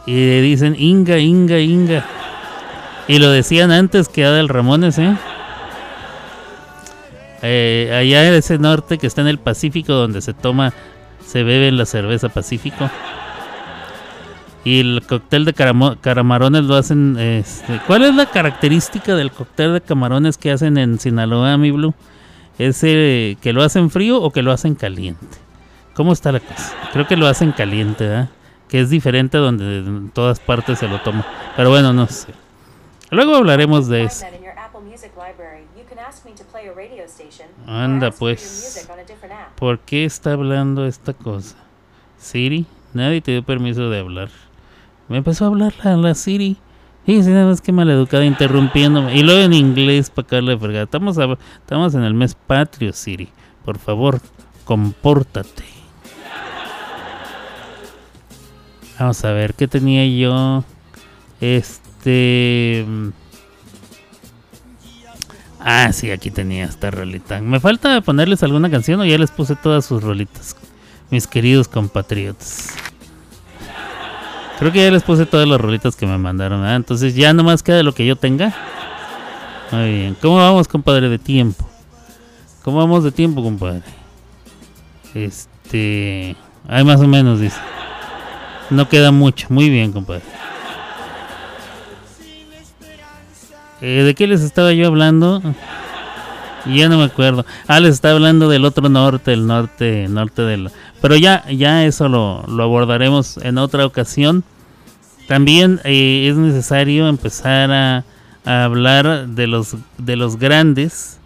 y 0.05 0.41
dicen 0.41 0.75
Inga, 0.77 1.19
Inga, 1.19 1.59
Inga. 1.59 2.05
Y 3.07 3.19
lo 3.19 3.29
decían 3.29 3.71
antes 3.71 4.07
que 4.07 4.25
Adal 4.25 4.49
Ramones, 4.49 4.97
¿eh? 4.97 5.15
Eh, 7.41 7.91
allá 7.93 8.27
en 8.27 8.33
ese 8.35 8.57
norte 8.57 8.97
que 8.97 9.07
está 9.07 9.21
en 9.21 9.27
el 9.27 9.37
Pacífico 9.37 9.91
donde 9.91 10.21
se 10.21 10.33
toma, 10.33 10.73
se 11.25 11.43
bebe 11.43 11.71
la 11.71 11.85
cerveza 11.85 12.29
Pacífico. 12.29 12.89
Y 14.65 14.79
el 14.79 15.03
cóctel 15.05 15.43
de 15.43 15.53
camarones 15.53 16.63
lo 16.63 16.75
hacen. 16.75 17.17
Este, 17.19 17.81
¿Cuál 17.85 18.05
es 18.05 18.15
la 18.15 18.27
característica 18.27 19.13
del 19.13 19.31
cóctel 19.31 19.73
de 19.73 19.81
camarones 19.81 20.37
que 20.37 20.51
hacen 20.51 20.77
en 20.77 20.99
Sinaloa, 20.99 21.57
mi 21.57 21.71
Blue? 21.71 21.93
¿Es 22.57 22.79
eh, 22.83 23.35
que 23.41 23.51
lo 23.51 23.61
hacen 23.61 23.89
frío 23.89 24.21
o 24.21 24.31
que 24.31 24.41
lo 24.41 24.53
hacen 24.53 24.75
caliente? 24.75 25.37
¿Cómo 25.95 26.13
está 26.13 26.31
la 26.31 26.39
cosa? 26.39 26.73
Creo 26.93 27.07
que 27.07 27.17
lo 27.17 27.27
hacen 27.27 27.51
caliente, 27.51 28.07
¿verdad? 28.07 28.29
Que 28.73 28.79
es 28.81 28.89
diferente 28.89 29.37
donde 29.37 29.77
en 29.77 30.09
todas 30.09 30.39
partes 30.39 30.79
se 30.79 30.87
lo 30.87 30.99
toma. 31.01 31.23
Pero 31.55 31.69
bueno, 31.69 31.93
no 31.93 32.07
sé. 32.07 32.33
Luego 33.11 33.35
hablaremos 33.35 33.87
de 33.87 34.05
eso. 34.05 34.25
Anda 37.67 38.09
pues. 38.17 38.41
¿Por 39.59 39.77
qué 39.77 40.05
está 40.05 40.31
hablando 40.33 40.87
esta 40.87 41.13
cosa? 41.13 41.55
Siri, 42.17 42.65
nadie 42.95 43.21
te 43.21 43.29
dio 43.33 43.43
permiso 43.43 43.91
de 43.91 43.99
hablar. 43.99 44.29
Me 45.07 45.17
empezó 45.17 45.45
a 45.45 45.47
hablar 45.49 45.75
la, 45.83 45.95
la 45.97 46.15
Siri. 46.15 46.57
Y 47.05 47.21
sí, 47.21 47.29
nada 47.29 47.45
más 47.45 47.61
que 47.61 47.71
maleducada 47.71 48.25
interrumpiéndome. 48.25 49.13
Y 49.15 49.21
luego 49.21 49.41
en 49.43 49.53
inglés 49.53 50.09
para 50.09 50.27
caerle 50.27 50.57
fregada. 50.57 50.85
Estamos, 50.85 51.19
a- 51.19 51.37
estamos 51.59 51.93
en 51.93 52.01
el 52.05 52.15
mes 52.15 52.33
patrio, 52.33 52.91
Siri. 52.91 53.29
Por 53.65 53.77
favor, 53.77 54.19
compórtate. 54.65 55.63
Vamos 59.03 59.25
a 59.25 59.33
ver, 59.33 59.53
¿qué 59.53 59.67
tenía 59.67 60.07
yo? 60.07 60.63
Este... 61.41 62.85
mm, 62.87 63.09
Ah, 65.59 65.91
sí, 65.91 66.09
aquí 66.09 66.31
tenía 66.31 66.63
esta 66.63 66.89
rolita. 66.89 67.41
Me 67.41 67.59
falta 67.59 67.99
ponerles 67.99 68.43
alguna 68.43 68.71
canción 68.71 69.01
o 69.01 69.05
ya 69.05 69.17
les 69.17 69.29
puse 69.29 69.57
todas 69.57 69.83
sus 69.83 70.01
rolitas, 70.01 70.55
mis 71.09 71.27
queridos 71.27 71.67
compatriotas. 71.67 72.69
Creo 74.57 74.71
que 74.71 74.85
ya 74.85 74.89
les 74.91 75.03
puse 75.03 75.25
todas 75.25 75.49
las 75.49 75.59
rolitas 75.59 75.97
que 75.97 76.05
me 76.05 76.17
mandaron, 76.17 76.61
¿verdad? 76.61 76.77
Entonces 76.77 77.13
ya 77.13 77.33
nomás 77.33 77.61
queda 77.61 77.83
lo 77.83 77.93
que 77.93 78.05
yo 78.05 78.15
tenga. 78.15 78.55
Muy 79.73 79.95
bien. 79.95 80.17
¿Cómo 80.21 80.37
vamos, 80.37 80.69
compadre, 80.69 81.09
de 81.09 81.19
tiempo? 81.19 81.67
¿Cómo 82.63 82.77
vamos 82.77 83.03
de 83.03 83.11
tiempo, 83.11 83.43
compadre? 83.43 83.83
Este... 85.13 86.37
Hay 86.69 86.85
más 86.85 87.01
o 87.01 87.07
menos, 87.07 87.41
dice. 87.41 87.59
No 88.73 88.89
queda 88.89 89.11
mucho. 89.11 89.47
Muy 89.49 89.69
bien, 89.69 89.91
compadre. 89.91 90.23
Eh, 93.81 94.03
¿De 94.03 94.15
qué 94.15 94.27
les 94.27 94.41
estaba 94.41 94.73
yo 94.73 94.87
hablando? 94.87 95.41
Ya 96.65 96.89
no 96.89 96.97
me 96.97 97.03
acuerdo. 97.03 97.45
Ah, 97.67 97.79
les 97.79 97.91
estaba 97.93 98.15
hablando 98.15 98.49
del 98.49 98.65
otro 98.65 98.89
norte, 98.89 99.33
el 99.33 99.45
norte, 99.45 100.07
norte 100.07 100.41
del... 100.41 100.71
Pero 101.01 101.17
ya, 101.17 101.45
ya 101.51 101.85
eso 101.85 102.07
lo, 102.07 102.43
lo 102.47 102.63
abordaremos 102.63 103.37
en 103.37 103.57
otra 103.57 103.85
ocasión. 103.85 104.43
También 105.27 105.79
eh, 105.83 106.27
es 106.29 106.37
necesario 106.37 107.07
empezar 107.07 107.71
a, 107.71 108.05
a 108.45 108.63
hablar 108.63 109.27
de 109.27 109.47
los, 109.47 109.75
de 109.97 110.15
los 110.15 110.37
grandes, 110.37 111.19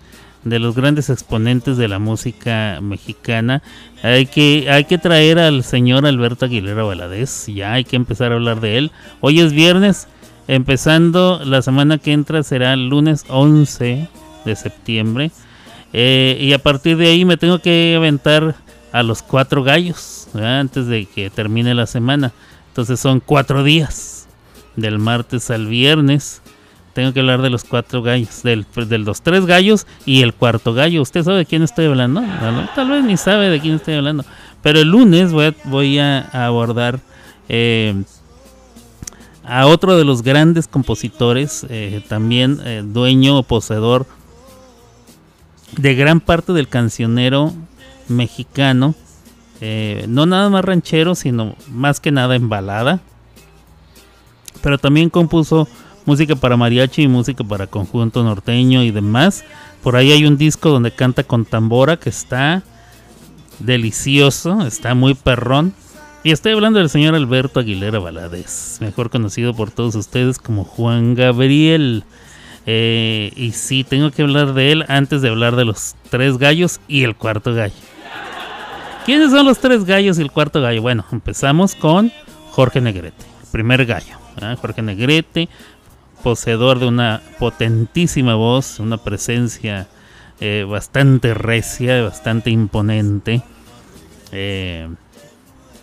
de 0.50 0.60
los 0.60 0.76
grandes 0.76 1.10
exponentes 1.10 1.78
de 1.78 1.88
la 1.88 2.00
música 2.00 2.80
mexicana. 2.82 3.62
Hay 4.04 4.26
que, 4.26 4.68
hay 4.70 4.86
que 4.86 4.98
traer 4.98 5.39
al 5.39 5.64
señor 5.64 6.06
Alberto 6.06 6.45
Aguilera 6.45 6.84
Valadez. 6.84 7.48
Ya 7.48 7.74
hay 7.74 7.84
que 7.84 7.95
empezar 7.95 8.32
a 8.32 8.36
hablar 8.36 8.62
de 8.62 8.78
él. 8.78 8.91
Hoy 9.22 9.39
es 9.39 9.54
viernes. 9.54 10.08
Empezando 10.48 11.41
la 11.43 11.62
semana 11.62 11.98
que 11.98 12.14
entra 12.14 12.41
será 12.43 12.74
el 12.74 12.88
lunes 12.88 13.26
11 13.28 14.08
de 14.45 14.56
septiembre. 14.56 15.32
Eh, 15.93 16.38
y 16.39 16.54
a 16.54 16.60
partir 16.60 16.98
de 16.98 17.08
ahí 17.08 17.26
me 17.26 17.38
tengo 17.38 17.60
que 17.60 17.95
aventar 17.98 18.56
a 18.91 19.04
los 19.04 19.22
cuatro 19.22 19.64
gallos 19.64 20.28
antes 20.34 20.88
de 20.88 21.06
que 21.06 21.30
termine 21.30 21.74
la 21.74 21.86
semana. 21.86 22.32
Entonces 22.70 23.00
son 23.00 23.20
cuatro 23.20 23.64
días. 23.64 24.28
Del 24.76 25.00
martes 25.00 25.50
al 25.50 25.68
viernes. 25.68 26.41
Tengo 26.98 27.14
que 27.14 27.20
hablar 27.20 27.43
de 27.43 27.52
los 27.52 27.64
cuatro 27.64 28.02
gallos. 28.02 28.41
Del, 28.41 28.66
de 28.74 28.98
los 28.98 29.22
tres 29.22 29.45
gallos 29.45 29.86
y 30.08 30.24
el 30.24 30.34
cuarto 30.34 30.74
gallo. 30.74 31.04
¿Usted 31.04 31.22
sabe 31.22 31.38
de 31.38 31.45
quién 31.45 31.62
estoy 31.62 31.86
hablando? 31.86 32.24
Tal- 32.74 32.89
vez 32.89 33.04
ni 33.04 33.18
sabe 33.18 33.52
de 33.52 33.60
quién 33.60 33.76
estoy 33.76 33.93
hablando. 33.93 34.26
Pero 34.64 34.80
el 34.80 34.88
lunes 34.88 35.32
voy 35.32 36.00
a, 36.00 36.22
abordar 36.48 37.00
eh, 37.50 38.02
a 39.45 39.68
otro 39.68 39.95
de 39.95 40.06
los 40.06 40.24
grandes 40.24 40.68
compositores, 40.68 41.68
eh, 41.70 42.04
también 42.10 42.60
eh, 42.64 42.82
dueño 42.84 43.38
o 43.38 43.43
poseedor 43.43 44.08
de 45.78 45.93
gran 45.93 46.20
parte 46.20 46.52
del 46.52 46.68
cancionero 46.68 47.54
mexicano, 48.08 48.95
no 50.08 50.26
nada 50.26 50.50
más 50.50 50.66
ranchero, 50.66 51.14
sino 51.14 51.56
más 51.70 52.00
que 52.00 52.12
nada 52.12 52.36
en 52.36 52.50
balada, 52.50 53.02
pero 54.64 54.80
también 54.80 55.12
compuso 55.12 55.68
música 56.08 56.38
para 56.38 56.55
mariachi 56.55 57.03
y 57.03 57.08
música 57.10 57.43
para 57.43 57.68
conjunto 57.68 58.24
norteño 58.24 58.82
y 58.82 58.91
demás. 58.91 59.43
Por 59.84 59.97
ahí 59.97 60.14
hay 60.14 60.26
un 60.26 60.38
disco 60.38 60.70
donde 60.70 60.91
canta 60.91 61.24
con 61.24 61.43
tambora 61.43 61.97
que 61.97 62.10
está 62.10 62.64
delicioso, 63.60 64.66
está 64.66 64.95
muy 64.95 65.16
perrón. 65.16 65.74
Y 66.24 66.32
estoy 66.32 66.53
hablando 66.53 66.80
del 66.80 66.89
señor 66.89 67.14
Alberto 67.14 67.60
Aguilera 67.60 67.99
Valadez, 67.99 68.78
mejor 68.80 69.10
conocido 69.10 69.53
por 69.53 69.70
todos 69.70 69.95
ustedes 69.95 70.39
como 70.39 70.64
Juan 70.64 71.14
Gabriel. 71.14 72.05
Eh, 72.66 73.32
y 73.36 73.51
sí, 73.51 73.84
tengo 73.84 74.10
que 74.12 74.22
hablar 74.22 74.53
de 74.53 74.72
él 74.72 74.86
antes 74.88 75.22
de 75.22 75.30
hablar 75.30 75.58
de 75.58 75.66
los 75.66 75.95
tres 76.10 76.38
gallos 76.38 76.80
y 76.88 77.03
el 77.03 77.16
cuarto 77.16 77.53
gallo. 77.53 77.76
¿Quiénes 79.05 79.32
son 79.32 79.45
los 79.45 79.60
tres 79.60 79.84
gallos 79.84 80.20
y 80.20 80.22
el 80.22 80.32
cuarto 80.32 80.62
gallo? 80.62 80.82
Bueno, 80.82 81.05
empezamos 81.12 81.76
con 81.76 82.14
Jorge 82.51 82.80
Negrete, 82.80 83.26
primer 83.51 83.86
gallo. 83.86 84.18
Jorge 84.62 84.82
Negrete, 84.82 85.49
poseedor 86.28 86.80
de 86.80 86.88
una 86.88 87.21
potentísima 87.39 88.36
voz, 88.36 88.82
una 88.82 88.97
presencia 88.97 89.88
eh, 90.41 90.65
bastante 90.69 91.34
recia, 91.34 92.03
bastante 92.03 92.49
imponente, 92.49 93.43
eh, 94.34 94.89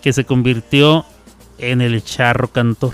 que 0.02 0.12
se 0.12 0.26
convirtió 0.26 1.06
en 1.56 1.80
el 1.80 2.04
charro 2.04 2.48
cantor, 2.48 2.92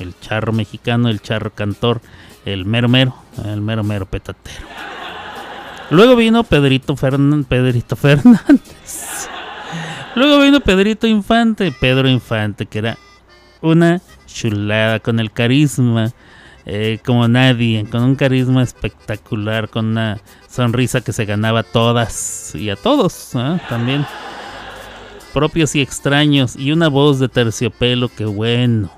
el 0.00 0.18
charro 0.20 0.54
mexicano, 0.54 1.10
el 1.10 1.20
charro 1.20 1.50
cantor, 1.50 2.00
el 2.46 2.64
mero 2.64 2.88
mero, 2.88 3.14
el 3.44 3.60
mero 3.60 3.84
mero 3.84 4.06
petatero. 4.06 4.64
Luego 5.90 6.16
vino 6.16 6.44
Pedrito, 6.44 6.96
Pedrito 6.96 7.96
Fernández. 7.96 9.28
Luego 10.14 10.40
vino 10.40 10.60
Pedrito 10.60 11.06
Infante, 11.06 11.74
Pedro 11.78 12.08
Infante, 12.08 12.64
que 12.64 12.78
era 12.78 12.96
una 13.60 14.00
chulada 14.26 14.98
con 15.00 15.20
el 15.20 15.30
carisma 15.30 16.14
eh, 16.66 16.98
como 17.04 17.28
nadie, 17.28 17.86
con 17.88 18.02
un 18.02 18.16
carisma 18.16 18.62
espectacular, 18.62 19.68
con 19.68 19.86
una 19.86 20.18
sonrisa 20.48 21.00
que 21.00 21.12
se 21.12 21.24
ganaba 21.24 21.60
a 21.60 21.62
todas 21.62 22.54
y 22.56 22.70
a 22.70 22.76
todos 22.76 23.36
¿ah? 23.36 23.60
también, 23.68 24.04
propios 25.32 25.76
y 25.76 25.80
extraños, 25.80 26.56
y 26.56 26.72
una 26.72 26.88
voz 26.88 27.20
de 27.20 27.28
terciopelo 27.28 28.08
que 28.08 28.24
bueno, 28.24 28.90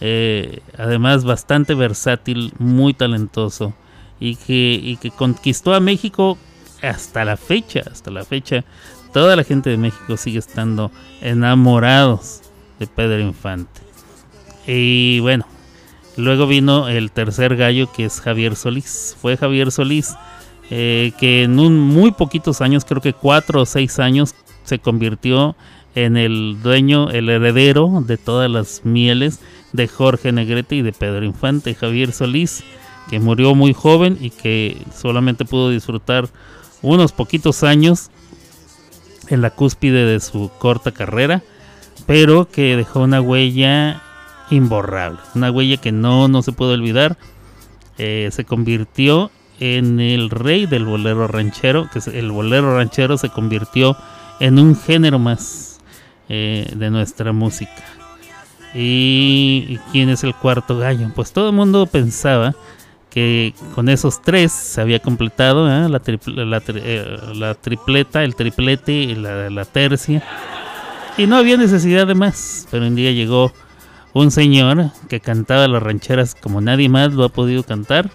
eh, 0.00 0.60
además 0.76 1.24
bastante 1.24 1.74
versátil, 1.74 2.52
muy 2.58 2.92
talentoso 2.92 3.72
y 4.18 4.34
que, 4.34 4.80
y 4.82 4.96
que 4.96 5.12
conquistó 5.12 5.74
a 5.74 5.80
México 5.80 6.36
hasta 6.82 7.24
la 7.24 7.36
fecha, 7.36 7.82
hasta 7.90 8.10
la 8.10 8.24
fecha. 8.24 8.64
Toda 9.12 9.36
la 9.36 9.44
gente 9.44 9.70
de 9.70 9.76
México 9.76 10.16
sigue 10.16 10.40
estando 10.40 10.90
enamorados 11.20 12.42
de 12.78 12.86
Pedro 12.86 13.20
Infante. 13.20 13.80
Y 14.66 15.20
bueno, 15.20 15.46
Luego 16.16 16.46
vino 16.46 16.88
el 16.88 17.10
tercer 17.10 17.56
gallo 17.56 17.92
que 17.92 18.06
es 18.06 18.20
Javier 18.20 18.56
Solís. 18.56 19.16
Fue 19.20 19.36
Javier 19.36 19.70
Solís 19.70 20.14
eh, 20.70 21.12
que 21.18 21.44
en 21.44 21.58
un 21.60 21.78
muy 21.78 22.10
poquitos 22.10 22.60
años, 22.60 22.84
creo 22.84 23.00
que 23.00 23.12
cuatro 23.12 23.62
o 23.62 23.66
seis 23.66 23.98
años, 23.98 24.34
se 24.64 24.78
convirtió 24.80 25.54
en 25.94 26.16
el 26.16 26.60
dueño, 26.62 27.08
el 27.10 27.28
heredero 27.28 28.02
de 28.04 28.16
todas 28.16 28.50
las 28.50 28.82
mieles 28.84 29.40
de 29.72 29.86
Jorge 29.86 30.32
Negrete 30.32 30.76
y 30.76 30.82
de 30.82 30.92
Pedro 30.92 31.24
Infante. 31.24 31.74
Javier 31.74 32.12
Solís, 32.12 32.64
que 33.08 33.20
murió 33.20 33.54
muy 33.54 33.72
joven 33.72 34.18
y 34.20 34.30
que 34.30 34.82
solamente 34.94 35.44
pudo 35.44 35.70
disfrutar 35.70 36.28
unos 36.82 37.12
poquitos 37.12 37.62
años 37.62 38.10
en 39.28 39.40
la 39.40 39.50
cúspide 39.50 40.04
de 40.04 40.20
su 40.20 40.50
corta 40.58 40.90
carrera, 40.92 41.42
pero 42.06 42.48
que 42.48 42.76
dejó 42.76 43.00
una 43.00 43.20
huella 43.20 44.02
imborrable. 44.50 45.18
Una 45.34 45.50
huella 45.50 45.76
que 45.76 45.92
no, 45.92 46.28
no 46.28 46.42
se 46.42 46.52
puede 46.52 46.74
olvidar. 46.74 47.16
Eh, 47.98 48.28
se 48.32 48.44
convirtió 48.44 49.30
en 49.58 50.00
el 50.00 50.30
rey 50.30 50.66
del 50.66 50.84
bolero 50.84 51.26
ranchero, 51.26 51.88
que 51.90 52.00
el 52.18 52.30
bolero 52.30 52.76
ranchero 52.76 53.16
se 53.16 53.30
convirtió 53.30 53.96
en 54.40 54.58
un 54.58 54.76
género 54.76 55.18
más 55.18 55.80
eh, 56.28 56.70
de 56.76 56.90
nuestra 56.90 57.32
música. 57.32 57.84
¿Y 58.74 59.78
quién 59.92 60.10
es 60.10 60.22
el 60.24 60.34
cuarto 60.34 60.76
gallo? 60.78 61.10
Pues 61.14 61.32
todo 61.32 61.48
el 61.48 61.54
mundo 61.54 61.86
pensaba 61.86 62.54
que 63.08 63.54
con 63.74 63.88
esos 63.88 64.20
tres 64.20 64.52
se 64.52 64.78
había 64.82 64.98
completado 64.98 65.66
¿eh? 65.70 65.88
la, 65.88 66.00
tripleta, 67.54 68.22
el 68.22 68.34
triplete 68.34 68.92
y 68.92 69.14
la 69.14 69.64
tercia. 69.64 70.22
Y 71.16 71.26
no 71.26 71.36
había 71.36 71.56
necesidad 71.56 72.06
de 72.06 72.14
más, 72.14 72.68
pero 72.70 72.86
un 72.86 72.94
día 72.94 73.10
llegó 73.12 73.50
un 74.16 74.30
señor 74.30 74.90
que 75.08 75.20
cantaba 75.20 75.68
las 75.68 75.82
rancheras 75.82 76.34
como 76.34 76.60
nadie 76.60 76.88
más 76.88 77.12
lo 77.12 77.24
ha 77.24 77.28
podido 77.28 77.62
cantar. 77.62 78.10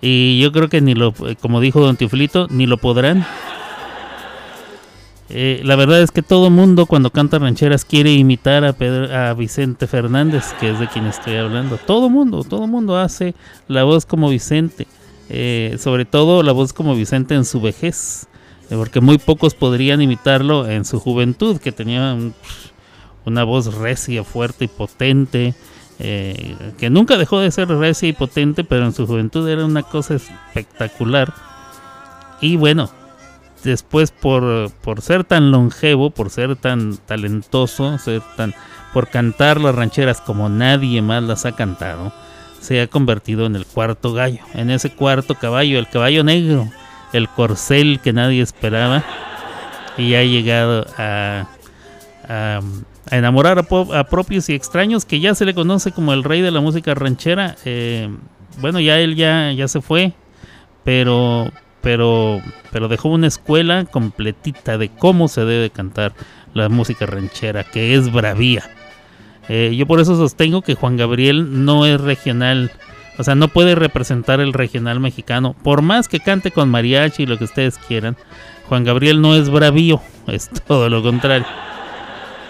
Y 0.00 0.38
yo 0.40 0.52
creo 0.52 0.68
que 0.68 0.80
ni 0.80 0.94
lo, 0.94 1.12
como 1.40 1.60
dijo 1.60 1.80
Don 1.80 1.96
Tiflito, 1.96 2.46
ni 2.50 2.66
lo 2.66 2.76
podrán. 2.76 3.26
Eh, 5.30 5.60
la 5.64 5.76
verdad 5.76 6.00
es 6.00 6.10
que 6.10 6.22
todo 6.22 6.48
mundo 6.48 6.86
cuando 6.86 7.10
canta 7.10 7.38
rancheras 7.38 7.84
quiere 7.84 8.12
imitar 8.12 8.64
a, 8.64 9.30
a 9.30 9.34
Vicente 9.34 9.86
Fernández, 9.86 10.54
que 10.60 10.70
es 10.70 10.78
de 10.78 10.88
quien 10.88 11.06
estoy 11.06 11.36
hablando. 11.36 11.78
Todo 11.78 12.08
mundo, 12.08 12.44
todo 12.44 12.66
mundo 12.66 12.98
hace 12.98 13.34
la 13.66 13.84
voz 13.84 14.06
como 14.06 14.28
Vicente. 14.28 14.86
Eh, 15.30 15.76
sobre 15.78 16.04
todo 16.04 16.42
la 16.42 16.52
voz 16.52 16.72
como 16.72 16.94
Vicente 16.94 17.34
en 17.34 17.44
su 17.44 17.60
vejez. 17.60 18.26
Porque 18.68 19.00
muy 19.00 19.16
pocos 19.16 19.54
podrían 19.54 20.02
imitarlo 20.02 20.68
en 20.68 20.84
su 20.84 21.00
juventud, 21.00 21.58
que 21.58 21.72
tenía 21.72 22.16
una 23.28 23.44
voz 23.44 23.74
recia, 23.74 24.24
fuerte 24.24 24.64
y 24.64 24.68
potente, 24.68 25.54
eh, 26.00 26.56
que 26.78 26.90
nunca 26.90 27.16
dejó 27.16 27.40
de 27.40 27.50
ser 27.50 27.68
recia 27.68 28.08
y 28.08 28.12
potente, 28.12 28.64
pero 28.64 28.84
en 28.84 28.92
su 28.92 29.06
juventud 29.06 29.48
era 29.48 29.64
una 29.64 29.82
cosa 29.82 30.16
espectacular. 30.16 31.32
Y 32.40 32.56
bueno, 32.56 32.90
después 33.64 34.10
por, 34.10 34.70
por 34.82 35.02
ser 35.02 35.24
tan 35.24 35.50
longevo, 35.50 36.10
por 36.10 36.30
ser 36.30 36.56
tan 36.56 36.96
talentoso, 36.96 37.98
ser 37.98 38.22
tan, 38.36 38.54
por 38.92 39.08
cantar 39.08 39.60
las 39.60 39.74
rancheras 39.74 40.20
como 40.20 40.48
nadie 40.48 41.02
más 41.02 41.22
las 41.22 41.46
ha 41.46 41.52
cantado, 41.52 42.12
se 42.60 42.80
ha 42.80 42.86
convertido 42.86 43.46
en 43.46 43.56
el 43.56 43.66
cuarto 43.66 44.12
gallo, 44.12 44.40
en 44.54 44.70
ese 44.70 44.90
cuarto 44.90 45.34
caballo, 45.34 45.78
el 45.78 45.88
caballo 45.88 46.24
negro, 46.24 46.68
el 47.12 47.28
corcel 47.28 48.00
que 48.02 48.12
nadie 48.12 48.42
esperaba, 48.42 49.04
y 49.96 50.14
ha 50.14 50.22
llegado 50.22 50.86
a, 50.96 51.48
a, 52.28 52.60
a 53.10 53.16
enamorar 53.16 53.58
a, 53.58 54.04
propios 54.04 54.48
y 54.48 54.54
extraños, 54.54 55.04
que 55.04 55.20
ya 55.20 55.34
se 55.34 55.44
le 55.44 55.54
conoce 55.54 55.92
como 55.92 56.12
el 56.12 56.24
rey 56.24 56.40
de 56.40 56.50
la 56.50 56.60
música 56.60 56.94
ranchera. 56.94 57.56
Eh, 57.64 58.08
bueno, 58.60 58.80
ya 58.80 58.98
él 58.98 59.14
ya, 59.16 59.52
ya 59.52 59.68
se 59.68 59.80
fue, 59.80 60.12
pero, 60.84 61.50
pero, 61.80 62.40
pero 62.72 62.88
dejó 62.88 63.08
una 63.08 63.26
escuela 63.26 63.84
completita 63.84 64.78
de 64.78 64.88
cómo 64.88 65.28
se 65.28 65.44
debe 65.44 65.70
cantar 65.70 66.14
la 66.54 66.68
música 66.68 67.06
ranchera, 67.06 67.64
que 67.64 67.94
es 67.94 68.12
bravía. 68.12 68.62
Eh, 69.48 69.74
yo 69.76 69.86
por 69.86 70.00
eso 70.00 70.16
sostengo 70.16 70.62
que 70.62 70.74
Juan 70.74 70.96
Gabriel 70.96 71.64
no 71.64 71.86
es 71.86 72.00
regional, 72.00 72.70
o 73.16 73.24
sea, 73.24 73.34
no 73.34 73.48
puede 73.48 73.74
representar 73.74 74.40
el 74.40 74.52
regional 74.52 75.00
mexicano, 75.00 75.54
por 75.62 75.82
más 75.82 76.08
que 76.08 76.20
cante 76.20 76.50
con 76.50 76.68
mariachi 76.68 77.22
y 77.22 77.26
lo 77.26 77.38
que 77.38 77.44
ustedes 77.44 77.78
quieran. 77.78 78.16
Juan 78.68 78.84
Gabriel 78.84 79.22
no 79.22 79.34
es 79.34 79.48
bravío, 79.48 80.02
es 80.26 80.50
todo 80.66 80.88
lo 80.90 81.02
contrario. 81.02 81.46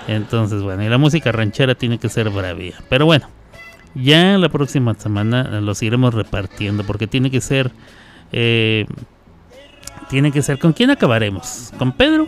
Entonces, 0.08 0.62
bueno, 0.62 0.82
y 0.82 0.88
la 0.88 0.96
música 0.96 1.30
ranchera 1.32 1.74
tiene 1.74 1.98
que 1.98 2.08
ser 2.08 2.30
bravía. 2.30 2.72
Pero 2.88 3.04
bueno, 3.04 3.28
ya 3.94 4.38
la 4.38 4.48
próxima 4.48 4.94
semana 4.94 5.60
los 5.60 5.82
iremos 5.82 6.14
repartiendo 6.14 6.82
porque 6.82 7.06
tiene 7.06 7.30
que 7.30 7.42
ser... 7.42 7.70
Eh, 8.32 8.86
tiene 10.08 10.32
que 10.32 10.40
ser... 10.40 10.58
¿Con 10.58 10.72
quién 10.72 10.90
acabaremos? 10.90 11.72
¿Con 11.78 11.92
Pedro? 11.92 12.26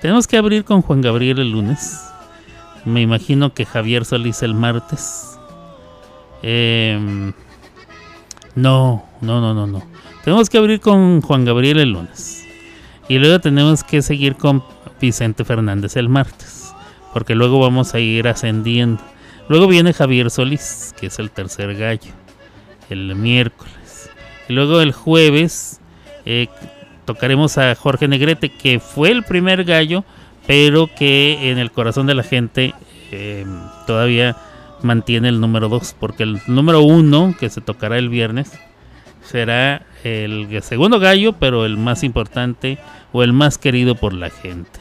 Tenemos 0.00 0.26
que 0.26 0.38
abrir 0.38 0.64
con 0.64 0.80
Juan 0.80 1.02
Gabriel 1.02 1.38
el 1.38 1.52
lunes. 1.52 2.00
Me 2.86 3.02
imagino 3.02 3.52
que 3.52 3.66
Javier 3.66 4.06
Solís 4.06 4.42
el 4.42 4.54
martes. 4.54 5.38
Em, 6.40 7.34
no, 8.54 9.04
no, 9.20 9.40
no, 9.42 9.52
no, 9.52 9.66
no. 9.66 9.82
Tenemos 10.24 10.48
que 10.48 10.56
abrir 10.56 10.80
con 10.80 11.20
Juan 11.20 11.44
Gabriel 11.44 11.78
el 11.78 11.90
lunes. 11.90 12.46
Y 13.06 13.18
luego 13.18 13.38
tenemos 13.38 13.84
que 13.84 14.00
seguir 14.00 14.36
con 14.36 14.64
Vicente 14.98 15.44
Fernández 15.44 15.94
el 15.96 16.08
martes 16.08 16.57
porque 17.12 17.34
luego 17.34 17.58
vamos 17.58 17.94
a 17.94 18.00
ir 18.00 18.28
ascendiendo. 18.28 19.02
Luego 19.48 19.66
viene 19.66 19.92
Javier 19.92 20.30
Solís, 20.30 20.94
que 20.98 21.06
es 21.06 21.18
el 21.18 21.30
tercer 21.30 21.74
gallo, 21.76 22.12
el 22.90 23.14
miércoles. 23.14 24.10
Y 24.48 24.52
luego 24.52 24.80
el 24.80 24.92
jueves 24.92 25.80
eh, 26.26 26.48
tocaremos 27.04 27.56
a 27.56 27.74
Jorge 27.74 28.08
Negrete, 28.08 28.50
que 28.50 28.80
fue 28.80 29.10
el 29.10 29.22
primer 29.22 29.64
gallo, 29.64 30.04
pero 30.46 30.88
que 30.94 31.50
en 31.50 31.58
el 31.58 31.70
corazón 31.70 32.06
de 32.06 32.14
la 32.14 32.22
gente 32.22 32.74
em, 33.10 33.48
todavía 33.86 34.36
mantiene 34.82 35.28
el 35.28 35.40
número 35.40 35.68
2, 35.68 35.96
porque 35.98 36.22
el 36.22 36.40
número 36.46 36.82
1, 36.82 37.36
que 37.38 37.48
se 37.48 37.60
tocará 37.60 37.98
el 37.98 38.08
viernes, 38.08 38.52
será 39.22 39.86
el 40.04 40.62
segundo 40.62 40.98
gallo, 41.00 41.32
pero 41.34 41.64
el 41.64 41.76
más 41.76 42.02
importante 42.02 42.78
o 43.12 43.22
el 43.22 43.32
más 43.32 43.58
querido 43.58 43.94
por 43.94 44.12
la 44.12 44.30
gente, 44.30 44.78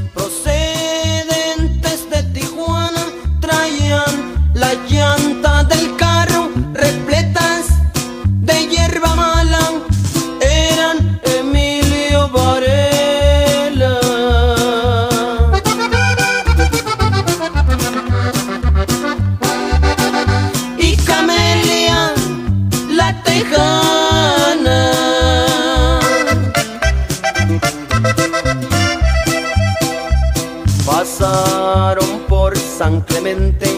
San 33.29 33.68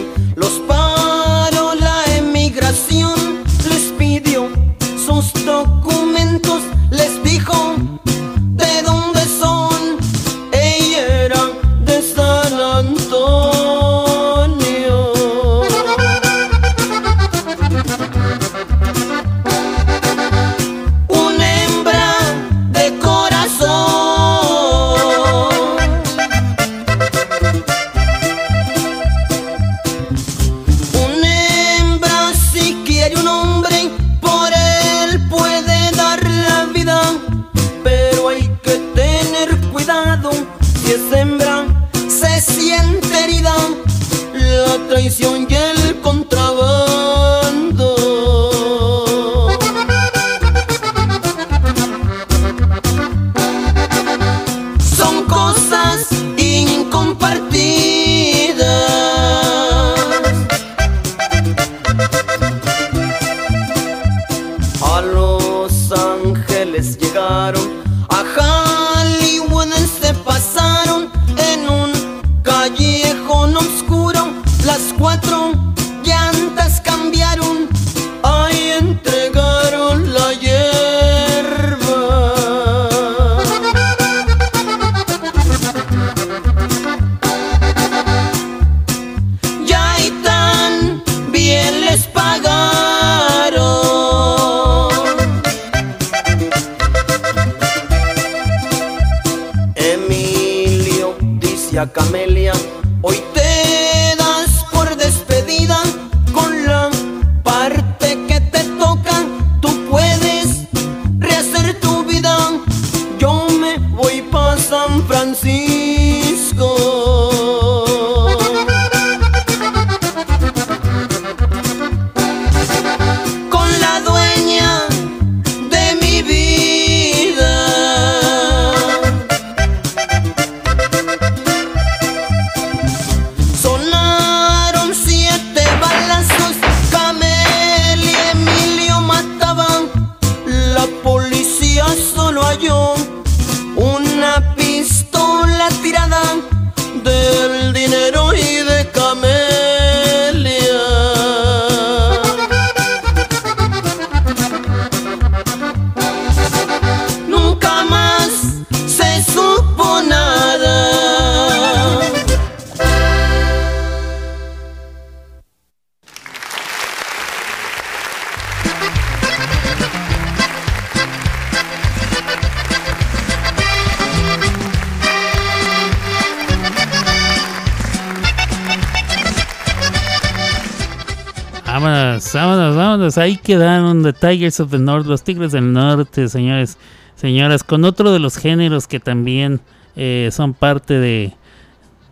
quedaron 183.42 184.02
The 184.02 184.12
Tigers 184.12 184.60
of 184.60 184.70
the 184.70 184.78
North, 184.78 185.06
los 185.06 185.22
Tigres 185.22 185.52
del 185.52 185.72
Norte, 185.72 186.28
señores, 186.28 186.78
señoras, 187.14 187.64
con 187.64 187.84
otro 187.84 188.12
de 188.12 188.18
los 188.18 188.36
géneros 188.36 188.86
que 188.86 189.00
también 189.00 189.60
eh, 189.96 190.30
son 190.32 190.54
parte 190.54 190.98
de 190.98 191.34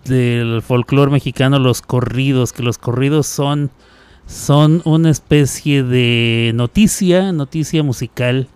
del 0.04 0.62
folclore 0.62 1.10
mexicano, 1.10 1.58
los 1.58 1.82
corridos, 1.82 2.52
que 2.52 2.62
los 2.62 2.78
corridos 2.78 3.26
son 3.26 3.70
son 4.26 4.80
una 4.84 5.10
especie 5.10 5.82
de 5.82 6.52
noticia, 6.54 7.32
noticia 7.32 7.82
musical, 7.82 8.46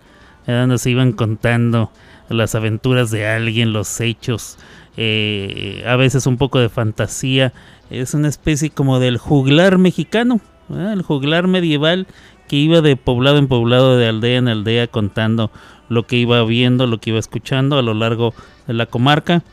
eh, 0.47 0.53
donde 0.53 0.77
se 0.77 0.89
iban 0.89 1.11
contando 1.11 1.91
las 2.29 2.55
aventuras 2.55 3.11
de 3.11 3.27
alguien, 3.27 3.73
los 3.73 3.99
hechos, 3.99 4.57
eh, 4.95 5.83
a 5.85 5.95
veces 5.97 6.27
un 6.27 6.37
poco 6.37 6.59
de 6.59 6.69
fantasía. 6.69 7.51
Es 7.89 8.13
una 8.13 8.29
especie 8.29 8.69
como 8.69 8.99
del 8.99 9.17
juglar 9.17 9.77
mexicano, 9.77 10.39
el 10.69 11.01
juglar 11.01 11.47
medieval 11.47 12.07
que 12.47 12.55
iba 12.57 12.81
de 12.81 12.95
poblado 12.95 13.37
en 13.37 13.47
poblado, 13.47 13.97
de 13.97 14.07
aldea 14.07 14.37
en 14.37 14.47
aldea, 14.47 14.87
contando 14.87 15.51
lo 15.89 16.05
que 16.07 16.15
iba 16.17 16.43
viendo, 16.43 16.87
lo 16.87 16.99
que 16.99 17.11
iba 17.11 17.19
escuchando 17.19 17.77
a 17.77 17.81
lo 17.81 17.93
largo 17.93 18.33
de 18.67 18.73
la 18.73 18.85
comarca. 18.85 19.43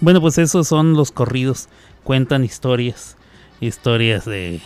Bueno, 0.00 0.20
pues 0.20 0.38
esos 0.38 0.66
son 0.68 0.94
los 0.94 1.12
corridos, 1.12 1.68
cuentan 2.04 2.44
historias, 2.44 3.16
historias 3.60 4.24
de 4.24 4.60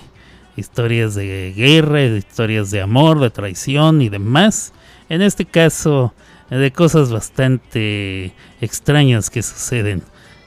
historias 0.56 1.14
de 1.16 1.52
guerra, 1.56 2.04
historias 2.04 2.70
de 2.70 2.80
amor, 2.80 3.18
de 3.20 3.30
traición 3.30 4.00
y 4.02 4.08
demás. 4.08 4.72
En 5.08 5.20
este 5.22 5.44
caso, 5.44 6.14
de 6.50 6.70
cosas 6.72 7.10
bastante 7.10 8.32
extrañas 8.60 9.30
que 9.30 9.42
suceden 9.42 10.02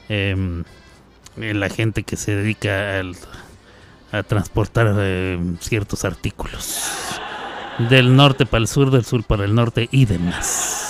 em, 0.08 0.64
en 1.36 1.60
la 1.60 1.68
gente 1.68 2.02
que 2.04 2.16
se 2.16 2.34
dedica 2.34 2.98
al- 3.00 3.16
a 4.12 4.22
transportar 4.22 4.94
eh, 4.98 5.38
ciertos 5.60 6.04
artículos. 6.04 6.84
Del 7.90 8.16
norte 8.16 8.46
para 8.46 8.62
el 8.62 8.68
sur, 8.68 8.90
del 8.90 9.04
sur 9.04 9.22
para 9.22 9.44
el 9.44 9.54
norte 9.54 9.88
y 9.92 10.06
demás. 10.06 10.88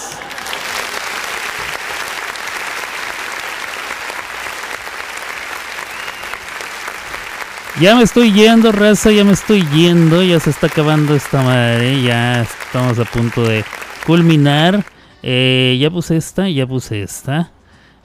Ya 7.81 7.95
me 7.95 8.03
estoy 8.03 8.33
yendo, 8.33 8.73
raza, 8.73 9.13
ya 9.13 9.23
me 9.23 9.33
estoy 9.33 9.65
yendo, 9.69 10.21
ya 10.25 10.41
se 10.41 10.51
está 10.51 10.67
acabando 10.67 11.15
esta 11.15 11.43
madre, 11.43 12.03
ya 12.03 12.43
estamos 12.43 12.99
a 12.99 13.05
punto 13.05 13.45
de 13.45 13.65
culminar. 14.05 14.85
Eh, 15.23 15.79
ya 15.81 15.89
puse 15.89 16.17
esta, 16.17 16.49
ya 16.49 16.67
puse 16.67 17.03
esta. 17.03 17.53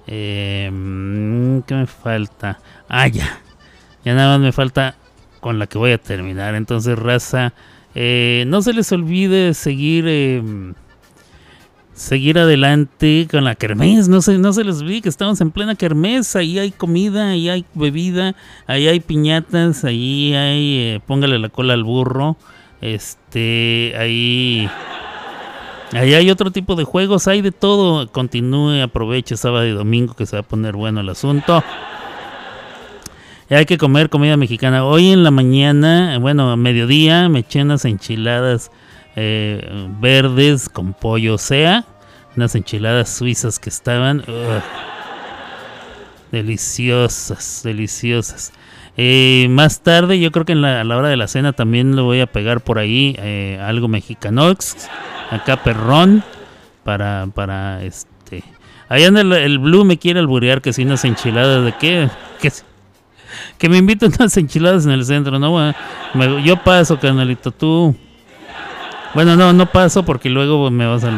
Em, 0.06 1.64
¿Qué 1.64 1.74
me 1.74 1.88
falta? 1.88 2.60
Ah, 2.88 3.08
ya. 3.08 3.40
Ya 4.06 4.14
nada 4.14 4.38
más 4.38 4.42
me 4.42 4.52
falta 4.52 4.96
con 5.44 5.60
la 5.60 5.68
que 5.68 5.78
voy 5.78 5.92
a 5.92 5.98
terminar. 5.98 6.56
Entonces, 6.56 6.98
raza, 6.98 7.54
eh, 7.94 8.46
no 8.48 8.62
se 8.62 8.72
les 8.72 8.90
olvide 8.94 9.54
seguir 9.54 10.08
em, 10.08 10.74
seguir 11.94 12.40
adelante 12.40 13.28
con 13.30 13.44
la 13.44 13.54
kermés. 13.54 14.08
No 14.08 14.22
se, 14.22 14.38
no 14.38 14.54
se 14.54 14.64
les 14.64 14.80
olvide 14.80 15.02
que 15.02 15.10
estamos 15.10 15.42
en 15.42 15.52
plena 15.52 15.76
kermés. 15.76 16.38
Ahí 16.38 16.60
hay 16.60 16.72
comida, 16.72 17.32
ahí 17.32 17.50
hay 17.50 17.66
bebida, 17.74 18.36
ahí 18.68 18.88
hay 18.88 19.02
piñatas, 19.02 19.84
ahí 19.84 20.34
hay. 20.34 20.78
eh, 20.80 21.02
póngale 21.06 21.38
la 21.38 21.50
cola 21.50 21.74
al 21.74 21.84
burro. 21.84 22.38
Este, 22.80 23.94
ahí. 23.98 24.70
Ahí 25.92 26.14
hay 26.14 26.32
otro 26.32 26.52
tipo 26.52 26.76
de 26.76 26.86
juegos, 26.86 27.28
hay 27.28 27.42
de 27.42 27.52
todo. 27.52 28.08
Continúe, 28.14 28.82
aproveche 28.82 29.36
sábado 29.36 29.68
y 29.68 29.72
domingo 29.72 30.16
que 30.16 30.26
se 30.26 30.38
va 30.38 30.40
a 30.40 30.44
poner 30.44 30.78
bueno 30.78 31.02
el 31.02 31.10
asunto. 31.10 31.62
Hay 33.56 33.66
que 33.66 33.78
comer 33.78 34.10
comida 34.10 34.38
mexicana. 34.38 34.86
Hoy 34.86 35.12
en 35.12 35.24
la 35.24 35.32
mañana, 35.32 36.18
bueno, 36.20 36.52
a 36.52 36.56
mediodía, 36.58 37.30
me 37.30 37.40
eché 37.40 37.62
unas 37.62 37.86
enchiladas 37.86 38.72
eh, 39.16 39.88
verdes 40.00 40.70
con 40.70 40.94
pollo 40.94 41.38
sea. 41.38 41.86
Unas 42.36 42.56
enchiladas 42.56 43.10
suizas 43.10 43.60
que 43.60 43.70
estaban 43.70 44.24
deliciosas, 46.32 47.62
deliciosas. 47.64 48.52
Eh, 48.98 49.48
más 49.50 49.82
tarde, 49.82 50.20
yo 50.20 50.32
creo 50.32 50.46
que 50.46 50.54
en 50.54 50.62
la- 50.62 50.82
a 50.82 50.84
la 50.84 50.98
hora 50.98 51.10
de 51.10 51.18
la 51.18 51.28
cena 51.28 51.54
también 51.54 51.96
le 51.96 52.02
voy 52.02 52.22
a 52.22 52.28
pegar 52.28 52.62
por 52.62 52.80
ahí 52.80 53.16
eh, 53.20 53.60
algo 53.62 53.88
mexicanox. 53.88 54.90
Acá 55.30 55.58
perrón. 55.64 56.24
Para, 56.84 57.28
para 57.34 57.82
este. 57.84 58.44
Ahí 58.90 59.06
anda 59.06 59.22
el, 59.22 59.58
Blue 59.60 59.86
me 59.86 59.98
quiere 59.98 60.20
alburear 60.20 60.62
que 60.62 60.74
si 60.74 60.84
unas 60.84 61.06
enchiladas 61.06 61.64
de 61.64 61.74
qué. 61.80 62.10
Que, 62.42 62.52
que 63.58 63.70
me 63.70 63.78
inviten 63.78 64.12
unas 64.20 64.36
enchiladas 64.38 64.86
en 64.86 64.92
el 64.92 65.06
centro, 65.06 65.40
¿no? 65.40 65.74
Yo 66.44 66.58
paso, 66.64 67.00
canalito, 67.00 67.52
tú. 67.52 67.96
Bueno, 69.14 69.36
no, 69.36 69.54
no 69.54 69.68
paso 69.68 70.04
porque 70.04 70.30
luego 70.30 70.72
me 70.72 70.88
vas 70.88 71.04
a... 71.04 71.12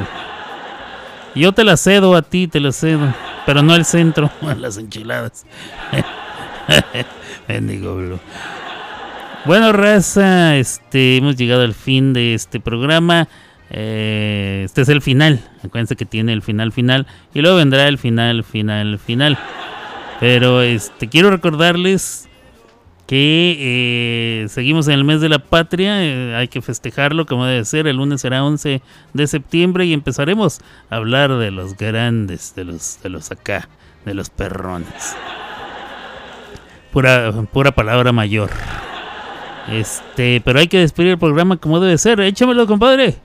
Yo 1.34 1.52
te 1.52 1.64
las 1.64 1.82
cedo 1.82 2.16
a 2.16 2.22
ti, 2.22 2.48
te 2.48 2.60
las 2.60 2.76
cedo. 2.78 3.14
Pero 3.46 3.62
no 3.62 3.74
al 3.74 3.86
centro, 3.86 4.32
las 4.60 4.78
enchiladas. 4.78 5.46
Bendigo, 7.48 7.96
Blue. 7.96 8.20
Bueno, 9.46 9.72
raza, 9.72 10.58
este, 10.58 11.18
hemos 11.18 11.36
llegado 11.36 11.62
al 11.62 11.76
fin 11.76 12.14
de 12.14 12.34
este 12.34 12.60
programa. 12.60 13.28
Eh, 13.70 14.64
este 14.66 14.82
es 14.82 14.90
el 14.90 15.02
final. 15.02 15.40
Acuérdense 15.64 15.96
que 15.96 16.06
tiene 16.06 16.34
el 16.34 16.42
final 16.42 16.72
final. 16.72 17.06
Y 17.34 17.42
luego 17.42 17.58
vendrá 17.58 17.88
el 17.88 18.00
final, 18.00 18.44
final, 18.44 18.98
final. 18.98 19.38
Pero 20.20 20.62
este 20.62 21.10
quiero 21.10 21.30
recordarles 21.30 22.30
que 23.08 23.56
eh, 23.60 24.50
seguimos 24.50 24.88
en 24.88 24.96
el 24.96 25.04
mes 25.04 25.22
de 25.22 25.30
la 25.30 25.40
patria. 25.40 26.04
eh, 26.04 26.36
hay 26.36 26.48
que 26.48 26.62
festejarlo 26.62 27.26
como 27.26 27.46
debe 27.46 27.66
ser. 27.66 27.88
El 27.88 27.98
lunes 27.98 28.22
será 28.22 28.44
11 28.44 28.82
de 29.14 29.28
septiembre 29.28 29.86
y 29.86 29.94
empezaremos 29.94 30.62
a 30.90 30.96
hablar 30.96 31.36
de 31.38 31.52
los 31.52 31.78
grandes, 31.78 32.56
de 32.56 32.66
los, 32.66 33.00
de 33.04 33.10
los 33.10 33.32
acá, 33.32 33.70
de 34.06 34.14
los 34.14 34.30
perrones. 34.30 35.16
Pura, 36.92 37.32
pura 37.52 37.72
palabra 37.74 38.12
mayor. 38.12 38.50
Este, 39.70 40.42
pero 40.46 40.60
hay 40.60 40.68
que 40.68 40.80
despedir 40.80 41.12
el 41.12 41.18
programa 41.18 41.58
como 41.58 41.80
debe 41.80 41.98
ser. 41.98 42.20
Échamelo, 42.22 42.66
compadre. 42.68 43.16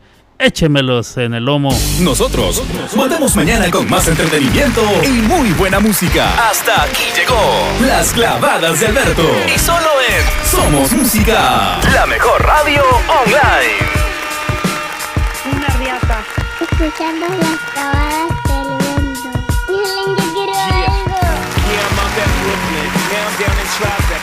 Échemelos 0.40 1.18
en 1.18 1.34
el 1.34 1.44
lomo. 1.44 1.68
Nosotros 2.00 2.62
volvemos 2.96 3.36
mañana 3.36 3.70
con 3.70 3.88
más 3.90 4.08
entretenimiento 4.08 4.82
y 5.04 5.08
muy 5.08 5.50
buena 5.52 5.80
música. 5.80 6.48
Hasta 6.48 6.84
aquí 6.84 7.04
llegó 7.14 7.36
Las 7.86 8.14
clavadas 8.14 8.80
de 8.80 8.86
Alberto. 8.86 9.22
Y 9.54 9.58
solo 9.58 9.88
en 10.08 10.46
Somos 10.46 10.92
Música, 10.92 11.78
la 11.92 12.06
mejor 12.06 12.42
radio 12.42 12.82
online. 13.22 13.76
Una 15.52 15.68
riata. 15.76 16.24
Escuchando 16.58 17.26
las 17.28 17.60
clavadas 17.74 18.30
del 18.48 18.78
viento. 18.78 19.28
Miren, 19.68 20.16
yo 20.16 20.32
quiero 20.32 20.54
algo. 20.58 21.20
Yeah, 21.68 21.84
I'm 21.84 21.98
out 21.98 22.18
at 22.18 22.30
Brooklyn. 22.40 22.88
Now 23.10 23.28
I'm 23.28 23.36
down 23.38 23.58
in 23.60 23.99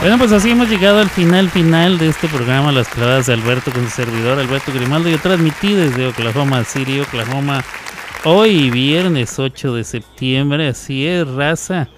Bueno, 0.00 0.16
pues 0.16 0.30
así 0.30 0.50
hemos 0.50 0.70
llegado 0.70 1.00
al 1.00 1.10
final 1.10 1.50
final 1.50 1.98
de 1.98 2.08
este 2.08 2.28
programa 2.28 2.70
Las 2.70 2.88
clavadas 2.88 3.26
de 3.26 3.32
Alberto 3.32 3.72
con 3.72 3.82
su 3.82 3.90
servidor 3.90 4.38
Alberto 4.38 4.72
Grimaldo. 4.72 5.08
Yo 5.08 5.18
transmití 5.18 5.74
desde 5.74 6.06
Oklahoma 6.06 6.62
City, 6.62 7.00
Oklahoma, 7.00 7.64
hoy 8.24 8.70
viernes 8.70 9.40
8 9.40 9.74
de 9.74 9.82
septiembre. 9.82 10.68
Así 10.68 11.04
es, 11.04 11.26
raza. 11.26 11.88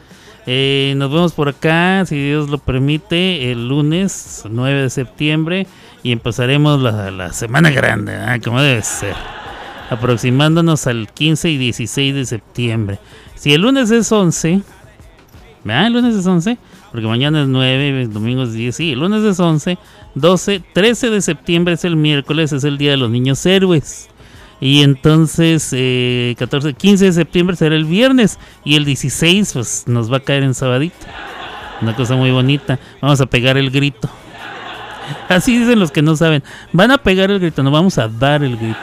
Eh, 0.46 0.94
nos 0.96 1.12
vemos 1.12 1.34
por 1.34 1.50
acá, 1.50 2.06
si 2.06 2.16
Dios 2.16 2.48
lo 2.48 2.56
permite, 2.56 3.52
el 3.52 3.68
lunes 3.68 4.44
9 4.48 4.82
de 4.82 4.90
septiembre 4.90 5.66
y 6.02 6.12
empezaremos 6.12 6.80
la, 6.80 7.10
la 7.10 7.34
semana 7.34 7.70
grande, 7.70 8.16
¿ah? 8.16 8.38
como 8.42 8.62
debe 8.62 8.82
ser. 8.82 9.14
Aproximándonos 9.90 10.86
al 10.86 11.12
15 11.12 11.50
y 11.50 11.58
16 11.58 12.14
de 12.14 12.24
septiembre. 12.24 12.98
Si 13.34 13.52
el 13.52 13.60
lunes 13.60 13.90
es 13.90 14.10
11, 14.10 14.62
¿verdad? 15.64 15.86
El 15.86 15.92
lunes 15.92 16.16
es 16.16 16.26
11, 16.26 16.56
porque 16.90 17.06
mañana 17.06 17.42
es 17.42 17.48
9, 17.48 18.02
el 18.02 18.12
domingo 18.12 18.42
es 18.42 18.52
10, 18.52 18.74
sí, 18.74 18.92
el 18.92 19.00
lunes 19.00 19.22
es 19.22 19.38
11, 19.38 19.78
12, 20.14 20.62
13 20.72 21.10
de 21.10 21.20
septiembre 21.20 21.74
es 21.74 21.84
el 21.84 21.96
miércoles, 21.96 22.52
es 22.52 22.64
el 22.64 22.78
Día 22.78 22.92
de 22.92 22.96
los 22.96 23.10
Niños 23.10 23.44
Héroes. 23.46 24.08
Y 24.60 24.82
entonces, 24.82 25.70
eh, 25.72 26.34
14, 26.38 26.74
15 26.74 27.06
de 27.06 27.12
septiembre 27.12 27.56
será 27.56 27.74
el 27.74 27.86
viernes. 27.86 28.38
Y 28.62 28.76
el 28.76 28.84
16, 28.84 29.54
pues 29.54 29.84
nos 29.86 30.12
va 30.12 30.18
a 30.18 30.20
caer 30.20 30.42
en 30.42 30.52
sabadito. 30.52 31.06
Una 31.80 31.96
cosa 31.96 32.14
muy 32.14 32.30
bonita. 32.30 32.78
Vamos 33.00 33.22
a 33.22 33.26
pegar 33.26 33.56
el 33.56 33.70
grito. 33.70 34.10
Así 35.28 35.58
dicen 35.58 35.78
los 35.78 35.90
que 35.90 36.02
no 36.02 36.14
saben. 36.14 36.42
Van 36.72 36.90
a 36.90 36.98
pegar 36.98 37.30
el 37.30 37.40
grito, 37.40 37.62
no 37.62 37.70
vamos 37.70 37.96
a 37.96 38.08
dar 38.08 38.44
el 38.44 38.56
grito. 38.56 38.78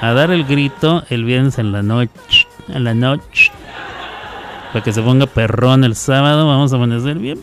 A 0.00 0.12
dar 0.12 0.30
el 0.30 0.44
grito 0.44 1.02
el 1.10 1.24
viernes 1.24 1.58
en 1.58 1.72
la 1.72 1.82
noche. 1.82 2.46
En 2.68 2.84
la 2.84 2.94
noche. 2.94 3.50
Para 4.72 4.84
que 4.84 4.92
se 4.92 5.02
ponga 5.02 5.26
perrón 5.26 5.84
el 5.84 5.96
sábado. 5.96 6.46
Vamos 6.46 6.72
a 6.72 6.76
amanecer 6.76 7.18
bien. 7.18 7.40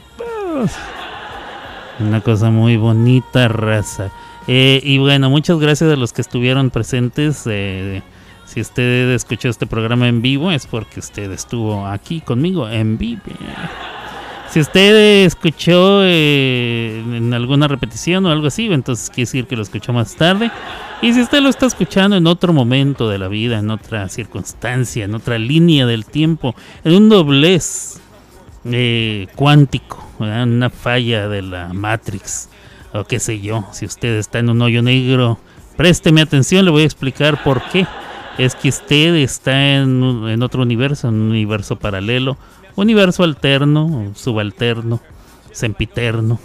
Una 1.99 2.21
cosa 2.21 2.49
muy 2.49 2.77
bonita, 2.77 3.47
raza. 3.47 4.11
Eh, 4.47 4.79
y 4.83 4.97
bueno, 4.97 5.29
muchas 5.29 5.59
gracias 5.59 5.91
a 5.91 5.95
los 5.95 6.13
que 6.13 6.21
estuvieron 6.21 6.69
presentes. 6.69 7.43
eh, 7.47 8.01
si 8.45 8.61
usted 8.61 9.11
escuchó 9.11 9.49
este 9.49 9.67
programa 9.67 10.07
en 10.07 10.21
vivo, 10.21 10.51
es 10.51 10.65
porque 10.67 11.01
usted 11.01 11.29
estuvo 11.31 11.85
aquí 11.85 12.21
conmigo 12.21 12.69
en 12.69 12.97
vivo. 12.97 13.21
Si 14.49 14.61
usted 14.61 15.25
escuchó 15.25 16.01
eh, 16.03 17.03
en 17.05 17.33
alguna 17.33 17.67
repetición 17.67 18.25
o 18.25 18.31
algo 18.31 18.47
así, 18.47 18.71
entonces 18.71 19.09
quiere 19.09 19.23
decir 19.23 19.45
que 19.45 19.57
lo 19.57 19.61
escuchó 19.61 19.91
más 19.91 20.15
tarde. 20.15 20.51
Y 21.01 21.13
si 21.13 21.21
usted 21.21 21.41
lo 21.41 21.49
está 21.49 21.65
escuchando 21.65 22.15
en 22.15 22.25
otro 22.27 22.53
momento 22.53 23.09
de 23.09 23.19
la 23.19 23.27
vida, 23.27 23.59
en 23.59 23.69
otra 23.69 24.07
circunstancia, 24.09 25.05
en 25.05 25.13
otra 25.13 25.37
línea 25.37 25.85
del 25.85 26.05
tiempo, 26.05 26.55
en 26.83 26.93
un 26.93 27.09
doblez 27.09 27.99
eh, 28.65 29.27
cuántico, 29.35 30.03
¿verdad? 30.17 30.43
una 30.43 30.69
falla 30.69 31.27
de 31.27 31.41
la 31.41 31.73
Matrix, 31.73 32.49
o 32.93 33.03
qué 33.03 33.19
sé 33.19 33.41
yo, 33.41 33.65
si 33.73 33.85
usted 33.85 34.15
está 34.15 34.39
en 34.39 34.49
un 34.49 34.61
hoyo 34.61 34.81
negro, 34.81 35.39
présteme 35.75 36.21
atención, 36.21 36.65
le 36.65 36.71
voy 36.71 36.83
a 36.83 36.85
explicar 36.85 37.43
por 37.43 37.61
qué. 37.69 37.85
Es 38.37 38.55
que 38.55 38.69
usted 38.69 39.15
está 39.15 39.75
en, 39.75 40.27
en 40.27 40.43
otro 40.43 40.61
universo, 40.61 41.09
en 41.09 41.15
un 41.15 41.29
universo 41.31 41.75
paralelo, 41.75 42.37
universo 42.77 43.23
alterno, 43.23 44.13
subalterno, 44.15 45.01
sempiterno. 45.51 46.39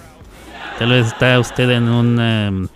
Tal 0.78 0.90
vez 0.90 1.06
está 1.06 1.38
usted 1.38 1.70
en 1.70 1.88
un 1.88 2.20
em, 2.20 2.68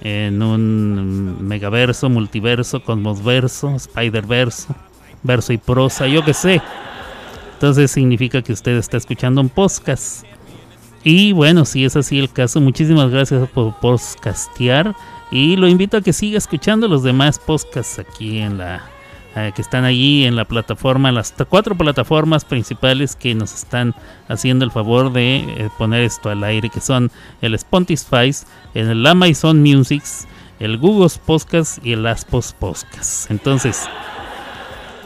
en 0.00 0.42
un 0.42 1.44
megaverso, 1.46 2.08
multiverso, 2.08 2.82
cosmosverso, 2.82 3.76
spiderverso, 3.78 4.74
verso 5.22 5.52
y 5.52 5.58
prosa, 5.58 6.06
yo 6.06 6.24
qué 6.24 6.34
sé. 6.34 6.62
Entonces 7.54 7.90
significa 7.90 8.42
que 8.42 8.52
usted 8.52 8.76
está 8.76 8.96
escuchando 8.96 9.40
un 9.40 9.48
podcast. 9.48 10.24
Y 11.02 11.32
bueno, 11.32 11.64
si 11.64 11.84
es 11.84 11.96
así 11.96 12.18
el 12.18 12.30
caso, 12.30 12.60
muchísimas 12.60 13.10
gracias 13.10 13.48
por 13.48 13.74
podcastear. 13.80 14.94
Y 15.30 15.56
lo 15.56 15.68
invito 15.68 15.96
a 15.96 16.00
que 16.00 16.12
siga 16.12 16.38
escuchando 16.38 16.86
los 16.86 17.02
demás 17.02 17.38
podcasts 17.38 17.98
aquí 17.98 18.38
en 18.38 18.58
la 18.58 18.82
eh, 19.36 19.52
que 19.54 19.62
están 19.62 19.84
allí 19.84 20.24
en 20.24 20.36
la 20.36 20.44
plataforma, 20.44 21.12
las 21.12 21.34
cuatro 21.48 21.76
plataformas 21.76 22.44
principales 22.44 23.14
que 23.14 23.34
nos 23.34 23.54
están 23.54 23.94
haciendo 24.28 24.64
el 24.64 24.70
favor 24.70 25.12
de 25.12 25.38
eh, 25.38 25.68
poner 25.78 26.02
esto 26.02 26.30
al 26.30 26.44
aire, 26.44 26.70
que 26.70 26.80
son 26.80 27.10
el 27.42 27.54
Spotify, 27.54 28.34
el 28.74 29.06
Amazon 29.06 29.62
Music, 29.62 30.02
el 30.60 30.78
Google 30.78 31.10
Podcast 31.24 31.84
y 31.84 31.92
el 31.92 32.06
Aspos 32.06 32.52
Podcast. 32.52 33.30
Entonces, 33.30 33.88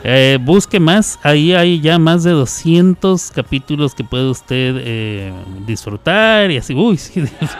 eh, 0.04 0.38
busque 0.40 0.80
más, 0.80 1.20
ahí 1.22 1.52
hay 1.54 1.80
ya 1.80 1.98
más 1.98 2.24
de 2.24 2.32
200 2.32 3.30
capítulos 3.30 3.94
que 3.94 4.02
puede 4.02 4.30
usted 4.30 4.76
eh, 4.78 5.32
disfrutar 5.64 6.50
y 6.50 6.56
así, 6.56 6.74
uy, 6.74 6.98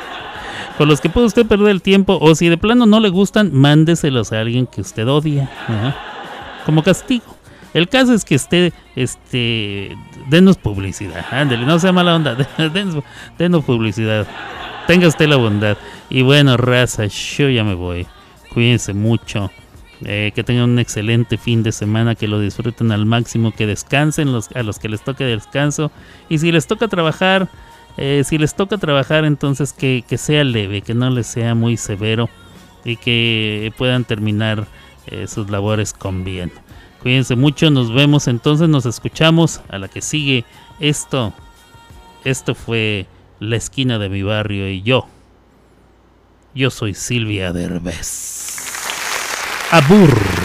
con 0.79 0.89
los 0.89 1.01
que 1.01 1.09
puede 1.09 1.27
usted 1.27 1.47
perder 1.47 1.69
el 1.69 1.83
tiempo 1.83 2.19
o 2.21 2.35
si 2.35 2.49
de 2.49 2.59
plano 2.59 2.85
no 2.85 2.99
le 2.99 3.11
gustan, 3.11 3.51
mándeselos 3.53 4.33
a 4.33 4.41
alguien 4.41 4.67
que 4.67 4.81
usted 4.81 5.07
odia, 5.07 5.49
como 6.65 6.83
castigo. 6.83 7.37
El 7.75 7.89
caso 7.89 8.13
es 8.13 8.25
que 8.25 8.35
usted, 8.35 8.73
este, 8.97 9.97
denos 10.29 10.59
publicidad, 10.59 11.25
ándele, 11.31 11.65
no 11.65 11.79
sea 11.79 11.93
mala 11.93 12.15
onda, 12.15 12.35
denos, 12.59 13.03
denos 13.39 13.65
publicidad, 13.65 14.27
tenga 14.87 15.09
usted 15.09 15.27
la 15.27 15.37
bondad. 15.37 15.79
Y 16.11 16.23
bueno, 16.23 16.57
raza, 16.57 17.07
yo 17.07 17.49
ya 17.49 17.65
me 17.65 17.75
voy, 17.75 18.07
cuídense 18.53 18.93
mucho. 18.93 19.51
Eh, 20.05 20.33
que 20.35 20.43
tengan 20.43 20.71
un 20.71 20.79
excelente 20.81 21.39
fin 21.39 21.63
de 21.63 21.71
semana, 21.71 22.17
que 22.17 22.27
lo 22.27 22.41
disfruten 22.41 22.91
al 22.91 23.07
máximo, 23.07 23.53
que 23.53 23.69
descansen 23.69 24.33
los, 24.33 24.51
a 24.57 24.65
los 24.65 24.81
que 24.81 24.89
les 24.89 25.03
toque 25.03 25.23
descanso. 25.23 25.93
Y 26.29 26.39
si 26.39 26.51
les 26.51 26.67
toca 26.67 26.89
trabajar, 26.89 27.49
eh, 27.97 28.23
si 28.25 28.37
les 28.37 28.55
toca 28.57 28.79
trabajar, 28.79 29.25
entonces 29.25 29.73
que, 29.73 30.03
que 30.07 30.19
sea 30.19 30.43
leve, 30.43 30.83
que 30.83 30.95
no 30.95 31.09
les 31.11 31.29
sea 31.29 31.55
muy 31.55 31.77
severo 31.77 32.29
y 32.85 32.97
que 32.97 33.73
puedan 33.79 34.05
terminar 34.05 34.67
eh, 35.13 35.27
sus 35.29 35.51
labores 35.51 35.93
con 35.93 36.25
bien. 36.25 36.51
Cuídense 37.03 37.37
mucho, 37.37 37.71
nos 37.71 37.93
vemos 37.93 38.29
entonces, 38.29 38.69
nos 38.69 38.87
escuchamos 38.87 39.61
a 39.69 39.79
la 39.79 39.89
que 39.89 40.01
sigue. 40.01 40.45
Esto, 40.81 41.33
esto 42.25 42.55
fue 42.55 43.07
la 43.41 43.57
esquina 43.57 43.99
de 43.99 44.09
mi 44.09 44.23
barrio 44.23 44.69
y 44.71 44.83
yo, 44.83 45.07
yo 46.55 46.71
soy 46.71 46.95
Silvia 46.95 47.53
Derbez. 47.53 48.57
Abur. 49.71 50.42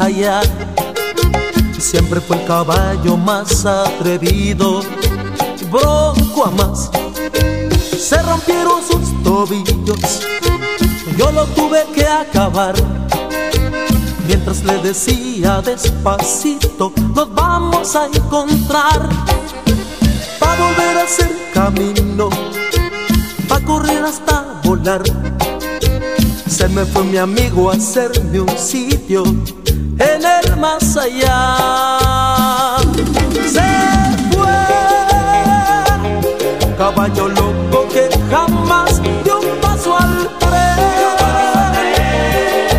Allá. 0.00 0.40
Siempre 1.78 2.20
fue 2.20 2.36
el 2.38 2.44
caballo 2.44 3.16
más 3.16 3.64
atrevido, 3.64 4.80
Bronco 5.70 6.46
a 6.46 6.50
más. 6.50 6.90
Se 7.96 8.20
rompieron 8.22 8.80
sus 8.82 9.22
tobillos, 9.22 10.22
yo 11.16 11.30
lo 11.30 11.46
tuve 11.46 11.84
que 11.94 12.04
acabar. 12.04 12.74
Mientras 14.26 14.64
le 14.64 14.78
decía 14.78 15.62
despacito, 15.62 16.92
nos 17.14 17.32
vamos 17.32 17.94
a 17.94 18.06
encontrar. 18.06 19.08
Pa' 20.40 20.56
volver 20.56 20.98
a 20.98 21.04
hacer 21.04 21.30
camino, 21.54 22.28
pa' 23.48 23.60
correr 23.60 24.04
hasta 24.04 24.60
volar. 24.64 25.02
Se 26.48 26.68
me 26.68 26.84
fue 26.84 27.04
mi 27.04 27.18
amigo 27.18 27.70
a 27.70 27.74
hacerme 27.74 28.40
un 28.40 28.58
sitio 28.58 29.22
en 29.98 30.22
el 30.24 30.56
más 30.56 30.96
allá. 30.96 31.56
Se 33.46 33.68
fue, 34.30 34.58
caballo 36.76 37.28
loco 37.28 37.88
que 37.92 38.08
jamás 38.30 39.02
dio 39.24 39.40
un 39.40 39.60
paso 39.60 39.96
al 39.96 40.28
tren, 40.38 41.66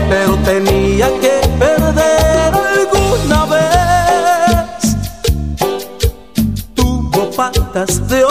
pero 0.10 0.36
tenía 0.38 1.08
que 1.20 1.42
perder 1.60 2.54
alguna 2.54 3.46
vez. 3.46 4.96
Tuvo 6.76 7.32
patas 7.32 8.08
de 8.08 8.24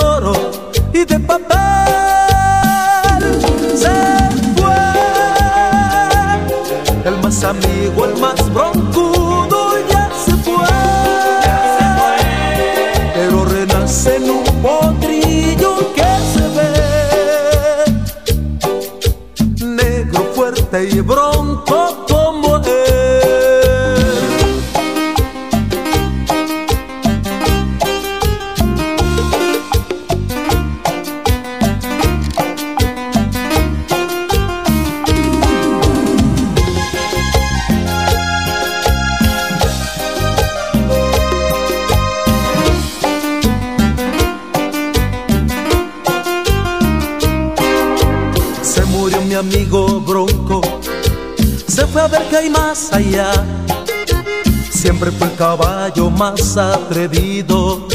más 56.16 56.56
atrevido, 56.56 57.86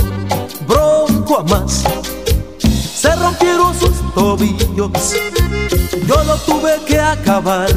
Bronco 0.67 1.39
a 1.39 1.43
más. 1.43 1.83
Se 2.95 3.15
rompieron 3.15 3.73
sus 3.79 4.13
tobillos, 4.13 4.91
yo 6.07 6.23
lo 6.23 6.35
tuve 6.45 6.79
que 6.85 6.99
acabar. 6.99 7.69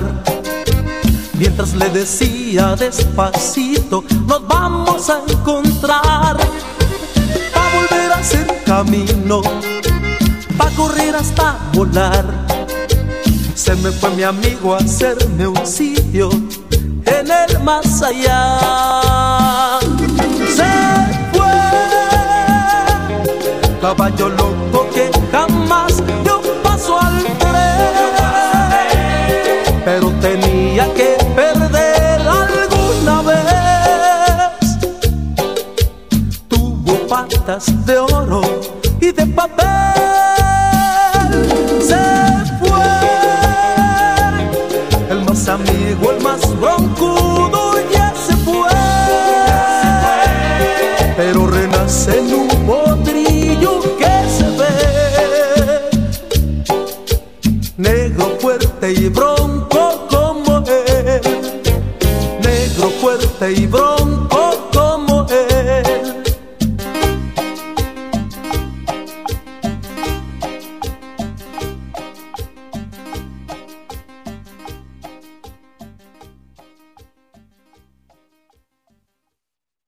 Mientras 1.39 1.75
le 1.75 1.89
decía 1.89 2.77
despacito, 2.77 4.05
nos 4.27 4.47
vamos 4.47 5.09
a 5.09 5.21
encontrar. 5.27 6.37
Pa' 7.55 7.71
volver 7.75 8.13
a 8.13 8.17
hacer 8.17 8.47
camino, 8.65 9.41
pa' 10.59 10.71
correr 10.77 11.17
hasta 11.17 11.59
volar. 11.73 12.25
Se 13.55 13.75
me 13.77 13.91
fue 13.91 14.11
mi 14.11 14.23
amigo 14.25 14.75
a 14.75 14.79
hacerme 14.79 15.47
un 15.47 15.67
sitio 15.67 16.29
en 17.07 17.31
el 17.31 17.61
más 17.61 18.03
allá. 18.03 19.81
Se 20.57 20.73
fue 21.33 21.55
caballo 23.81 24.29
loco 24.29 24.89
que 24.95 25.11
jamás 25.33 26.03
dio 26.23 26.41
paso 26.63 27.01
al 27.01 27.23
tren. 27.39 27.85
Pero 29.85 30.11
tenía 30.21 30.85
que 30.95 31.17
perder 31.35 32.21
alguna 32.21 33.23
vez. 33.23 33.45
Tuvo 36.49 36.95
patas 37.09 37.65
de 37.87 37.99
oro 37.99 38.43
y 39.01 39.13
de 39.13 39.27
papel. 39.27 40.44